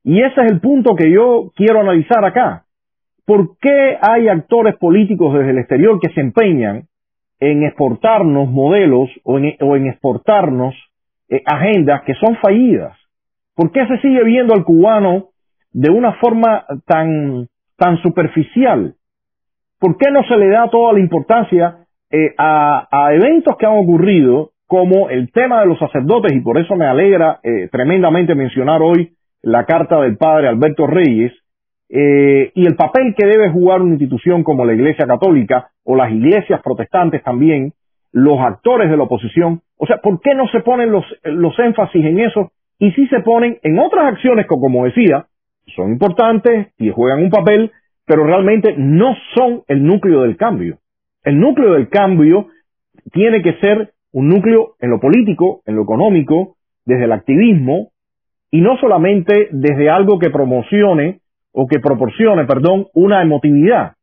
Y 0.05 0.20
ese 0.20 0.42
es 0.42 0.52
el 0.52 0.61
punto 0.61 0.94
que 0.94 1.11
yo 1.11 1.50
quiero 1.57 1.80
analizar 1.80 2.24
acá. 2.24 2.64
¿Por 3.24 3.57
qué 3.59 3.96
hay 4.00 4.28
actores 4.28 4.76
políticos 4.76 5.32
desde 5.32 5.50
el 5.50 5.59
exterior 5.59 5.98
que 5.98 6.12
se 6.12 6.20
empeñan 6.20 6.84
en 7.40 7.62
exportarnos 7.62 8.50
modelos 8.50 9.09
o 9.24 9.38
en, 9.38 9.57
o 9.61 9.76
en 9.76 9.86
exportarnos 9.86 10.74
eh, 11.30 11.42
agendas 11.46 12.02
que 12.02 12.14
son 12.14 12.36
fallidas? 12.36 12.96
¿Por 13.57 13.72
qué 13.72 13.86
se 13.86 13.98
sigue 13.98 14.22
viendo 14.24 14.52
al 14.55 14.64
cubano 14.64 15.28
de 15.72 15.90
una 15.90 16.12
forma 16.14 16.66
tan, 16.86 17.48
tan 17.78 17.96
superficial? 18.02 18.94
¿Por 19.80 19.96
qué 19.96 20.11
no 20.11 20.22
se 20.24 20.36
le 20.36 20.48
da 20.48 20.68
toda 20.68 20.92
la 20.92 21.00
importancia 21.00 21.78
eh, 22.11 22.34
a, 22.36 22.88
a, 22.90 23.14
eventos 23.14 23.57
que 23.57 23.64
han 23.64 23.78
ocurrido 23.78 24.50
como 24.66 25.09
el 25.09 25.32
tema 25.32 25.61
de 25.61 25.66
los 25.66 25.78
sacerdotes 25.78 26.32
y 26.32 26.40
por 26.40 26.59
eso 26.59 26.76
me 26.76 26.86
alegra 26.86 27.40
eh, 27.42 27.68
tremendamente 27.72 28.34
mencionar 28.34 28.82
hoy 28.82 29.14
la 29.45 29.66
carta 29.66 30.01
del 30.01 30.16
padre 30.16 30.49
Alberto 30.49 30.86
Reyes 30.86 31.32
eh, 31.90 32.51
y 32.55 32.66
el 32.66 32.76
papel 32.76 33.14
que 33.16 33.26
debe 33.26 33.51
jugar 33.51 33.82
una 33.82 33.92
institución 33.92 34.42
como 34.42 34.64
la 34.64 34.72
Iglesia 34.72 35.07
Católica 35.07 35.68
o 35.84 35.97
las 35.97 36.11
iglesias 36.11 36.61
protestantes 36.62 37.22
también, 37.22 37.74
los 38.11 38.40
actores 38.40 38.90
de 38.90 38.97
la 38.97 39.03
oposición. 39.03 39.61
O 39.76 39.86
sea, 39.86 39.99
¿por 39.99 40.20
qué 40.20 40.34
no 40.34 40.49
se 40.49 40.61
ponen 40.61 40.90
los, 40.90 41.05
los 41.24 41.59
énfasis 41.59 42.05
en 42.05 42.20
eso 42.20 42.53
y 42.78 42.90
si 42.92 43.07
se 43.09 43.20
ponen 43.20 43.59
en 43.62 43.78
otras 43.78 44.07
acciones 44.07 44.47
que, 44.47 44.57
como 44.57 44.86
decía, 44.86 45.26
son 45.76 45.90
importantes 45.92 46.68
y 46.78 46.90
juegan 46.90 47.22
un 47.22 47.30
papel, 47.30 47.70
pero 48.07 48.24
realmente 48.24 48.74
no 48.78 49.14
son 49.34 49.62
el 49.68 49.84
núcleo 49.84 50.22
del 50.22 50.38
cambio? 50.38 50.78
El 51.22 51.38
núcleo 51.38 51.74
del 51.74 51.90
cambio 51.90 52.49
tiene 53.12 53.42
que 53.42 53.55
ser 53.61 53.92
un 54.12 54.28
núcleo 54.28 54.74
en 54.80 54.90
lo 54.90 55.01
político, 55.01 55.61
en 55.66 55.76
lo 55.76 55.82
económico, 55.82 56.57
desde 56.86 57.05
el 57.05 57.12
activismo, 57.12 57.90
y 58.55 58.61
no 58.61 58.76
solamente 58.76 59.48
desde 59.50 59.90
algo 59.90 60.20
que 60.20 60.30
promocione 60.30 61.18
o 61.52 61.66
que 61.66 61.80
proporcione, 61.80 62.44
perdón, 62.44 62.86
una 62.94 63.20
emotividad. 63.20 63.94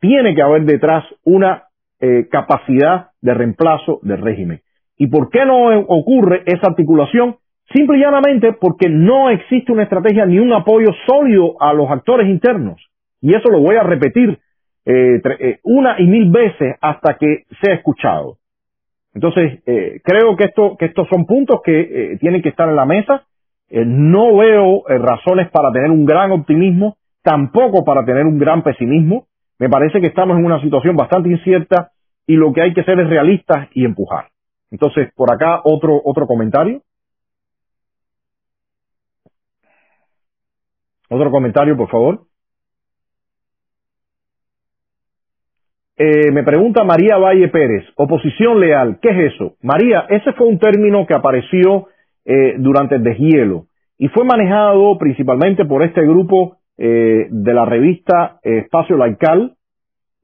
Tiene 0.00 0.34
que 0.34 0.40
haber 0.40 0.64
detrás 0.64 1.04
una 1.24 1.64
eh, 2.00 2.26
capacidad 2.30 3.08
de 3.20 3.34
reemplazo 3.34 3.98
del 4.00 4.22
régimen. 4.22 4.62
¿Y 4.96 5.08
por 5.08 5.28
qué 5.28 5.44
no 5.44 5.78
ocurre 5.80 6.42
esa 6.46 6.68
articulación? 6.68 7.36
Simple 7.74 7.98
y 7.98 8.00
llanamente 8.00 8.54
porque 8.54 8.88
no 8.88 9.28
existe 9.28 9.72
una 9.72 9.82
estrategia 9.82 10.24
ni 10.24 10.38
un 10.38 10.54
apoyo 10.54 10.88
sólido 11.06 11.60
a 11.60 11.74
los 11.74 11.90
actores 11.90 12.28
internos. 12.28 12.80
Y 13.20 13.34
eso 13.34 13.50
lo 13.50 13.60
voy 13.60 13.76
a 13.76 13.82
repetir 13.82 14.38
eh, 14.86 15.20
eh, 15.38 15.58
una 15.64 16.00
y 16.00 16.06
mil 16.06 16.30
veces 16.30 16.76
hasta 16.80 17.18
que 17.18 17.44
sea 17.60 17.74
escuchado. 17.74 18.38
Entonces, 19.12 19.60
eh, 19.66 20.00
creo 20.02 20.34
que, 20.34 20.44
esto, 20.44 20.78
que 20.78 20.86
estos 20.86 21.06
son 21.10 21.26
puntos 21.26 21.60
que 21.62 22.16
tienen 22.20 22.40
que 22.40 22.48
estar 22.48 22.70
en 22.70 22.76
la 22.76 22.86
mesa. 22.86 23.27
Eh, 23.70 23.84
no 23.84 24.36
veo 24.36 24.88
eh, 24.88 24.98
razones 24.98 25.50
para 25.50 25.70
tener 25.72 25.90
un 25.90 26.04
gran 26.04 26.30
optimismo, 26.32 26.96
tampoco 27.22 27.84
para 27.84 28.04
tener 28.04 28.24
un 28.24 28.38
gran 28.38 28.62
pesimismo. 28.62 29.26
Me 29.58 29.68
parece 29.68 30.00
que 30.00 30.06
estamos 30.06 30.38
en 30.38 30.44
una 30.44 30.60
situación 30.60 30.96
bastante 30.96 31.28
incierta 31.28 31.90
y 32.26 32.34
lo 32.34 32.52
que 32.52 32.62
hay 32.62 32.74
que 32.74 32.84
ser 32.84 32.98
es 33.00 33.08
realistas 33.08 33.68
y 33.72 33.84
empujar. 33.84 34.28
Entonces, 34.70 35.10
por 35.14 35.32
acá 35.32 35.60
otro, 35.64 36.00
otro 36.04 36.26
comentario. 36.26 36.82
Otro 41.10 41.30
comentario, 41.30 41.76
por 41.76 41.88
favor. 41.90 42.20
Eh, 45.96 46.30
me 46.30 46.44
pregunta 46.44 46.84
María 46.84 47.16
Valle 47.18 47.48
Pérez, 47.48 47.84
oposición 47.96 48.60
leal, 48.60 49.00
¿qué 49.02 49.08
es 49.08 49.32
eso? 49.32 49.56
María, 49.62 50.06
ese 50.08 50.32
fue 50.34 50.46
un 50.46 50.60
término 50.60 51.04
que 51.06 51.14
apareció 51.14 51.88
eh, 52.24 52.54
durante 52.58 52.96
el 52.96 53.02
deshielo. 53.02 53.66
Y 53.98 54.08
fue 54.08 54.24
manejado 54.24 54.96
principalmente 54.98 55.64
por 55.64 55.82
este 55.82 56.02
grupo 56.02 56.58
eh, 56.76 57.26
de 57.30 57.54
la 57.54 57.64
revista 57.64 58.38
Espacio 58.42 58.96
Laical. 58.96 59.54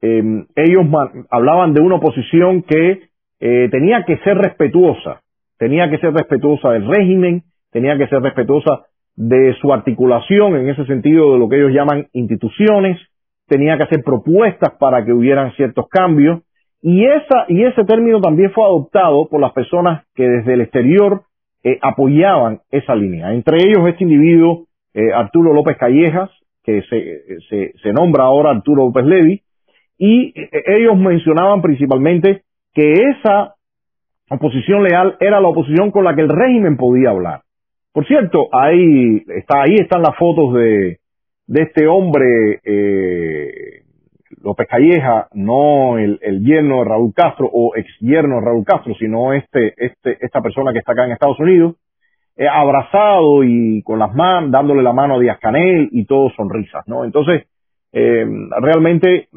Em, 0.01 0.45
ellos 0.55 0.85
hablaban 1.29 1.73
de 1.73 1.81
una 1.81 1.95
oposición 1.95 2.63
que 2.63 3.09
eh, 3.39 3.67
tenía 3.69 4.05
que 4.05 4.17
ser 4.19 4.37
respetuosa, 4.37 5.21
tenía 5.57 5.89
que 5.89 5.97
ser 5.97 6.13
respetuosa 6.13 6.71
del 6.71 6.87
régimen, 6.87 7.43
tenía 7.71 7.97
que 7.97 8.07
ser 8.07 8.21
respetuosa 8.21 8.85
de 9.15 9.53
su 9.61 9.73
articulación 9.73 10.55
en 10.55 10.69
ese 10.69 10.85
sentido 10.85 11.33
de 11.33 11.39
lo 11.39 11.49
que 11.49 11.57
ellos 11.57 11.73
llaman 11.73 12.07
instituciones, 12.13 12.99
tenía 13.47 13.77
que 13.77 13.83
hacer 13.83 14.03
propuestas 14.03 14.73
para 14.79 15.03
que 15.05 15.11
hubieran 15.11 15.51
ciertos 15.53 15.87
cambios. 15.89 16.41
Y 16.81 17.05
esa 17.05 17.45
y 17.47 17.63
ese 17.63 17.83
término 17.83 18.21
también 18.21 18.51
fue 18.51 18.63
adoptado 18.63 19.27
por 19.29 19.41
las 19.41 19.53
personas 19.53 20.05
que 20.15 20.23
desde 20.23 20.53
el 20.53 20.61
exterior 20.61 21.23
eh, 21.65 21.79
apoyaban 21.81 22.61
esa 22.69 22.95
línea. 22.95 23.33
Entre 23.33 23.57
ellos 23.57 23.87
este 23.89 24.03
individuo 24.03 24.67
eh, 24.93 25.11
Arturo 25.11 25.51
López 25.51 25.77
Callejas, 25.77 26.29
que 26.63 26.83
se, 26.83 27.39
se, 27.49 27.73
se, 27.81 27.91
nombra 27.91 28.25
ahora 28.25 28.51
Arturo 28.51 28.85
López 28.85 29.03
Levi, 29.03 29.41
y 29.97 30.39
eh, 30.39 30.63
ellos 30.67 30.95
mencionaban 30.95 31.63
principalmente 31.63 32.43
que 32.71 32.93
esa 32.93 33.55
oposición 34.29 34.83
leal 34.83 35.17
era 35.19 35.41
la 35.41 35.47
oposición 35.47 35.89
con 35.89 36.03
la 36.03 36.15
que 36.15 36.21
el 36.21 36.29
régimen 36.29 36.77
podía 36.77 37.09
hablar. 37.09 37.41
Por 37.91 38.05
cierto, 38.05 38.47
ahí 38.51 39.23
está 39.27 39.63
ahí 39.63 39.75
están 39.79 40.03
las 40.03 40.15
fotos 40.17 40.53
de 40.53 40.99
de 41.47 41.61
este 41.61 41.87
hombre 41.87 42.59
eh, 42.63 43.74
López 44.45 44.67
Calleja, 44.69 45.27
no 45.33 45.97
el, 45.97 46.19
el, 46.21 46.45
yerno 46.45 46.79
de 46.79 46.85
Raúl 46.85 47.13
Castro 47.13 47.49
o 47.51 47.75
ex 47.75 47.89
yerno 47.99 48.35
de 48.35 48.45
Raúl 48.45 48.63
Castro, 48.63 48.93
sino 48.95 49.33
este, 49.33 49.73
este, 49.75 50.17
esta 50.21 50.41
persona 50.41 50.71
que 50.71 50.79
está 50.79 50.93
acá 50.93 51.05
en 51.05 51.13
Estados 51.13 51.39
Unidos, 51.39 51.75
eh, 52.37 52.47
abrazado 52.47 53.43
y 53.43 53.81
con 53.83 53.99
las 53.99 54.13
manos, 54.13 54.51
dándole 54.51 54.83
la 54.83 54.93
mano 54.93 55.15
a 55.15 55.19
Díaz 55.19 55.39
Canel 55.39 55.89
y 55.91 56.05
todo 56.05 56.29
sonrisas, 56.29 56.87
¿no? 56.87 57.03
Entonces, 57.03 57.47
eh, 57.91 58.25
realmente 58.61 59.29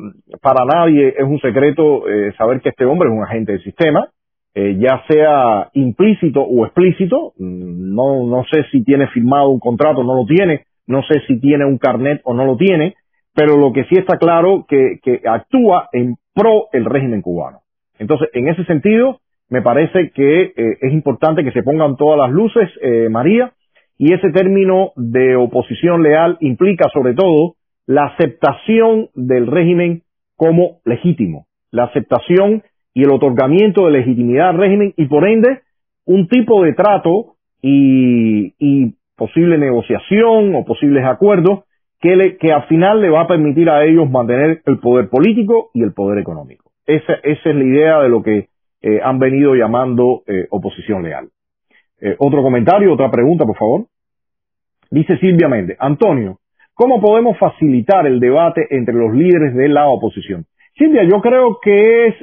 para 0.43 0.65
nadie 0.65 1.15
es 1.17 1.25
un 1.25 1.39
secreto 1.39 2.09
eh, 2.09 2.33
saber 2.37 2.61
que 2.61 2.71
este 2.71 2.85
hombre 2.85 3.09
es 3.09 3.15
un 3.15 3.23
agente 3.23 3.53
del 3.53 3.63
sistema, 3.63 4.09
eh, 4.53 4.77
ya 4.81 5.05
sea 5.09 5.71
implícito 5.75 6.43
o 6.43 6.67
explícito, 6.67 7.35
no, 7.39 8.27
no 8.27 8.45
sé 8.51 8.65
si 8.73 8.83
tiene 8.83 9.07
firmado 9.09 9.51
un 9.51 9.61
contrato, 9.61 10.03
no 10.03 10.15
lo 10.15 10.27
tiene, 10.27 10.65
no 10.89 11.03
sé 11.03 11.21
si 11.29 11.39
tiene 11.39 11.65
un 11.65 11.79
carnet 11.79 12.21
o 12.25 12.35
no 12.35 12.45
lo 12.45 12.57
tiene, 12.57 12.97
pero 13.39 13.57
lo 13.57 13.73
que 13.73 13.85
sí 13.85 13.95
está 13.97 14.19
claro 14.19 14.67
que, 14.69 14.99
que 15.01 15.21
actúa 15.25 15.89
en 15.93 16.17
pro 16.35 16.67
el 16.73 16.85
régimen 16.85 17.23
cubano. 17.23 17.61
Entonces, 17.97 18.31
en 18.33 18.49
ese 18.49 18.65
sentido, 18.65 19.21
me 19.49 19.63
parece 19.63 20.11
que 20.11 20.43
eh, 20.57 20.79
es 20.81 20.93
importante 20.93 21.45
que 21.45 21.53
se 21.53 21.63
pongan 21.63 21.97
todas 21.97 22.19
las 22.19 22.33
luces, 22.33 22.69
eh, 22.83 23.09
María, 23.09 23.53
y 23.97 24.13
ese 24.13 24.31
término 24.33 24.91
de 24.97 25.37
oposición 25.37 26.03
leal 26.03 26.37
implica 26.41 26.89
sobre 26.93 27.15
todo 27.15 27.55
la 27.87 28.07
aceptación 28.07 29.11
del 29.15 29.47
régimen 29.47 30.03
como 30.35 30.81
legítimo, 30.85 31.47
la 31.71 31.85
aceptación 31.85 32.65
y 32.93 33.05
el 33.05 33.13
otorgamiento 33.13 33.87
de 33.87 33.93
legitimidad 33.93 34.49
al 34.49 34.59
régimen 34.59 34.95
y 34.97 35.07
por 35.07 35.29
ende 35.29 35.61
un 36.07 36.27
tipo 36.27 36.65
de 36.65 36.73
trato 36.73 37.37
y, 37.63 38.55
y 38.59 38.95
posible 39.15 39.59
negociación 39.59 40.57
o 40.57 40.65
posibles 40.65 41.05
acuerdos 41.05 41.68
que, 42.01 42.17
le, 42.17 42.37
que 42.37 42.53
al 42.53 42.67
final 42.67 43.01
le 43.01 43.11
va 43.11 43.23
a 43.23 43.27
permitir 43.27 43.69
a 43.69 43.85
ellos 43.85 44.09
mantener 44.11 44.63
el 44.65 44.79
poder 44.79 45.09
político 45.09 45.71
y 45.75 45.83
el 45.83 45.93
poder 45.93 46.19
económico. 46.19 46.71
Esa, 46.87 47.15
es 47.23 47.45
la 47.45 47.65
idea 47.65 48.01
de 48.01 48.09
lo 48.09 48.23
que 48.23 48.49
eh, 48.81 49.01
han 49.03 49.19
venido 49.19 49.55
llamando 49.55 50.23
eh, 50.27 50.47
oposición 50.51 51.03
leal. 51.03 51.29
Eh, 52.01 52.15
otro 52.19 52.43
comentario, 52.43 52.93
otra 52.93 53.11
pregunta, 53.11 53.45
por 53.45 53.57
favor. 53.57 53.87
Dice 54.91 55.19
Silvia 55.19 55.49
Méndez, 55.49 55.77
Antonio, 55.81 56.39
¿Cómo 56.81 57.01
podemos 57.01 57.37
facilitar 57.39 58.07
el 58.07 58.21
debate 58.21 58.65
entre 58.71 58.95
los 58.95 59.13
líderes 59.13 59.53
de 59.53 59.69
la 59.69 59.89
oposición? 59.89 60.47
Silvia, 60.77 61.03
yo 61.03 61.21
creo 61.21 61.59
que 61.61 62.07
es 62.07 62.15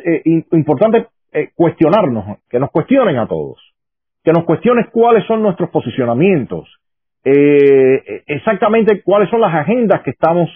importante 0.53 1.07
cuestionarnos, 1.55 2.37
que 2.49 2.57
nos 2.57 2.71
cuestionen 2.71 3.17
a 3.17 3.27
todos, 3.27 3.59
que 4.23 4.31
nos 4.31 4.45
cuestionen 4.45 4.87
cuáles 4.93 5.25
son 5.25 5.43
nuestros 5.43 5.69
posicionamientos, 5.71 6.79
eh, 7.25 8.23
exactamente 8.27 9.01
cuáles 9.03 9.29
son 9.29 9.41
las 9.41 9.53
agendas 9.53 10.01
que 10.03 10.11
estamos 10.11 10.49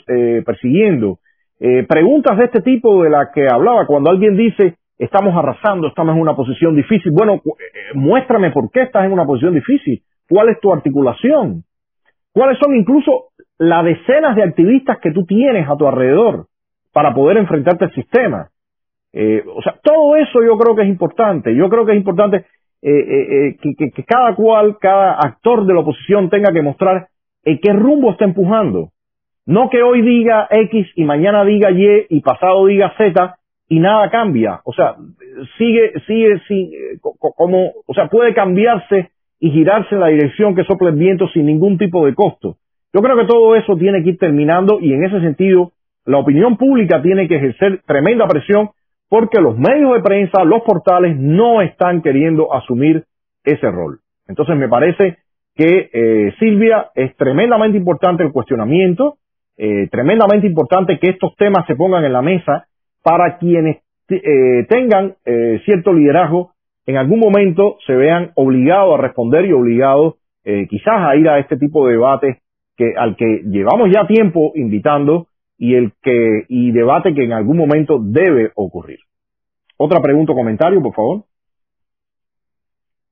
persiguiendo. 0.45 1.20
preguntas 1.88 2.38
de 2.38 2.45
este 2.45 2.61
tipo 2.61 3.03
de 3.03 3.09
las 3.09 3.30
que 3.34 3.47
hablaba, 3.51 3.86
cuando 3.86 4.11
alguien 4.11 4.38
dice 4.38 4.76
estamos 4.97 5.36
arrasando, 5.36 5.88
estamos 5.88 6.15
en 6.15 6.22
una 6.22 6.36
posición 6.36 6.76
difícil, 6.76 7.11
bueno, 7.11 7.41
muéstrame 7.95 8.51
por 8.51 8.70
qué 8.70 8.84
estás 8.84 9.05
en 9.05 9.13
una 9.13 9.26
posición 9.26 9.53
difícil, 9.53 10.01
cuál 10.30 10.49
es 10.49 10.59
tu 10.59 10.72
articulación, 10.72 11.63
cuáles 12.34 12.57
son 12.59 12.76
incluso 12.76 13.30
las 13.57 13.84
decenas 13.84 14.36
de 14.36 14.43
activistas 14.43 14.99
que 14.99 15.11
tú 15.11 15.26
tienes 15.26 15.67
a 15.70 15.76
tu 15.76 15.88
alrededor 15.88 16.47
para 16.93 17.13
poder 17.13 17.38
enfrentarte 17.38 17.86
al 17.86 17.93
sistema. 17.93 18.49
Eh, 19.11 19.43
o 19.45 19.61
sea, 19.61 19.76
todo 19.84 20.15
eso 20.15 20.43
yo 20.43 20.57
creo 20.57 20.76
que 20.76 20.84
es 20.84 20.88
importante. 20.88 21.53
Yo 21.55 21.70
creo 21.70 21.86
que 21.86 21.91
es 21.91 21.97
importante 21.97 22.45
eh, 22.82 22.91
eh, 22.91 23.57
que, 23.61 23.91
que, 23.91 24.03
cada 24.03 24.36
cual, 24.36 24.77
cada 24.80 25.13
actor 25.13 25.65
de 25.65 25.73
la 25.73 25.82
oposición 25.82 26.30
tenga 26.30 26.53
que 26.53 26.61
mostrar 26.61 27.07
en 27.43 27.59
qué 27.59 27.73
rumbo 27.73 28.11
está 28.11 28.25
empujando. 28.25 28.89
No 29.45 29.69
que 29.69 29.82
hoy 29.82 30.01
diga 30.01 30.47
X 30.49 30.88
y 30.95 31.03
mañana 31.03 31.43
diga 31.43 31.71
Y 31.71 32.05
y 32.09 32.21
pasado 32.21 32.65
diga 32.67 32.93
Z 32.97 33.36
y 33.67 33.80
nada 33.80 34.09
cambia. 34.09 34.61
O 34.63 34.73
sea, 34.73 34.95
sigue, 35.57 35.93
sigue, 36.07 36.39
sigue 36.47 36.99
como, 37.01 37.71
o 37.86 37.93
sea, 37.93 38.07
puede 38.07 38.34
cambiarse 38.34 39.09
y 39.39 39.51
girarse 39.51 39.95
en 39.95 40.01
la 40.01 40.07
dirección 40.07 40.55
que 40.55 40.63
sopla 40.63 40.89
el 40.89 40.95
viento 40.95 41.27
sin 41.30 41.45
ningún 41.45 41.77
tipo 41.77 42.05
de 42.05 42.13
costo. 42.13 42.57
Yo 42.93 43.01
creo 43.01 43.15
que 43.15 43.25
todo 43.25 43.55
eso 43.55 43.75
tiene 43.77 44.03
que 44.03 44.09
ir 44.09 44.17
terminando 44.17 44.80
y 44.82 44.93
en 44.93 45.03
ese 45.03 45.19
sentido 45.21 45.71
la 46.05 46.17
opinión 46.17 46.57
pública 46.57 47.01
tiene 47.01 47.27
que 47.27 47.36
ejercer 47.36 47.82
tremenda 47.86 48.27
presión 48.27 48.71
porque 49.10 49.41
los 49.41 49.57
medios 49.57 49.93
de 49.93 50.01
prensa, 50.01 50.43
los 50.43 50.62
portales 50.62 51.18
no 51.18 51.62
están 51.62 52.01
queriendo 52.01 52.53
asumir 52.53 53.05
ese 53.43 53.70
rol. 53.72 53.99
Entonces 54.28 54.55
me 54.55 54.70
parece 54.70 55.18
que 55.55 55.89
eh, 55.91 56.34
Silvia 56.39 56.91
es 56.95 57.16
tremendamente 57.18 57.78
importante 57.78 58.24
el 58.24 58.32
cuestionamiento, 58.32 59.18
eh, 59.57 59.89
tremendamente 59.91 60.47
importante 60.47 60.99
que 60.99 61.10
estos 61.10 61.36
temas 61.36 61.66
se 61.68 61.76
pongan 61.76 62.05
en 62.05 62.14
la 62.14 62.22
mesa 62.22 62.68
para 63.03 63.38
quienes 63.39 63.78
eh, 64.10 64.66
tengan 64.70 65.16
cierto 65.66 65.93
liderazgo 65.93 66.53
en 66.86 66.97
algún 66.97 67.20
momento 67.20 67.78
se 67.86 67.93
vean 67.93 68.32
obligados 68.36 68.97
a 68.97 69.01
responder 69.01 69.45
y 69.45 69.51
obligados 69.51 70.16
quizás 70.43 71.07
a 71.07 71.16
ir 71.16 71.30
a 71.30 71.38
este 71.38 71.57
tipo 71.57 71.86
de 71.86 71.93
debates 71.93 72.38
que 72.76 72.93
al 72.97 73.16
que 73.16 73.43
llevamos 73.45 73.89
ya 73.93 74.07
tiempo 74.07 74.53
invitando 74.55 75.28
y 75.60 75.76
el 75.76 75.91
que 76.01 76.45
y 76.47 76.72
debate 76.72 77.14
que 77.14 77.26
en 77.26 77.34
algún 77.34 77.57
momento 77.57 77.99
debe 78.01 78.51
ocurrir. 78.55 78.99
Otra 79.78 80.01
pregunta 80.01 80.32
o 80.32 80.36
comentario, 80.36 80.82
por 80.82 80.95
favor. 80.95 81.24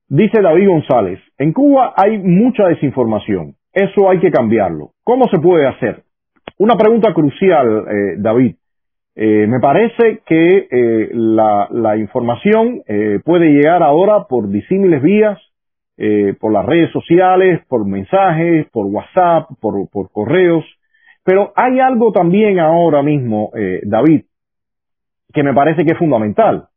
Dice 0.08 0.42
David 0.42 0.70
González, 0.70 1.20
en 1.38 1.52
Cuba 1.52 1.94
hay 1.96 2.18
mucha 2.18 2.68
desinformación. 2.68 3.56
Eso 3.74 4.10
hay 4.10 4.20
que 4.20 4.32
cambiarlo. 4.32 4.92
¿Cómo 5.04 5.28
se 5.28 5.38
puede 5.38 5.68
hacer? 5.68 6.04
Una 6.58 6.76
pregunta 6.76 7.14
crucial, 7.14 7.86
eh, 7.90 8.16
David. 8.18 8.56
Eh, 9.16 9.46
me 9.48 9.60
parece 9.60 10.22
que 10.26 10.68
eh, 10.72 11.10
la, 11.12 11.68
la, 11.72 11.98
información 11.98 12.82
puede 13.26 13.50
llegar 13.50 13.84
ahora 13.84 14.26
por 14.30 14.50
disímiles 14.50 15.02
vías, 15.02 15.40
por 16.40 16.54
las 16.54 16.66
redes 16.66 16.92
sociales, 16.92 17.60
por 17.68 17.86
mensajes, 17.86 18.68
por 18.72 18.86
WhatsApp, 18.86 19.50
por, 19.60 19.90
por 19.90 20.12
correos. 20.12 20.64
Pero 21.28 21.52
hay 21.58 21.82
algo 21.82 22.14
también 22.14 22.58
ahora 22.58 23.04
mismo, 23.04 23.52
eh, 23.54 23.82
David, 23.84 24.22
que 25.34 25.44
me 25.44 25.54
parece 25.54 25.84
que 25.84 25.92
es 25.92 25.98
fundamental. 25.98 26.70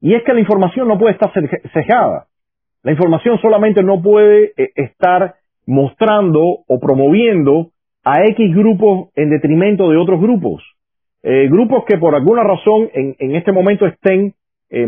Y 0.00 0.14
es 0.14 0.24
que 0.24 0.34
la 0.34 0.40
información 0.40 0.88
no 0.88 0.98
puede 0.98 1.12
estar 1.12 1.30
cejada. 1.72 2.26
La 2.82 2.90
información 2.90 3.38
solamente 3.40 3.80
no 3.84 4.02
puede 4.02 4.54
eh, 4.56 4.72
estar 4.74 5.36
mostrando 5.66 6.40
o 6.66 6.80
promoviendo 6.80 7.68
a 8.02 8.24
X 8.24 8.52
grupos 8.56 9.10
en 9.14 9.30
detrimento 9.30 9.88
de 9.88 9.96
otros 9.96 10.20
grupos. 10.20 10.64
Eh, 11.22 11.46
grupos 11.48 11.84
que 11.86 11.96
por 11.96 12.16
alguna 12.16 12.42
razón 12.42 12.90
en, 12.94 13.14
en 13.20 13.36
este 13.36 13.52
momento 13.52 13.86
estén 13.86 14.34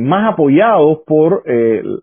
más 0.00 0.32
apoyados 0.32 1.02
por 1.06 1.44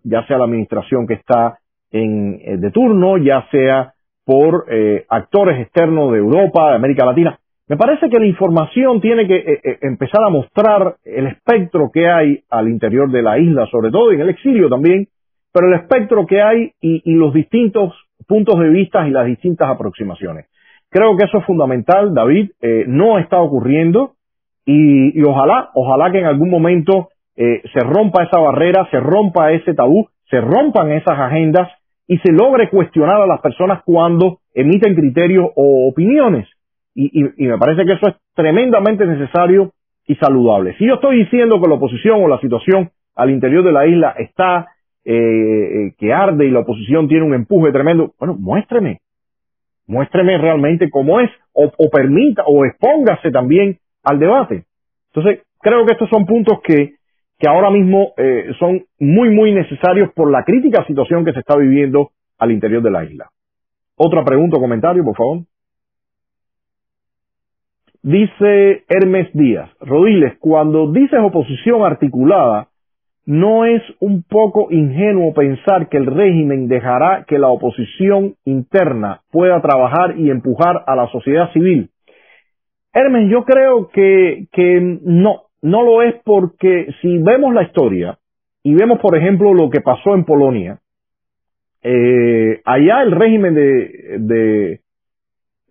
ya 0.04 0.24
sea 0.28 0.38
la 0.38 0.46
administración 0.46 1.08
que 1.08 1.16
está 1.16 1.58
en, 1.92 2.62
de 2.62 2.70
turno, 2.70 3.18
ya 3.18 3.48
sea 3.50 3.96
por 4.26 4.66
eh, 4.70 5.06
actores 5.10 5.60
externos 5.60 6.12
de 6.12 6.20
Europa, 6.20 6.70
de 6.70 6.76
América 6.76 7.06
Latina. 7.06 7.38
Me 7.68 7.78
parece 7.78 8.10
que 8.10 8.20
la 8.20 8.26
información 8.26 9.00
tiene 9.00 9.28
que 9.28 9.36
eh, 9.36 9.60
eh, 9.64 9.78
empezar 9.82 10.24
a 10.24 10.30
mostrar 10.30 10.96
el 11.06 11.28
espectro 11.28 11.90
que 11.92 12.10
hay 12.10 12.44
al 12.50 12.68
interior 12.68 13.10
de 13.10 13.22
la 13.22 13.40
isla, 13.40 13.66
sobre 13.68 13.92
todo 13.92 14.12
en 14.12 14.22
el 14.22 14.30
exilio 14.30 14.70
también, 14.70 15.08
pero 15.54 15.68
el 15.68 15.76
espectro 15.76 16.26
que 16.26 16.42
hay 16.42 16.72
y, 16.82 17.14
los 17.14 17.34
distintos 17.34 17.94
puntos 18.28 18.60
de 18.60 18.70
vista 18.70 19.08
y 19.08 19.12
las 19.12 19.26
distintas 19.26 19.70
aproximaciones. 19.70 20.48
Creo 20.90 21.16
que 21.16 21.26
eso 21.26 21.40
es 21.40 21.46
fundamental, 21.46 22.14
David, 22.14 22.52
no 22.88 23.20
está 23.20 23.40
ocurriendo 23.40 24.14
y, 24.66 25.18
y, 25.20 25.24
ojalá, 25.24 25.72
ojalá 25.74 26.12
que 26.12 26.20
en 26.20 26.26
algún 26.26 26.50
momento 26.50 27.10
se 27.36 27.80
rompa 27.82 28.24
esa 28.24 28.40
barrera, 28.40 28.88
se 28.92 29.00
rompa 29.00 29.52
ese 29.52 29.74
tabú, 29.74 30.08
se 30.30 30.40
rompan 30.40 30.92
esas 30.92 31.20
agendas 31.20 31.70
y 32.12 32.18
se 32.18 32.34
logre 32.34 32.70
cuestionar 32.70 33.22
a 33.22 33.26
las 33.26 33.40
personas 33.40 33.84
cuando 33.86 34.40
emiten 34.54 34.96
criterios 34.96 35.48
o 35.56 35.88
opiniones. 35.88 36.46
Y, 36.94 37.24
me 37.24 37.58
parece 37.58 37.86
que 37.86 37.94
eso 37.94 38.10
es 38.10 38.16
tremendamente 38.36 39.06
necesario 39.06 39.72
y 40.06 40.16
saludable. 40.16 40.76
Si 40.78 40.86
yo 40.86 40.96
estoy 40.96 41.20
diciendo 41.20 41.62
que 41.62 41.70
la 41.70 41.76
oposición 41.76 42.22
o 42.22 42.28
la 42.28 42.38
situación 42.42 42.92
al 43.16 43.30
interior 43.30 43.64
de 43.64 43.72
la 43.72 43.88
isla 43.88 44.14
está 44.18 44.68
eh, 45.06 45.14
eh, 45.16 45.94
que 45.98 46.12
arde 46.12 46.48
y 46.48 46.52
la 46.52 46.60
oposición 46.60 47.08
tiene 47.08 47.24
un 47.24 47.34
empuje 47.34 47.72
tremendo, 47.72 48.12
bueno, 48.20 48.36
muéstreme, 48.38 49.00
muéstreme 49.88 50.38
realmente 50.38 50.90
cómo 50.90 51.22
es, 51.22 51.30
o, 51.54 51.72
o 51.78 51.90
permita, 51.90 52.44
o 52.46 52.66
expóngase 52.66 53.32
también 53.32 53.78
al 54.04 54.20
debate. 54.20 54.66
Entonces, 55.16 55.46
creo 55.62 55.86
que 55.86 55.94
estos 55.94 56.10
son 56.10 56.26
puntos 56.26 56.60
que 56.62 56.96
que 57.42 57.50
ahora 57.50 57.72
mismo 57.72 58.14
eh, 58.18 58.52
son 58.60 58.84
muy, 59.00 59.30
muy 59.30 59.52
necesarios 59.52 60.12
por 60.14 60.30
la 60.30 60.44
crítica 60.44 60.86
situación 60.86 61.26
que 61.26 61.34
se 61.34 61.40
está 61.40 61.58
viviendo 61.58 62.12
al 62.38 62.52
interior 62.52 62.84
de 62.84 62.92
la 62.92 63.04
isla. 63.04 63.30
Otra 63.96 64.24
pregunta 64.24 64.58
o 64.58 64.60
comentario, 64.60 65.04
por 65.04 65.16
favor. 65.18 65.40
Dice 68.04 68.84
Hermes 68.88 69.30
Díaz, 69.34 69.72
Rodiles, 69.80 70.38
cuando 70.40 70.92
dices 70.92 71.20
oposición 71.20 71.84
articulada, 71.84 72.68
¿no 73.26 73.66
es 73.66 73.82
un 74.00 74.24
poco 74.24 74.68
ingenuo 74.72 75.34
pensar 75.34 75.90
que 75.90 75.98
el 75.98 76.06
régimen 76.06 76.68
dejará 76.68 77.26
que 77.28 77.40
la 77.40 77.48
oposición 77.48 78.36
interna 78.46 79.22
pueda 79.32 79.62
trabajar 79.62 80.20
y 80.20 80.30
empujar 80.30 80.84
a 80.86 80.96
la 80.96 81.08
sociedad 81.08 81.52
civil? 81.54 81.90
Hermes, 82.94 83.32
yo 83.32 83.46
creo 83.46 83.88
que, 83.90 84.48
que 84.52 85.00
no, 85.04 85.44
no 85.62 85.84
lo 85.84 86.02
es 86.02 86.16
porque 86.24 86.88
si 87.02 87.18
vemos 87.20 87.54
la 87.54 87.64
historia 87.64 88.18
y 88.64 88.74
vemos, 88.74 89.00
por 89.00 89.18
ejemplo, 89.18 89.54
lo 89.54 89.70
que 89.70 89.82
pasó 89.82 90.16
en 90.16 90.26
Polonia, 90.26 90.80
eh, 91.84 92.62
allá 92.64 93.02
el 93.02 93.12
régimen 93.12 93.56
de, 93.56 94.18
de 94.20 94.82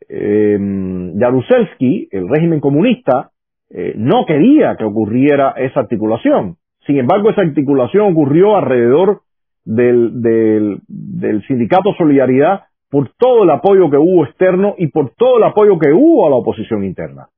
em, 0.08 1.18
Jaruzelski, 1.18 2.08
el 2.10 2.28
régimen 2.28 2.60
comunista, 2.60 3.30
eh, 3.70 3.94
no 3.96 4.24
quería 4.26 4.74
que 4.76 4.84
ocurriera 4.84 5.54
esa 5.56 5.80
articulación. 5.80 6.56
Sin 6.86 6.98
embargo, 6.98 7.30
esa 7.30 7.42
articulación 7.42 8.12
ocurrió 8.12 8.56
alrededor 8.56 9.20
del, 9.64 10.20
del, 10.20 10.80
del 10.88 11.46
sindicato 11.46 11.92
Solidaridad 11.96 12.62
por 12.90 13.12
todo 13.16 13.44
el 13.44 13.50
apoyo 13.50 13.88
que 13.88 13.98
hubo 13.98 14.24
externo 14.24 14.74
y 14.78 14.88
por 14.88 15.10
todo 15.10 15.38
el 15.38 15.44
apoyo 15.44 15.78
que 15.78 15.92
hubo 15.92 16.26
a 16.26 16.30
la 16.30 16.36
oposición 16.36 16.84
interna. 16.84 17.28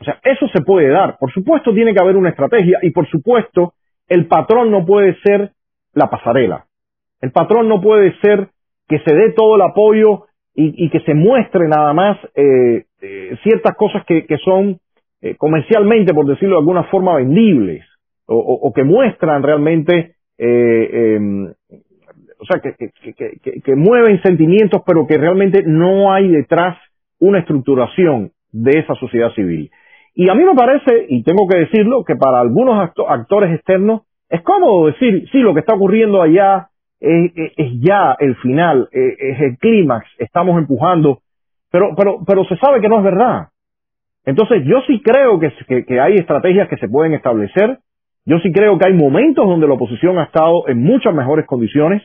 O 0.00 0.04
sea, 0.04 0.18
eso 0.22 0.46
se 0.48 0.62
puede 0.62 0.88
dar. 0.88 1.16
Por 1.18 1.32
supuesto 1.32 1.74
tiene 1.74 1.92
que 1.92 2.00
haber 2.00 2.16
una 2.16 2.30
estrategia 2.30 2.78
y 2.82 2.90
por 2.90 3.08
supuesto 3.08 3.74
el 4.08 4.26
patrón 4.26 4.70
no 4.70 4.86
puede 4.86 5.16
ser 5.22 5.50
la 5.92 6.08
pasarela. 6.08 6.66
El 7.20 7.32
patrón 7.32 7.68
no 7.68 7.80
puede 7.80 8.14
ser 8.20 8.48
que 8.88 9.00
se 9.00 9.14
dé 9.14 9.32
todo 9.32 9.56
el 9.56 9.62
apoyo 9.62 10.24
y, 10.60 10.90
que 10.90 10.98
se 11.00 11.14
muestre 11.14 11.68
nada 11.68 11.92
más 11.92 12.18
eh, 12.34 12.84
eh, 13.00 13.36
ciertas 13.44 13.76
cosas 13.76 14.04
que, 14.04 14.26
son 14.44 14.80
eh, 15.22 15.36
comercialmente, 15.36 16.12
por 16.12 16.26
decirlo 16.26 16.56
de 16.56 16.60
alguna 16.60 16.82
forma, 16.84 17.14
vendibles 17.14 17.84
o, 18.26 18.72
que 18.74 18.82
muestran 18.82 19.42
realmente, 19.42 20.16
em, 20.36 21.46
o 21.46 22.44
sea, 22.44 22.60
que, 22.60 23.62
que 23.62 23.74
mueven 23.76 24.20
sentimientos, 24.20 24.82
pero 24.84 25.06
que 25.06 25.16
realmente 25.16 25.62
no 25.64 26.12
hay 26.12 26.28
detrás 26.28 26.76
una 27.20 27.38
estructuración 27.38 28.32
de 28.50 28.80
esa 28.80 28.94
sociedad 28.96 29.32
civil. 29.34 29.70
Y 30.18 30.28
a 30.28 30.34
mí 30.34 30.42
me 30.42 30.56
parece, 30.56 31.06
y 31.10 31.22
tengo 31.22 31.46
que 31.46 31.58
decirlo, 31.58 32.02
que 32.02 32.16
para 32.16 32.40
algunos 32.40 32.90
actores 33.06 33.54
externos 33.54 34.02
es 34.28 34.42
cómodo 34.42 34.86
decir, 34.86 35.28
sí, 35.30 35.38
lo 35.38 35.54
que 35.54 35.60
está 35.60 35.74
ocurriendo 35.74 36.20
allá 36.20 36.70
es, 36.98 37.30
ya 37.80 38.16
el 38.18 38.34
final, 38.38 38.88
es, 38.90 39.40
el 39.40 39.58
clímax, 39.58 40.08
estamos 40.18 40.58
empujando 40.58 41.20
pero, 41.70 41.94
pero, 41.96 42.24
pero 42.26 42.44
se 42.46 42.56
sabe 42.56 42.80
que 42.80 42.88
no 42.88 42.98
es 42.98 43.04
verdad. 43.04 43.48
Entonces, 44.24 44.64
yo 44.64 44.80
sí 44.88 45.00
creo 45.04 45.38
que, 45.38 45.52
que, 45.68 45.84
que 45.84 46.00
hay 46.00 46.14
estrategias 46.14 46.68
que 46.68 46.78
se 46.78 46.88
pueden 46.88 47.12
establecer. 47.14 47.78
Yo 48.26 48.38
sí 48.38 48.50
creo 48.50 48.76
que 48.76 48.86
hay 48.86 48.94
momentos 48.94 49.46
donde 49.46 49.68
la 49.68 49.74
oposición 49.74 50.18
ha 50.18 50.24
estado 50.24 50.66
en 50.66 50.82
muchas 50.82 51.14
mejores 51.14 51.46
condiciones. 51.46 52.02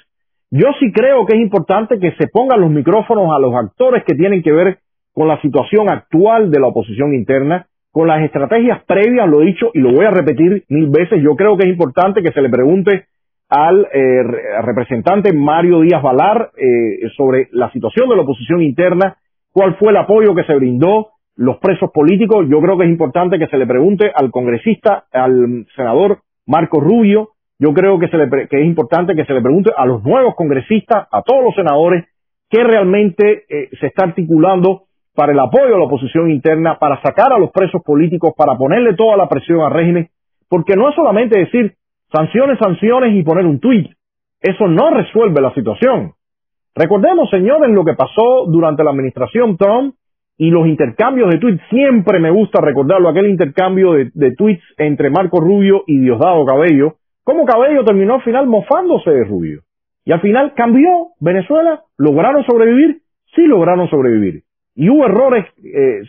Yo 0.52 0.68
sí 0.80 0.92
creo 0.92 1.26
que 1.26 1.36
es 1.36 1.42
importante 1.42 1.98
que 1.98 2.12
se 2.12 2.28
pongan 2.28 2.62
los 2.62 2.70
micrófonos 2.70 3.36
a 3.36 3.40
los 3.40 3.56
actores 3.56 4.04
que 4.04 4.14
tienen 4.14 4.44
que 4.44 4.52
ver 4.52 4.78
con 5.14 5.28
la 5.28 5.42
situación 5.42 5.90
actual 5.90 6.52
de 6.52 6.60
la 6.60 6.68
oposición 6.68 7.16
interna, 7.16 7.66
con 7.94 8.08
las 8.08 8.24
estrategias 8.24 8.84
previas, 8.86 9.30
lo 9.30 9.44
he 9.44 9.46
dicho 9.46 9.70
y 9.72 9.80
lo 9.80 9.94
voy 9.94 10.04
a 10.06 10.10
repetir 10.10 10.64
mil 10.68 10.90
veces. 10.90 11.22
Yo 11.22 11.36
creo 11.36 11.56
que 11.56 11.66
es 11.66 11.70
importante 11.70 12.24
que 12.24 12.32
se 12.32 12.42
le 12.42 12.50
pregunte 12.50 13.06
al 13.50 13.88
eh, 13.94 14.24
representante 14.64 15.32
Mario 15.32 15.82
Díaz 15.82 16.02
Valar 16.02 16.50
eh, 16.58 17.08
sobre 17.16 17.50
la 17.52 17.72
situación 17.72 18.10
de 18.10 18.16
la 18.16 18.24
oposición 18.24 18.64
interna, 18.64 19.18
cuál 19.52 19.76
fue 19.76 19.92
el 19.92 19.98
apoyo 19.98 20.34
que 20.34 20.44
se 20.44 20.56
brindó, 20.56 21.10
los 21.36 21.58
presos 21.58 21.92
políticos. 21.92 22.48
Yo 22.50 22.60
creo 22.62 22.80
que 22.80 22.86
es 22.86 22.90
importante 22.90 23.38
que 23.38 23.46
se 23.46 23.58
le 23.58 23.68
pregunte 23.68 24.12
al 24.14 24.32
congresista, 24.32 25.06
al 25.12 25.68
senador 25.76 26.22
Marco 26.48 26.80
Rubio. 26.80 27.30
Yo 27.60 27.76
creo 27.76 28.00
que, 28.00 28.08
se 28.08 28.18
le, 28.18 28.28
que 28.48 28.60
es 28.60 28.66
importante 28.66 29.14
que 29.14 29.26
se 29.26 29.34
le 29.34 29.42
pregunte 29.42 29.70
a 29.78 29.86
los 29.86 30.04
nuevos 30.04 30.34
congresistas, 30.34 31.08
a 31.12 31.22
todos 31.22 31.44
los 31.44 31.54
senadores, 31.54 32.06
qué 32.50 32.64
realmente 32.64 33.44
eh, 33.48 33.70
se 33.80 33.86
está 33.86 34.06
articulando 34.06 34.86
para 35.16 35.32
el 35.32 35.40
apoyo 35.40 35.76
a 35.76 35.80
la 35.80 35.86
oposición 35.86 36.32
interna, 36.32 36.78
para 36.80 37.02
sacar 37.02 37.34
a 37.34 37.40
los 37.40 37.52
presos 37.52 37.82
políticos, 37.84 38.34
para 38.36 38.58
ponerle 38.58 38.96
toda 38.96 39.16
la 39.18 39.30
presión 39.30 39.62
al 39.62 39.72
régimen, 39.72 40.10
porque 40.50 40.76
no 40.76 40.90
es 40.90 40.96
solamente 40.96 41.38
decir 41.38 41.76
sanciones, 42.12 42.58
sanciones 42.60 43.14
y 43.14 43.24
poner 43.24 43.46
un 43.46 43.60
tuit. 43.60 43.92
Eso 44.42 44.68
no 44.68 44.90
resuelve 44.92 45.42
la 45.42 45.54
situación. 45.54 46.14
Recordemos, 46.76 47.30
señores, 47.30 47.70
lo 47.70 47.86
que 47.86 47.94
pasó 47.94 48.46
durante 48.48 48.84
la 48.84 48.92
administración 48.92 49.58
Trump 49.58 49.96
y 50.38 50.50
los 50.50 50.68
intercambios 50.68 51.30
de 51.30 51.38
tweets. 51.38 51.62
Siempre 51.70 52.20
me 52.20 52.32
gusta 52.32 52.62
recordarlo, 52.62 53.10
aquel 53.10 53.28
intercambio 53.28 53.94
de, 53.94 54.32
tweets 54.36 54.64
entre 54.78 55.10
Marco 55.10 55.40
Rubio 55.40 55.84
y 55.88 56.00
Diosdado 56.00 56.46
Cabello. 56.46 56.96
Cómo 57.24 57.46
Cabello 57.46 57.86
terminó 57.86 58.16
al 58.16 58.24
final 58.24 58.48
mofándose 58.48 59.12
de 59.12 59.24
Rubio. 59.24 59.62
Y 60.06 60.12
al 60.12 60.22
final 60.22 60.54
cambió 60.56 60.90
Venezuela. 61.20 61.84
¿Lograron 61.98 62.44
sobrevivir? 62.46 63.02
Sí 63.36 63.46
lograron 63.46 63.90
sobrevivir. 63.90 64.44
Y 64.76 64.90
hubo 64.90 65.06
errores, 65.06 65.46
eh, 65.64 66.02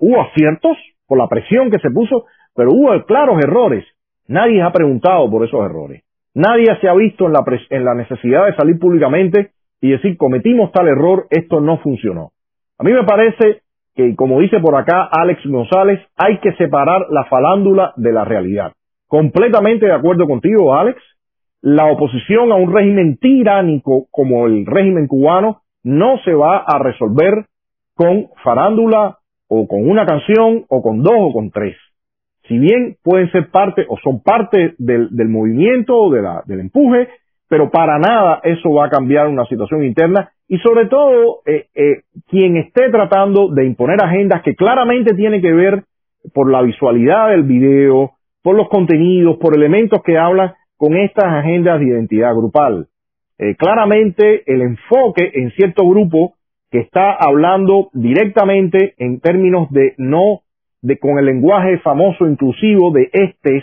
hubo 0.00 0.20
aciertos 0.22 0.76
por 1.06 1.18
la 1.18 1.28
presión 1.28 1.70
que 1.70 1.78
se 1.78 1.90
puso, 1.90 2.24
pero 2.54 2.70
hubo 2.72 3.04
claros 3.04 3.38
errores. 3.42 3.84
Nadie 4.28 4.62
ha 4.62 4.72
preguntado 4.72 5.30
por 5.30 5.44
esos 5.44 5.64
errores. 5.64 6.02
Nadie 6.34 6.66
se 6.80 6.88
ha 6.88 6.94
visto 6.94 7.26
en 7.26 7.32
la, 7.32 7.44
en 7.70 7.84
la 7.84 7.94
necesidad 7.94 8.46
de 8.46 8.54
salir 8.54 8.78
públicamente 8.78 9.50
y 9.80 9.90
decir 9.90 10.16
cometimos 10.16 10.72
tal 10.72 10.88
error, 10.88 11.26
esto 11.30 11.60
no 11.60 11.78
funcionó. 11.78 12.30
A 12.78 12.84
mí 12.84 12.92
me 12.92 13.04
parece 13.04 13.62
que, 13.94 14.14
como 14.16 14.40
dice 14.40 14.60
por 14.60 14.76
acá 14.76 15.08
Alex 15.10 15.42
González, 15.44 16.00
hay 16.16 16.38
que 16.38 16.52
separar 16.52 17.06
la 17.10 17.24
falándula 17.24 17.92
de 17.96 18.12
la 18.12 18.24
realidad. 18.24 18.72
Completamente 19.06 19.86
de 19.86 19.92
acuerdo 19.92 20.26
contigo, 20.26 20.74
Alex. 20.74 20.98
La 21.60 21.86
oposición 21.86 22.50
a 22.50 22.56
un 22.56 22.72
régimen 22.72 23.18
tiránico 23.18 24.06
como 24.10 24.46
el 24.46 24.66
régimen 24.66 25.06
cubano 25.06 25.60
no 25.84 26.18
se 26.24 26.32
va 26.32 26.58
a 26.58 26.78
resolver 26.78 27.44
con 27.94 28.28
farándula 28.42 29.18
o 29.48 29.66
con 29.66 29.88
una 29.88 30.06
canción 30.06 30.64
o 30.68 30.82
con 30.82 31.02
dos 31.02 31.16
o 31.16 31.32
con 31.32 31.50
tres. 31.50 31.76
Si 32.48 32.58
bien 32.58 32.96
pueden 33.02 33.30
ser 33.30 33.50
parte 33.50 33.84
o 33.88 33.96
son 33.98 34.22
parte 34.22 34.74
del, 34.78 35.10
movimiento, 35.28 36.10
de 36.10 36.22
la, 36.22 36.42
del 36.46 36.60
empuje, 36.60 37.08
pero 37.48 37.70
para 37.70 37.98
nada 37.98 38.40
eso 38.44 38.72
va 38.72 38.86
a 38.86 38.90
cambiar 38.90 39.28
una 39.28 39.44
situación 39.44 39.84
interna 39.84 40.30
y 40.48 40.58
sobre 40.58 40.86
todo 40.86 41.40
eh, 41.46 41.66
eh, 41.74 42.02
quien 42.28 42.56
esté 42.56 42.90
tratando 42.90 43.48
de 43.48 43.64
imponer 43.66 44.02
agendas 44.02 44.42
que 44.42 44.54
claramente 44.54 45.14
tienen 45.14 45.40
que 45.40 45.52
ver 45.52 45.84
por 46.34 46.50
la 46.50 46.62
visualidad 46.62 47.28
del 47.28 47.44
video, 47.44 48.12
por 48.42 48.56
los 48.56 48.68
contenidos, 48.68 49.36
por 49.38 49.56
elementos 49.56 50.02
que 50.02 50.18
hablan 50.18 50.54
con 50.76 50.96
estas 50.96 51.26
agendas 51.26 51.78
de 51.78 51.86
identidad 51.86 52.34
grupal. 52.34 52.88
Eh, 53.38 53.54
claramente 53.56 54.42
el 54.46 54.62
enfoque 54.62 55.30
en 55.34 55.50
cierto 55.52 55.88
grupo 55.88 56.34
que 56.72 56.78
está 56.78 57.12
hablando 57.12 57.90
directamente 57.92 58.94
en 58.96 59.20
términos 59.20 59.70
de 59.70 59.94
no, 59.98 60.40
de 60.80 60.98
con 60.98 61.18
el 61.18 61.26
lenguaje 61.26 61.78
famoso 61.80 62.26
inclusivo 62.26 62.90
de 62.92 63.10
estes, 63.12 63.62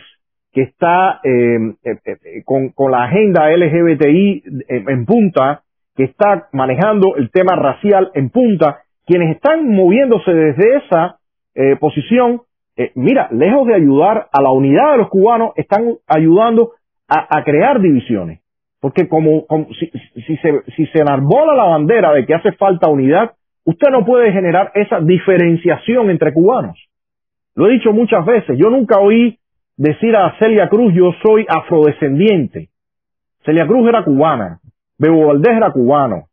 que 0.53 0.61
está 0.61 1.19
eh, 1.23 1.57
eh, 1.83 1.97
eh, 2.05 2.43
con, 2.45 2.69
con, 2.69 2.91
la 2.91 3.05
agenda 3.05 3.49
LGBTI 3.49 4.43
en, 4.67 5.05
punta, 5.07 5.63
que 5.95 6.03
está 6.03 6.49
manejando 6.53 7.15
el 7.17 7.31
tema 7.31 7.55
racial 7.55 8.11
en 8.13 8.29
punta, 8.29 8.81
quienes 9.07 9.35
están 9.35 9.67
moviéndose 9.67 10.31
desde 10.31 10.77
esa 10.77 11.15
posición, 11.79 12.43
mira, 12.95 13.27
lejos 13.31 13.67
de 13.67 13.75
ayudar 13.75 14.27
a 14.31 14.41
la 14.41 14.51
unidad 14.51 14.91
de 14.91 14.97
los 14.99 15.09
cubanos, 15.09 15.51
están 15.57 15.95
ayudando 16.07 16.71
a 17.09 17.43
crear 17.43 17.81
divisiones. 17.81 18.38
Porque 18.79 19.07
como, 19.07 19.45
si, 19.79 19.91
si, 20.21 20.37
se, 20.37 20.63
si 20.75 20.85
se 20.87 20.99
enarbola 20.99 21.53
la 21.53 21.65
bandera 21.65 22.13
de 22.13 22.25
que 22.25 22.33
hace 22.33 22.53
falta 22.53 22.89
unidad, 22.89 23.31
usted 23.65 23.89
no 23.89 24.05
puede 24.05 24.31
generar 24.31 24.71
esa 24.73 24.99
diferenciación 25.01 26.09
entre 26.09 26.33
cubanos. 26.33 26.77
Lo 27.55 27.67
he 27.67 27.73
dicho 27.73 27.91
muchas 27.91 28.25
veces, 28.25 28.57
yo 28.57 28.69
nunca 28.69 28.99
oí 28.99 29.37
decir 29.75 30.15
a 30.15 30.37
Celia 30.39 30.69
Cruz 30.69 30.93
yo 30.93 31.11
soy 31.21 31.45
afrodescendiente. 31.47 32.69
Celia 33.43 33.67
Cruz 33.67 33.87
era 33.87 34.03
cubana, 34.03 34.59
Bebo 34.97 35.27
Valdés 35.27 35.57
era 35.57 35.71
cubano. 35.71 36.25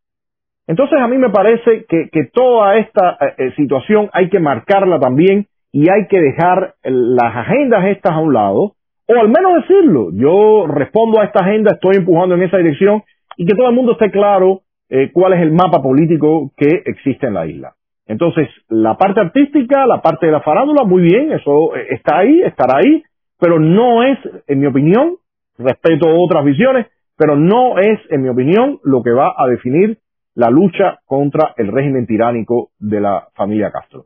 Entonces 0.67 0.99
a 0.99 1.07
mí 1.07 1.17
me 1.17 1.29
parece 1.29 1.85
que, 1.85 2.09
que 2.09 2.25
toda 2.25 2.77
esta 2.77 3.17
eh, 3.21 3.33
eh, 3.37 3.53
situación 3.55 4.09
hay 4.13 4.29
que 4.29 4.39
marcarla 4.39 4.99
también 4.99 5.47
y 5.71 5.89
hay 5.89 6.07
que 6.07 6.19
dejar 6.19 6.75
las 6.83 7.35
agendas 7.35 7.85
estas 7.85 8.13
a 8.13 8.19
un 8.19 8.33
lado 8.33 8.73
o 9.07 9.19
al 9.19 9.29
menos 9.29 9.61
decirlo, 9.61 10.09
yo 10.13 10.67
respondo 10.67 11.21
a 11.21 11.25
esta 11.25 11.39
agenda, 11.39 11.71
estoy 11.73 11.97
empujando 11.97 12.35
en 12.35 12.43
esa 12.43 12.57
dirección 12.57 13.03
y 13.37 13.45
que 13.45 13.55
todo 13.55 13.69
el 13.69 13.75
mundo 13.75 13.93
esté 13.93 14.11
claro 14.11 14.61
eh, 14.89 15.11
cuál 15.13 15.33
es 15.33 15.41
el 15.41 15.51
mapa 15.51 15.81
político 15.81 16.51
que 16.57 16.83
existe 16.85 17.27
en 17.27 17.33
la 17.33 17.45
isla. 17.45 17.73
Entonces, 18.05 18.47
la 18.69 18.97
parte 18.97 19.19
artística, 19.19 19.85
la 19.85 20.01
parte 20.01 20.25
de 20.25 20.31
la 20.31 20.41
farándula, 20.41 20.83
muy 20.83 21.03
bien, 21.03 21.31
eso 21.31 21.75
eh, 21.75 21.87
está 21.91 22.19
ahí, 22.19 22.41
estará 22.41 22.79
ahí, 22.79 23.03
pero 23.39 23.59
no 23.59 24.03
es, 24.03 24.17
en 24.47 24.59
mi 24.59 24.65
opinión, 24.65 25.15
respeto 25.57 26.07
otras 26.09 26.43
visiones, 26.43 26.87
pero 27.17 27.35
no 27.35 27.79
es, 27.79 27.99
en 28.09 28.21
mi 28.21 28.29
opinión, 28.29 28.79
lo 28.83 29.03
que 29.03 29.11
va 29.11 29.33
a 29.37 29.47
definir 29.47 29.99
la 30.35 30.49
lucha 30.49 30.99
contra 31.05 31.53
el 31.57 31.67
régimen 31.67 32.05
tiránico 32.05 32.69
de 32.79 33.01
la 33.01 33.27
familia 33.33 33.71
Castro. 33.71 34.05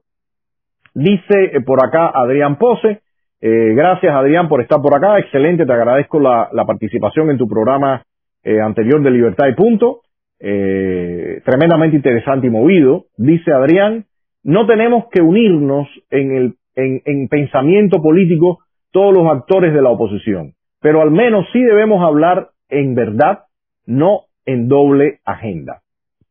Dice 0.93 1.52
eh, 1.54 1.62
por 1.62 1.86
acá 1.86 2.12
Adrián 2.14 2.58
Pose, 2.58 3.02
eh, 3.43 3.73
gracias 3.73 4.13
Adrián 4.13 4.47
por 4.47 4.61
estar 4.61 4.79
por 4.81 4.95
acá, 4.95 5.17
excelente, 5.17 5.65
te 5.65 5.73
agradezco 5.73 6.19
la, 6.19 6.49
participación 6.67 7.31
en 7.31 7.39
tu 7.39 7.47
programa 7.47 8.03
eh, 8.43 8.61
anterior 8.61 9.01
de 9.01 9.09
Libertad 9.09 9.47
y 9.47 9.55
Punto, 9.55 10.01
eh, 10.39 11.41
tremendamente 11.43 11.95
interesante 11.95 12.47
y 12.47 12.49
movido. 12.51 13.05
Dice 13.17 13.51
Adrián, 13.51 14.05
no 14.43 14.67
tenemos 14.67 15.05
que 15.11 15.23
unirnos 15.23 15.87
en, 16.11 16.35
el, 16.35 16.53
en, 16.75 17.01
en 17.05 17.27
pensamiento 17.29 17.99
político 17.99 18.59
todos 18.91 19.11
los 19.11 19.25
actores 19.31 19.73
de 19.73 19.81
la 19.81 19.89
oposición, 19.89 20.53
pero 20.79 21.01
al 21.01 21.09
menos 21.09 21.47
sí 21.51 21.63
debemos 21.63 22.03
hablar 22.03 22.49
en 22.69 22.93
verdad, 22.93 23.45
no 23.87 24.25
en 24.45 24.67
doble 24.67 25.19
agenda. 25.25 25.81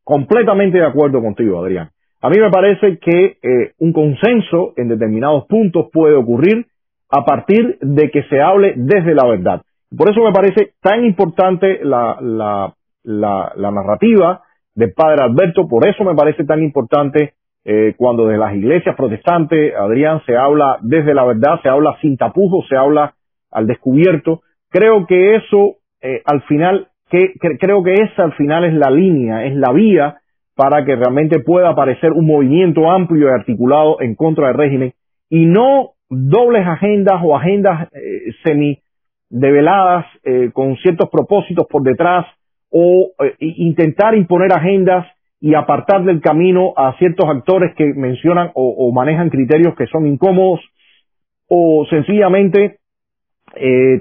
Completamente 0.05 0.77
de 0.77 0.85
acuerdo 0.85 1.21
contigo, 1.21 1.59
Adrián. 1.59 1.89
A 2.21 2.29
mí 2.29 2.37
me 2.39 2.51
parece 2.51 2.99
que 2.99 3.37
un 3.79 3.93
consenso 3.93 4.73
en 4.77 4.89
determinados 4.89 5.45
puntos 5.47 5.89
puede 5.91 6.15
ocurrir 6.15 6.67
a 7.11 7.25
partir 7.25 7.77
de 7.81 8.09
que 8.09 8.23
se 8.23 8.41
hable 8.41 8.73
desde 8.77 9.13
la 9.13 9.27
verdad. 9.27 9.61
Por 9.95 10.09
eso 10.09 10.21
me 10.21 10.31
parece 10.31 10.73
tan 10.81 11.03
importante 11.03 11.79
la, 11.83 12.17
la, 12.21 12.73
la, 13.03 13.51
la 13.55 13.71
narrativa 13.71 14.41
del 14.73 14.93
padre 14.93 15.23
Alberto, 15.23 15.67
por 15.67 15.85
eso 15.85 16.03
me 16.03 16.15
parece 16.15 16.45
tan 16.45 16.63
importante 16.63 17.33
eh, 17.63 17.93
cuando 17.97 18.27
de 18.27 18.37
las 18.37 18.55
iglesias 18.55 18.95
protestantes, 18.95 19.73
Adrián, 19.75 20.21
se 20.25 20.35
habla 20.35 20.77
desde 20.81 21.13
la 21.13 21.25
verdad, 21.25 21.59
se 21.61 21.69
habla 21.69 21.95
sin 22.01 22.17
tapujos, 22.17 22.65
se 22.67 22.75
habla 22.75 23.13
al 23.51 23.67
descubierto. 23.67 24.41
Creo 24.69 25.05
que 25.05 25.35
eso, 25.35 25.75
eh, 26.01 26.21
al 26.25 26.41
final, 26.43 26.87
que, 27.09 27.33
creo 27.59 27.83
que 27.83 28.01
esa 28.01 28.23
al 28.23 28.33
final 28.33 28.63
es 28.65 28.73
la 28.73 28.89
línea, 28.89 29.45
es 29.45 29.55
la 29.55 29.71
vía 29.73 30.17
para 30.55 30.85
que 30.85 30.95
realmente 30.95 31.39
pueda 31.39 31.69
aparecer 31.69 32.11
un 32.13 32.25
movimiento 32.25 32.89
amplio 32.89 33.27
y 33.27 33.31
articulado 33.31 34.01
en 34.01 34.15
contra 34.15 34.47
del 34.47 34.57
régimen 34.57 34.93
y 35.29 35.45
no 35.45 35.91
dobles 36.11 36.67
agendas 36.67 37.21
o 37.23 37.35
agendas 37.35 37.87
eh, 37.93 38.33
semi 38.43 38.79
develadas 39.29 40.05
eh, 40.25 40.49
con 40.51 40.75
ciertos 40.77 41.09
propósitos 41.09 41.65
por 41.67 41.83
detrás 41.83 42.25
o 42.69 43.11
eh, 43.23 43.35
intentar 43.39 44.13
imponer 44.13 44.51
agendas 44.53 45.07
y 45.39 45.55
apartar 45.55 46.03
del 46.03 46.19
camino 46.19 46.73
a 46.75 46.97
ciertos 46.97 47.29
actores 47.29 47.73
que 47.75 47.93
mencionan 47.93 48.51
o, 48.53 48.91
manejan 48.91 49.29
criterios 49.29 49.73
que 49.75 49.87
son 49.87 50.05
incómodos 50.05 50.59
o 51.47 51.85
sencillamente 51.89 52.77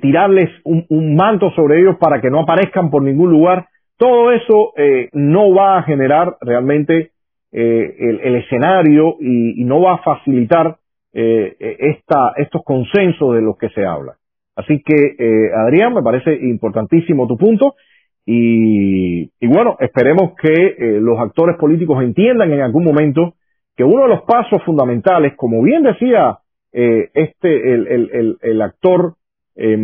tirarles 0.02 0.50
un, 0.64 1.16
manto 1.16 1.50
sobre 1.52 1.80
ellos 1.80 1.96
para 1.98 2.20
que 2.20 2.28
no 2.28 2.40
aparezcan 2.40 2.90
por 2.90 3.02
ningún 3.02 3.30
lugar. 3.30 3.68
Todo 3.96 4.32
eso 4.32 4.74
no 5.14 5.54
va 5.54 5.78
a 5.78 5.82
generar 5.84 6.36
realmente 6.42 7.12
el, 7.50 8.36
escenario 8.36 9.16
y, 9.18 9.64
no 9.64 9.80
va 9.80 9.94
a 9.94 10.02
facilitar 10.02 10.76
eh, 11.12 11.56
esta, 11.58 12.32
estos 12.36 12.62
consensos 12.64 13.34
de 13.34 13.42
los 13.42 13.56
que 13.56 13.68
se 13.70 13.84
habla. 13.84 14.16
Así 14.56 14.82
que, 14.84 15.16
eh, 15.18 15.50
Adrián, 15.54 15.94
me 15.94 16.02
parece 16.02 16.34
importantísimo 16.34 17.26
tu 17.26 17.36
punto 17.36 17.74
y, 18.26 19.22
y 19.40 19.46
bueno, 19.46 19.76
esperemos 19.80 20.34
que 20.40 20.52
eh, 20.52 21.00
los 21.00 21.18
actores 21.18 21.56
políticos 21.56 22.02
entiendan 22.02 22.52
en 22.52 22.60
algún 22.60 22.84
momento 22.84 23.34
que 23.76 23.84
uno 23.84 24.02
de 24.02 24.08
los 24.08 24.22
pasos 24.22 24.62
fundamentales, 24.64 25.34
como 25.36 25.62
bien 25.62 25.82
decía 25.82 26.38
eh, 26.72 27.08
este, 27.14 27.72
el, 27.72 27.86
el, 27.86 28.10
el, 28.12 28.38
el 28.42 28.62
actor 28.62 29.14
eh, 29.56 29.76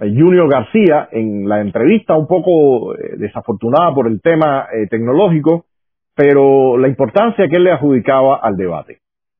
Junior 0.00 0.48
García 0.48 1.08
en 1.12 1.48
la 1.48 1.60
entrevista 1.60 2.16
un 2.16 2.26
poco 2.26 2.94
eh, 2.94 3.16
desafortunada 3.16 3.94
por 3.94 4.06
el 4.06 4.20
tema 4.20 4.66
eh, 4.72 4.86
tecnológico, 4.88 5.66
pero 6.14 6.76
la 6.78 6.88
importancia 6.88 7.48
que 7.48 7.56
él 7.56 7.64
le 7.64 7.72
adjudicaba 7.72 8.36
al 8.36 8.56
debate. 8.56 8.98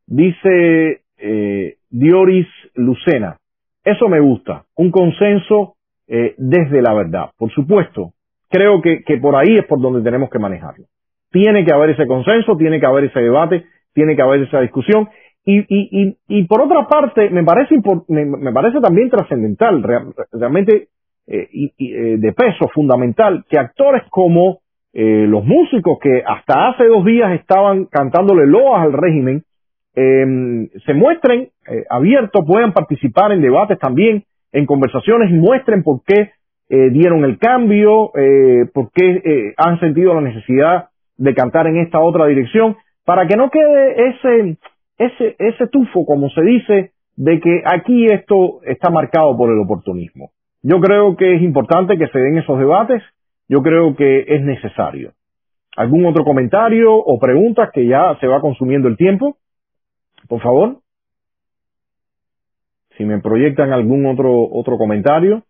Dice 0.09 1.03
eh, 1.19 1.77
Dioris 1.91 2.47
Lucena, 2.75 3.37
eso 3.85 4.09
me 4.09 4.21
gusta, 4.21 4.65
un 4.77 4.91
consenso 4.91 5.75
eh, 6.07 6.35
desde 6.39 6.81
la 6.81 6.95
verdad. 6.95 7.31
Por 7.37 7.53
supuesto, 7.53 8.13
creo 8.49 8.81
que, 8.81 9.03
que 9.05 9.19
por 9.19 9.37
ahí 9.37 9.59
es 9.59 9.67
por 9.67 9.81
donde 9.81 10.03
tenemos 10.03 10.31
que 10.31 10.39
manejarlo. 10.39 10.87
Tiene 11.31 11.65
que 11.65 11.75
haber 11.75 11.91
ese 11.91 12.07
consenso, 12.07 12.57
tiene 12.57 12.81
que 12.81 12.87
haber 12.87 13.05
ese 13.05 13.21
debate, 13.21 13.67
tiene 13.93 14.17
que 14.17 14.23
haber 14.23 14.43
esa 14.43 14.61
discusión. 14.61 15.09
Y, 15.45 15.59
y, 15.59 15.89
y, 15.91 16.17
y 16.29 16.45
por 16.45 16.63
otra 16.63 16.87
parte, 16.89 17.29
me 17.29 17.45
parece, 17.45 17.77
me, 18.09 18.53
parece 18.53 18.81
también 18.81 19.11
trascendental, 19.11 19.83
realmente 20.33 20.89
eh, 21.27 21.49
y, 21.53 21.73
eh, 21.79 22.17
de 22.19 22.33
peso 22.33 22.69
fundamental, 22.73 23.45
que 23.49 23.59
actores 23.59 24.03
como 24.09 24.61
eh, 24.95 25.27
los 25.29 25.45
músicos 25.45 25.99
que 26.01 26.23
hasta 26.27 26.69
hace 26.69 26.87
dos 26.87 27.05
días 27.05 27.39
estaban 27.39 27.85
cantándole 27.87 28.47
loas 28.47 28.83
al 28.83 28.95
régimen, 28.95 29.43
eh, 29.95 30.68
se 30.84 30.95
muestren 30.95 31.49
eh, 31.68 31.84
abiertos, 31.91 32.45
puedan 32.47 32.72
participar 32.72 33.32
en 33.32 33.43
debates 33.43 33.78
también, 33.78 34.24
en 34.53 34.66
conversaciones 34.66 35.30
y 35.30 35.34
muestren 35.34 35.82
por 35.82 36.03
qué 36.05 36.30
eh, 36.70 36.91
dieron 36.91 37.24
el 37.24 37.39
cambio, 37.39 38.12
eh, 38.14 38.66
por 38.72 38.91
qué 38.93 39.55
han 39.57 39.80
sentido 39.80 40.14
la 40.14 40.20
necesidad 40.20 40.89
de 41.16 41.34
cantar 41.34 41.66
en 41.66 41.78
esta 41.78 42.01
otra 42.01 42.26
dirección, 42.26 42.76
para 43.05 43.26
que 43.26 43.36
no 43.36 43.51
quede 43.51 44.09
ese, 44.09 44.59
ese, 44.99 45.36
ese 45.39 45.66
tufo, 45.68 46.05
como 46.05 46.28
se 46.30 46.43
dice, 46.43 46.93
de 47.16 47.41
que 47.41 47.62
aquí 47.64 48.07
esto 48.07 48.61
está 48.64 48.91
marcado 48.91 49.36
por 49.36 49.51
el 49.51 49.59
oportunismo. 49.59 50.30
Yo 50.62 50.80
creo 50.80 51.16
que 51.16 51.34
es 51.34 51.43
importante 51.43 51.99
que 51.99 52.07
se 52.09 52.18
den 52.18 52.39
esos 52.39 52.59
debates, 52.59 53.03
yo 53.49 53.62
creo 53.62 53.97
que 53.97 54.24
es 54.28 54.43
necesario. 54.43 55.12
¿Algún 55.76 56.07
otro 56.07 56.24
comentario 56.24 56.95
o 56.95 57.18
preguntas 57.18 57.70
que 57.72 57.86
ya 57.86 58.16
se 58.20 58.26
va 58.26 58.41
consumiendo 58.41 58.89
el 58.89 58.97
tiempo? 58.97 59.36
Por 60.29 60.43
favor. 60.43 60.79
Si 62.97 63.05
me 63.05 63.20
proyectan 63.20 63.72
algún 63.72 64.07
otro, 64.07 64.49
otro 64.51 64.76
comentario. 64.76 65.43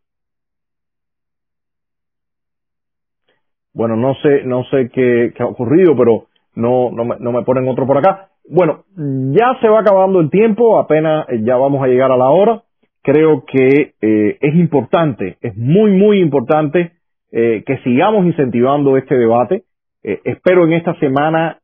Bueno, 3.72 3.96
no 3.96 4.14
sé, 4.16 4.42
no 4.44 4.64
sé 4.64 4.90
qué, 4.92 5.32
ha 5.38 5.46
ocurrido, 5.46 5.96
pero 5.96 6.26
no, 6.54 6.90
no 6.90 7.04
me, 7.04 7.16
no 7.20 7.32
me 7.32 7.42
ponen 7.42 7.68
otro 7.68 7.86
por 7.86 7.98
acá. 7.98 8.28
Bueno, 8.50 8.84
ya 8.96 9.58
se 9.60 9.68
va 9.68 9.80
acabando 9.80 10.20
el 10.20 10.30
tiempo, 10.30 10.78
apenas 10.78 11.26
ya 11.42 11.56
vamos 11.56 11.82
a 11.82 11.86
llegar 11.86 12.10
a 12.10 12.16
la 12.16 12.28
hora. 12.28 12.62
Creo 13.02 13.44
que 13.44 13.94
eh, 14.00 14.38
es 14.40 14.54
importante, 14.54 15.38
es 15.40 15.56
muy, 15.56 15.92
muy 15.92 16.20
importante 16.20 16.92
eh, 17.30 17.62
que 17.66 17.78
sigamos 17.78 18.26
incentivando 18.26 18.96
este 18.96 19.16
debate. 19.16 19.64
Eh, 20.02 20.20
espero 20.24 20.64
en 20.64 20.72
esta 20.72 20.94
semana 20.98 21.58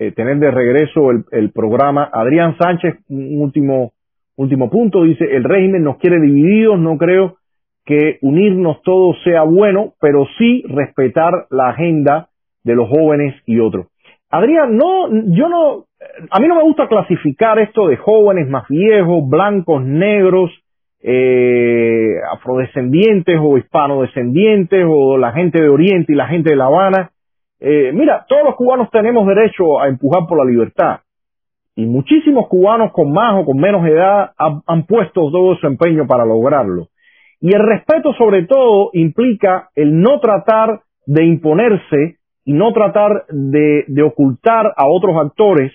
eh, 0.00 0.12
tener 0.12 0.38
de 0.38 0.50
regreso 0.50 1.10
el, 1.10 1.24
el, 1.30 1.52
programa. 1.52 2.08
Adrián 2.12 2.56
Sánchez, 2.58 2.94
un 3.10 3.42
último, 3.42 3.92
último 4.34 4.70
punto, 4.70 5.04
dice, 5.04 5.24
el 5.24 5.44
régimen 5.44 5.84
nos 5.84 5.98
quiere 5.98 6.18
divididos, 6.18 6.78
no 6.80 6.96
creo 6.96 7.36
que 7.84 8.18
unirnos 8.22 8.80
todos 8.82 9.16
sea 9.24 9.42
bueno, 9.42 9.92
pero 10.00 10.26
sí 10.38 10.64
respetar 10.68 11.46
la 11.50 11.68
agenda 11.68 12.30
de 12.64 12.74
los 12.74 12.88
jóvenes 12.88 13.34
y 13.44 13.60
otros. 13.60 13.88
Adrián, 14.30 14.74
no, 14.74 15.08
yo 15.34 15.50
no, 15.50 15.84
a 16.30 16.40
mí 16.40 16.48
no 16.48 16.54
me 16.54 16.62
gusta 16.62 16.88
clasificar 16.88 17.58
esto 17.58 17.88
de 17.88 17.98
jóvenes 17.98 18.48
más 18.48 18.66
viejos, 18.68 19.28
blancos, 19.28 19.84
negros, 19.84 20.50
eh, 21.02 22.14
afrodescendientes 22.32 23.36
o 23.38 23.58
hispanodescendientes 23.58 24.86
o 24.88 25.18
la 25.18 25.32
gente 25.32 25.60
de 25.60 25.68
Oriente 25.68 26.12
y 26.12 26.16
la 26.16 26.28
gente 26.28 26.50
de 26.50 26.56
La 26.56 26.66
Habana. 26.66 27.10
Eh, 27.60 27.92
mira, 27.92 28.24
todos 28.26 28.44
los 28.44 28.56
cubanos 28.56 28.90
tenemos 28.90 29.26
derecho 29.26 29.80
a 29.80 29.88
empujar 29.88 30.26
por 30.26 30.38
la 30.38 30.50
libertad. 30.50 31.00
Y 31.76 31.86
muchísimos 31.86 32.48
cubanos 32.48 32.92
con 32.92 33.12
más 33.12 33.40
o 33.40 33.44
con 33.44 33.58
menos 33.58 33.86
edad 33.86 34.32
han, 34.36 34.86
puesto 34.86 35.30
todo 35.30 35.54
su 35.56 35.66
empeño 35.66 36.06
para 36.06 36.24
lograrlo. 36.24 36.88
Y 37.40 37.54
el 37.54 37.62
respeto 37.62 38.12
sobre 38.14 38.44
todo 38.46 38.90
implica 38.94 39.70
el 39.74 40.00
no 40.00 40.20
tratar 40.20 40.80
de 41.06 41.24
imponerse 41.24 42.16
y 42.44 42.52
no 42.52 42.72
tratar 42.72 43.24
de, 43.28 43.84
de, 43.86 44.02
ocultar 44.02 44.72
a 44.76 44.86
otros 44.86 45.16
actores 45.16 45.72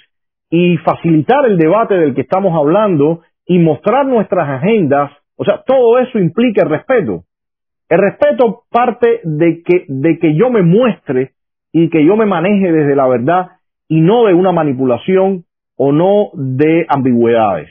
y 0.49 0.77
facilitar 0.77 1.45
el 1.45 1.57
debate 1.57 1.95
del 1.95 2.13
que 2.13 2.21
estamos 2.21 2.53
hablando 2.55 3.21
y 3.45 3.59
mostrar 3.59 4.05
nuestras 4.05 4.47
agendas. 4.49 5.11
O 5.37 5.45
sea, 5.45 5.63
todo 5.65 5.99
eso 5.99 6.19
implica 6.19 6.63
el 6.63 6.69
respeto. 6.69 7.23
El 7.89 7.99
respeto 7.99 8.63
parte 8.69 9.21
de 9.23 9.61
que, 9.63 9.85
de 9.87 10.17
que 10.19 10.35
yo 10.35 10.49
me 10.49 10.63
muestre 10.63 11.34
y 11.77 11.89
que 11.89 12.05
yo 12.05 12.15
me 12.15 12.25
maneje 12.25 12.71
desde 12.71 12.95
la 12.95 13.05
verdad 13.05 13.47
y 13.89 13.99
no 13.99 14.23
de 14.23 14.33
una 14.33 14.53
manipulación 14.53 15.43
o 15.75 15.91
no 15.91 16.29
de 16.33 16.85
ambigüedades. 16.87 17.67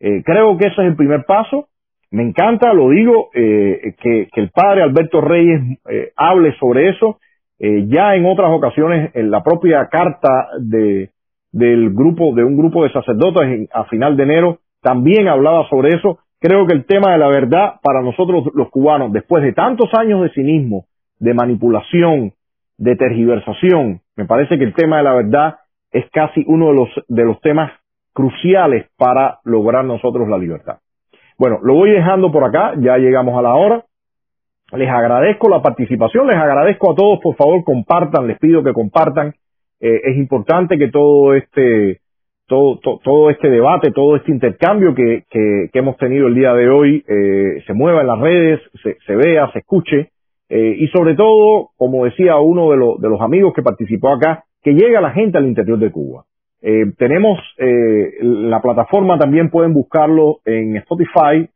Eh, 0.00 0.22
creo 0.22 0.58
que 0.58 0.66
ese 0.66 0.82
es 0.82 0.88
el 0.88 0.96
primer 0.96 1.24
paso. 1.24 1.68
Me 2.10 2.24
encanta, 2.24 2.74
lo 2.74 2.90
digo, 2.90 3.30
eh, 3.32 3.94
que, 4.02 4.28
el 4.34 4.50
padre 4.50 4.82
Alberto 4.82 5.22
Reyes 5.22 5.62
eh, 5.88 6.12
hable 6.14 6.54
sobre 6.58 6.90
eso. 6.90 7.20
Ya 7.58 8.14
en 8.14 8.26
otras 8.26 8.52
ocasiones, 8.52 9.10
en 9.14 9.30
la 9.32 9.42
propia 9.42 9.88
carta 9.88 10.48
de, 10.60 11.10
del 11.50 11.90
grupo, 11.92 12.34
de 12.34 12.44
un 12.44 12.56
grupo 12.56 12.84
de 12.84 12.92
sacerdotes 12.92 13.68
a 13.72 13.84
final 13.84 14.16
de 14.16 14.22
enero, 14.24 14.58
también 14.82 15.26
hablaba 15.26 15.66
sobre 15.70 15.94
eso. 15.94 16.18
Creo 16.38 16.66
que 16.66 16.74
el 16.74 16.84
tema 16.84 17.12
de 17.12 17.18
la 17.18 17.28
verdad 17.28 17.76
para 17.82 18.02
nosotros 18.02 18.50
los 18.54 18.68
cubanos, 18.68 19.10
después 19.10 19.42
de 19.42 19.54
tantos 19.54 19.88
años 19.94 20.22
de 20.22 20.30
cinismo, 20.34 20.84
de 21.18 21.34
manipulación, 21.34 22.34
de 22.78 22.94
tergiversación, 22.96 24.00
me 24.16 24.24
parece 24.24 24.56
que 24.56 24.64
el 24.64 24.74
tema 24.74 24.98
de 24.98 25.02
la 25.02 25.14
verdad 25.14 25.56
es 25.90 26.08
casi 26.10 26.44
uno 26.46 26.68
de 26.68 26.74
los, 26.74 26.88
de 27.08 27.24
los 27.24 27.40
temas 27.40 27.72
cruciales 28.12 28.86
para 28.96 29.40
lograr 29.44 29.84
nosotros 29.84 30.28
la 30.28 30.38
libertad. 30.38 30.78
Bueno, 31.36 31.58
lo 31.62 31.74
voy 31.74 31.90
dejando 31.90 32.32
por 32.32 32.44
acá, 32.44 32.74
ya 32.78 32.96
llegamos 32.98 33.36
a 33.38 33.42
la 33.42 33.54
hora. 33.54 33.84
Les 34.72 34.88
agradezco 34.88 35.48
la 35.48 35.62
participación, 35.62 36.26
les 36.26 36.36
agradezco 36.36 36.92
a 36.92 36.94
todos, 36.94 37.20
por 37.20 37.36
favor, 37.36 37.64
compartan, 37.64 38.26
les 38.26 38.38
pido 38.38 38.62
que 38.62 38.72
compartan. 38.72 39.34
Eh, 39.80 40.00
es 40.04 40.16
importante 40.16 40.76
que 40.76 40.88
todo 40.88 41.34
este, 41.34 42.00
todo, 42.46 42.78
to, 42.80 43.00
todo 43.02 43.30
este 43.30 43.48
debate, 43.48 43.92
todo 43.92 44.16
este 44.16 44.30
intercambio 44.30 44.94
que, 44.94 45.24
que, 45.30 45.70
que, 45.72 45.78
hemos 45.78 45.96
tenido 45.96 46.26
el 46.26 46.34
día 46.34 46.52
de 46.52 46.68
hoy 46.68 47.04
eh, 47.08 47.62
se 47.66 47.72
mueva 47.72 48.02
en 48.02 48.08
las 48.08 48.18
redes, 48.18 48.60
se 49.06 49.16
vea, 49.16 49.50
se 49.52 49.60
escuche 49.60 50.10
eh, 50.48 50.76
y 50.78 50.88
sobre 50.88 51.14
todo, 51.14 51.70
como 51.76 52.04
decía 52.04 52.36
uno 52.36 52.70
de, 52.70 52.76
de 52.98 53.08
los 53.08 53.20
amigos 53.20 53.52
que 53.54 53.62
participó 53.62 54.14
acá, 54.14 54.44
que 54.62 54.72
llegue 54.72 54.96
a 54.96 55.00
la 55.00 55.10
gente 55.10 55.38
al 55.38 55.46
interior 55.46 55.78
de 55.78 55.90
Cuba. 55.90 56.24
Eh, 56.60 56.92
tenemos 56.96 57.38
eh, 57.58 58.18
la 58.20 58.60
plataforma, 58.60 59.18
también 59.18 59.50
pueden 59.50 59.72
buscarlo 59.72 60.40
en 60.44 60.76
Spotify, 60.76 61.48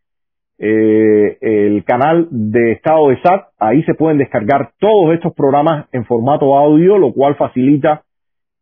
eh, 0.59 1.39
el 1.41 1.85
canal 1.85 2.29
de 2.31 2.73
Estado 2.73 3.09
de 3.09 3.21
SAT, 3.21 3.49
ahí 3.59 3.83
se 3.83 3.95
pueden 3.95 4.19
descargar 4.19 4.71
todos 4.79 5.15
estos 5.15 5.35
programas 5.35 5.87
en 5.93 6.05
formato 6.05 6.57
audio, 6.57 6.99
lo 6.99 7.13
cual 7.13 7.35
facilita 7.35 8.03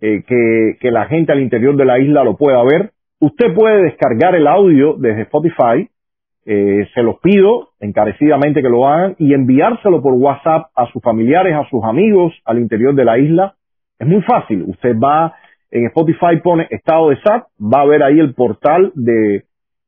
que 0.01 0.79
la 0.91 1.05
gente 1.09 1.31
al 1.31 1.43
interior 1.43 1.77
de 1.77 1.85
la 1.85 1.99
isla 1.99 2.25
lo 2.25 2.39
pueda 2.39 2.65
ver. 2.65 2.93
Usted 3.21 3.53
puede 3.55 3.83
descargar 3.83 4.35
el 4.35 4.47
audio 4.47 4.95
desde 4.95 5.23
Spotify, 5.25 5.91
eh, 6.47 6.89
se 6.95 7.03
los 7.03 7.19
pido 7.21 7.69
encarecidamente 7.81 8.63
que 8.63 8.69
lo 8.69 8.89
hagan 8.89 9.15
y 9.19 9.35
enviárselo 9.35 10.03
por 10.03 10.15
WhatsApp 10.15 10.71
a 10.75 10.87
sus 10.93 11.03
familiares, 11.03 11.55
a 11.55 11.69
sus 11.69 11.85
amigos 11.85 12.33
al 12.45 12.59
interior 12.59 12.95
de 12.95 13.05
la 13.05 13.19
isla. 13.19 13.55
Es 13.99 14.07
muy 14.07 14.23
fácil. 14.23 14.65
Usted 14.67 14.97
va 14.97 15.35
en 15.71 15.87
Spotify 15.87 16.41
pone 16.43 16.67
estado 16.71 17.11
de 17.11 17.21
SAT, 17.21 17.45
va 17.61 17.83
a 17.83 17.87
ver 17.87 18.03
ahí 18.03 18.19
el 18.19 18.35
portal 18.35 18.93
de, 18.95 19.45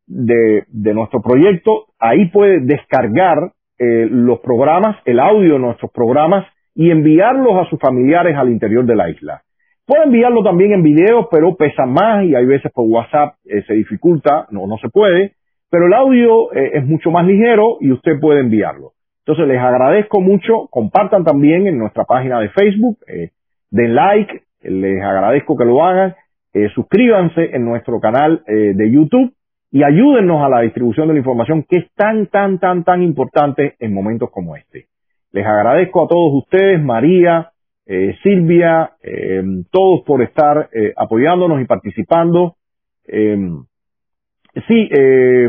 de, 0.07 0.95
nuestro 0.95 1.21
proyecto, 1.21 1.87
ahí 1.99 2.29
puede 2.31 2.61
descargar 2.61 3.53
eh, 3.79 4.07
los 4.11 4.41
programas, 4.41 4.97
el 5.05 5.19
audio 5.19 5.55
de 5.55 5.59
nuestros 5.59 5.91
programas 5.91 6.47
y 6.75 6.91
enviarlos 6.91 7.67
a 7.67 7.69
sus 7.69 7.81
familiares 7.81 8.37
al 8.37 8.51
interior 8.51 8.85
de 8.85 8.97
la 8.97 9.11
isla. 9.11 9.43
Puede 9.85 10.05
enviarlo 10.05 10.45
también 10.45 10.73
en 10.73 10.83
video, 10.83 11.29
pero 11.31 11.57
pesa 11.57 11.87
más 11.87 12.25
y 12.25 12.35
hay 12.35 12.47
veces 12.47 12.71
por 12.73 12.87
WhatsApp 12.87 13.35
eh, 13.45 13.63
se 13.67 13.75
dificulta, 13.75 14.47
no, 14.51 14.67
no 14.67 14.77
se 14.79 14.89
puede, 14.89 15.33
pero 15.73 15.87
el 15.87 15.95
audio 15.95 16.53
eh, 16.53 16.73
es 16.75 16.87
mucho 16.87 17.11
más 17.11 17.27
ligero 17.27 17.79
y 17.81 17.93
usted 17.93 18.21
puede 18.21 18.41
enviarlo. 18.41 18.93
Entonces 19.25 19.49
les 19.49 19.59
agradezco 19.59 20.21
mucho, 20.21 20.69
compartan 20.71 21.25
también 21.25 21.67
en 21.67 21.79
nuestra 21.79 22.05
página 22.05 22.41
de 22.41 22.51
Facebook, 22.51 22.99
den 23.71 23.95
like, 23.95 24.43
Les 24.61 25.03
agradezco 25.03 25.57
que 25.57 25.65
lo 25.65 25.83
hagan. 25.83 26.15
Eh, 26.53 26.69
suscríbanse 26.75 27.57
en 27.57 27.65
nuestro 27.65 27.99
canal 28.01 28.43
eh, 28.47 28.75
de 28.75 28.91
YouTube 28.91 29.33
y 29.71 29.83
ayúdennos 29.85 30.45
a 30.45 30.51
la 30.51 30.61
distribución 30.61 31.09
de 31.09 31.15
la 31.15 31.21
información 31.21 31.65
que 31.67 31.79
es 31.79 31.91
tan, 31.95 32.27
tan, 32.27 32.59
tan, 32.59 32.85
tan 32.85 33.03
importante 33.03 33.77
en 33.79 33.95
momentos 33.95 34.31
como 34.31 34.55
este. 34.55 34.89
Les 35.33 35.47
agradezco 35.47 36.05
a 36.05 36.09
todos 36.09 36.45
ustedes, 36.45 36.83
María, 36.83 37.53
eh, 37.87 38.15
Silvia, 38.23 38.93
eh, 39.03 39.43
todos 39.71 40.03
por 40.05 40.21
estar 40.23 40.69
eh, 40.75 40.93
apoyándonos 40.95 41.63
y 41.63 41.65
participando. 41.65 42.57
Sí, 44.67 44.89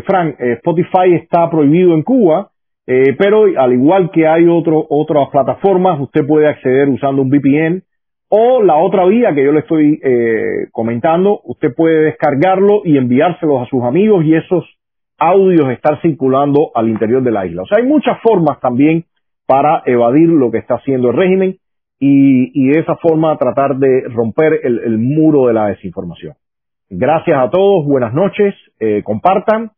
Frank, 0.05 0.35
Spotify 0.39 1.13
está 1.13 1.49
prohibido 1.49 1.93
en 1.93 2.03
Cuba, 2.03 2.49
pero 2.85 3.45
al 3.57 3.73
igual 3.73 4.11
que 4.11 4.27
hay 4.27 4.47
otro, 4.47 4.85
otras 4.89 5.29
plataformas, 5.29 5.99
usted 5.99 6.25
puede 6.27 6.47
acceder 6.47 6.89
usando 6.89 7.21
un 7.21 7.29
VPN 7.29 7.83
o 8.29 8.63
la 8.63 8.75
otra 8.77 9.05
vía 9.05 9.33
que 9.33 9.43
yo 9.43 9.51
le 9.51 9.59
estoy 9.59 9.99
comentando, 10.71 11.41
usted 11.45 11.73
puede 11.75 12.05
descargarlo 12.05 12.81
y 12.83 12.97
enviárselos 12.97 13.61
a 13.61 13.69
sus 13.69 13.83
amigos 13.83 14.25
y 14.25 14.35
esos 14.35 14.65
audios 15.17 15.69
estar 15.69 16.01
circulando 16.01 16.71
al 16.75 16.89
interior 16.89 17.23
de 17.23 17.31
la 17.31 17.45
isla. 17.45 17.63
O 17.63 17.65
sea, 17.65 17.77
hay 17.79 17.85
muchas 17.85 18.19
formas 18.21 18.59
también 18.59 19.05
para 19.45 19.83
evadir 19.85 20.29
lo 20.29 20.51
que 20.51 20.57
está 20.57 20.75
haciendo 20.75 21.09
el 21.09 21.17
régimen 21.17 21.57
y, 21.99 22.69
de 22.69 22.79
esa 22.79 22.95
forma 22.97 23.37
tratar 23.37 23.77
de 23.77 24.03
romper 24.09 24.59
el, 24.63 24.97
muro 24.97 25.47
de 25.47 25.53
la 25.53 25.67
desinformación. 25.67 26.33
Gracias 26.95 27.35
a 27.35 27.49
todos, 27.49 27.87
buenas 27.87 28.13
noches, 28.13 28.53
eh, 28.79 29.01
compartan. 29.03 29.71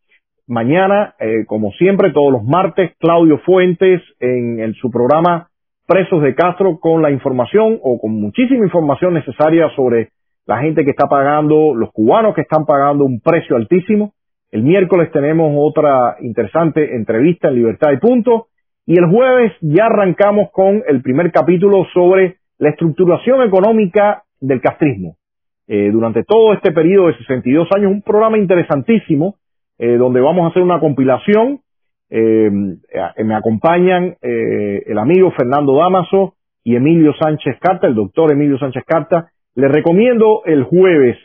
Mañana, 0.47 1.15
eh, 1.17 1.45
como 1.47 1.71
siempre, 1.71 2.11
todos 2.11 2.29
los 2.29 2.43
martes, 2.43 2.91
Claudio 2.99 3.37
Fuentes 3.45 4.01
en, 4.19 4.73
su 4.73 4.91
programa 4.91 5.47
Presos 5.87 6.21
de 6.21 6.35
Castro 6.35 6.77
con 6.77 7.01
la 7.01 7.11
información 7.11 7.79
o 7.81 7.99
con 7.99 8.19
muchísima 8.19 8.65
información 8.65 9.13
necesaria 9.13 9.69
sobre 9.77 10.09
la 10.45 10.57
gente 10.57 10.83
que 10.83 10.89
está 10.89 11.07
pagando, 11.07 11.73
los 11.73 11.89
cubanos 11.93 12.35
que 12.35 12.41
están 12.41 12.65
pagando 12.65 13.05
un 13.05 13.21
precio 13.21 13.55
altísimo. 13.55 14.11
El 14.51 14.63
miércoles 14.63 15.09
tenemos 15.13 15.53
otra 15.57 16.17
interesante 16.19 16.97
entrevista 16.97 17.47
en 17.47 17.55
Libertad 17.55 17.93
y 17.93 17.97
Punto. 17.97 18.47
Y 18.85 18.99
el 18.99 19.09
jueves 19.09 19.53
ya 19.61 19.85
arrancamos 19.85 20.49
con 20.51 20.83
el 20.85 21.01
primer 21.01 21.31
capítulo 21.31 21.85
sobre 21.93 22.39
la 22.57 22.71
estructuración 22.71 23.41
económica 23.41 24.23
del 24.41 24.59
castrismo. 24.59 25.15
Eh, 25.67 25.89
durante 25.91 26.23
todo 26.23 26.53
este 26.53 26.71
periodo 26.71 27.07
de 27.07 27.17
62 27.17 27.67
años, 27.75 27.91
un 27.91 28.01
programa 28.01 28.37
interesantísimo 28.37 29.35
eh, 29.79 29.97
donde 29.97 30.21
vamos 30.21 30.45
a 30.45 30.49
hacer 30.49 30.61
una 30.61 30.79
compilación. 30.79 31.59
Eh, 32.09 32.51
me 32.51 33.35
acompañan 33.35 34.15
el 34.21 34.97
amigo 34.97 35.31
Fernando 35.31 35.75
Damaso 35.75 36.35
y 36.63 36.75
Emilio 36.75 37.13
Sánchez 37.19 37.57
Carta, 37.59 37.87
el 37.87 37.95
doctor 37.95 38.31
Emilio 38.31 38.59
Sánchez 38.59 38.83
Carta. 38.85 39.31
Les 39.55 39.71
recomiendo 39.71 40.43
el 40.45 40.63
jueves 40.63 41.17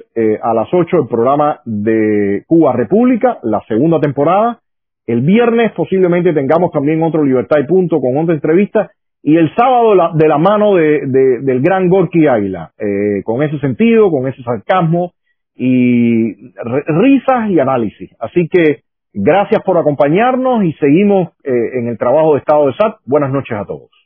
a 0.42 0.54
las 0.54 0.68
8 0.72 0.96
el 1.02 1.08
programa 1.08 1.60
de 1.64 2.44
Cuba 2.46 2.72
República, 2.72 3.38
la 3.42 3.60
segunda 3.68 4.00
temporada. 4.00 4.60
El 5.06 5.20
viernes 5.20 5.72
posiblemente 5.72 6.32
tengamos 6.32 6.70
también 6.70 7.02
otro 7.02 7.24
Libertad 7.24 7.58
y 7.58 7.66
Punto 7.66 8.00
con 8.00 8.16
otra 8.16 8.34
entrevista. 8.34 8.90
Y 9.22 9.36
el 9.36 9.54
sábado 9.54 10.12
de 10.14 10.28
la 10.28 10.38
mano 10.38 10.76
de, 10.76 11.06
del 11.06 11.60
gran 11.60 11.88
Gorky 11.88 12.26
Águila, 12.26 12.70
eh, 12.78 13.22
con 13.22 13.42
ese 13.42 13.58
sentido, 13.58 14.10
con 14.10 14.26
ese 14.26 14.42
sarcasmo 14.42 15.12
y 15.54 16.32
risas 16.56 17.50
y 17.50 17.60
análisis. 17.60 18.10
Así 18.18 18.48
que 18.48 18.80
gracias 19.12 19.62
por 19.62 19.76
acompañarnos 19.76 20.64
y 20.64 20.72
seguimos 20.74 21.28
eh, 21.44 21.52
en 21.74 21.88
el 21.88 21.98
trabajo 21.98 22.32
de 22.32 22.38
Estado 22.38 22.66
de 22.66 22.72
SAT. 22.74 22.96
Buenas 23.04 23.30
noches 23.30 23.58
a 23.58 23.66
todos. 23.66 23.99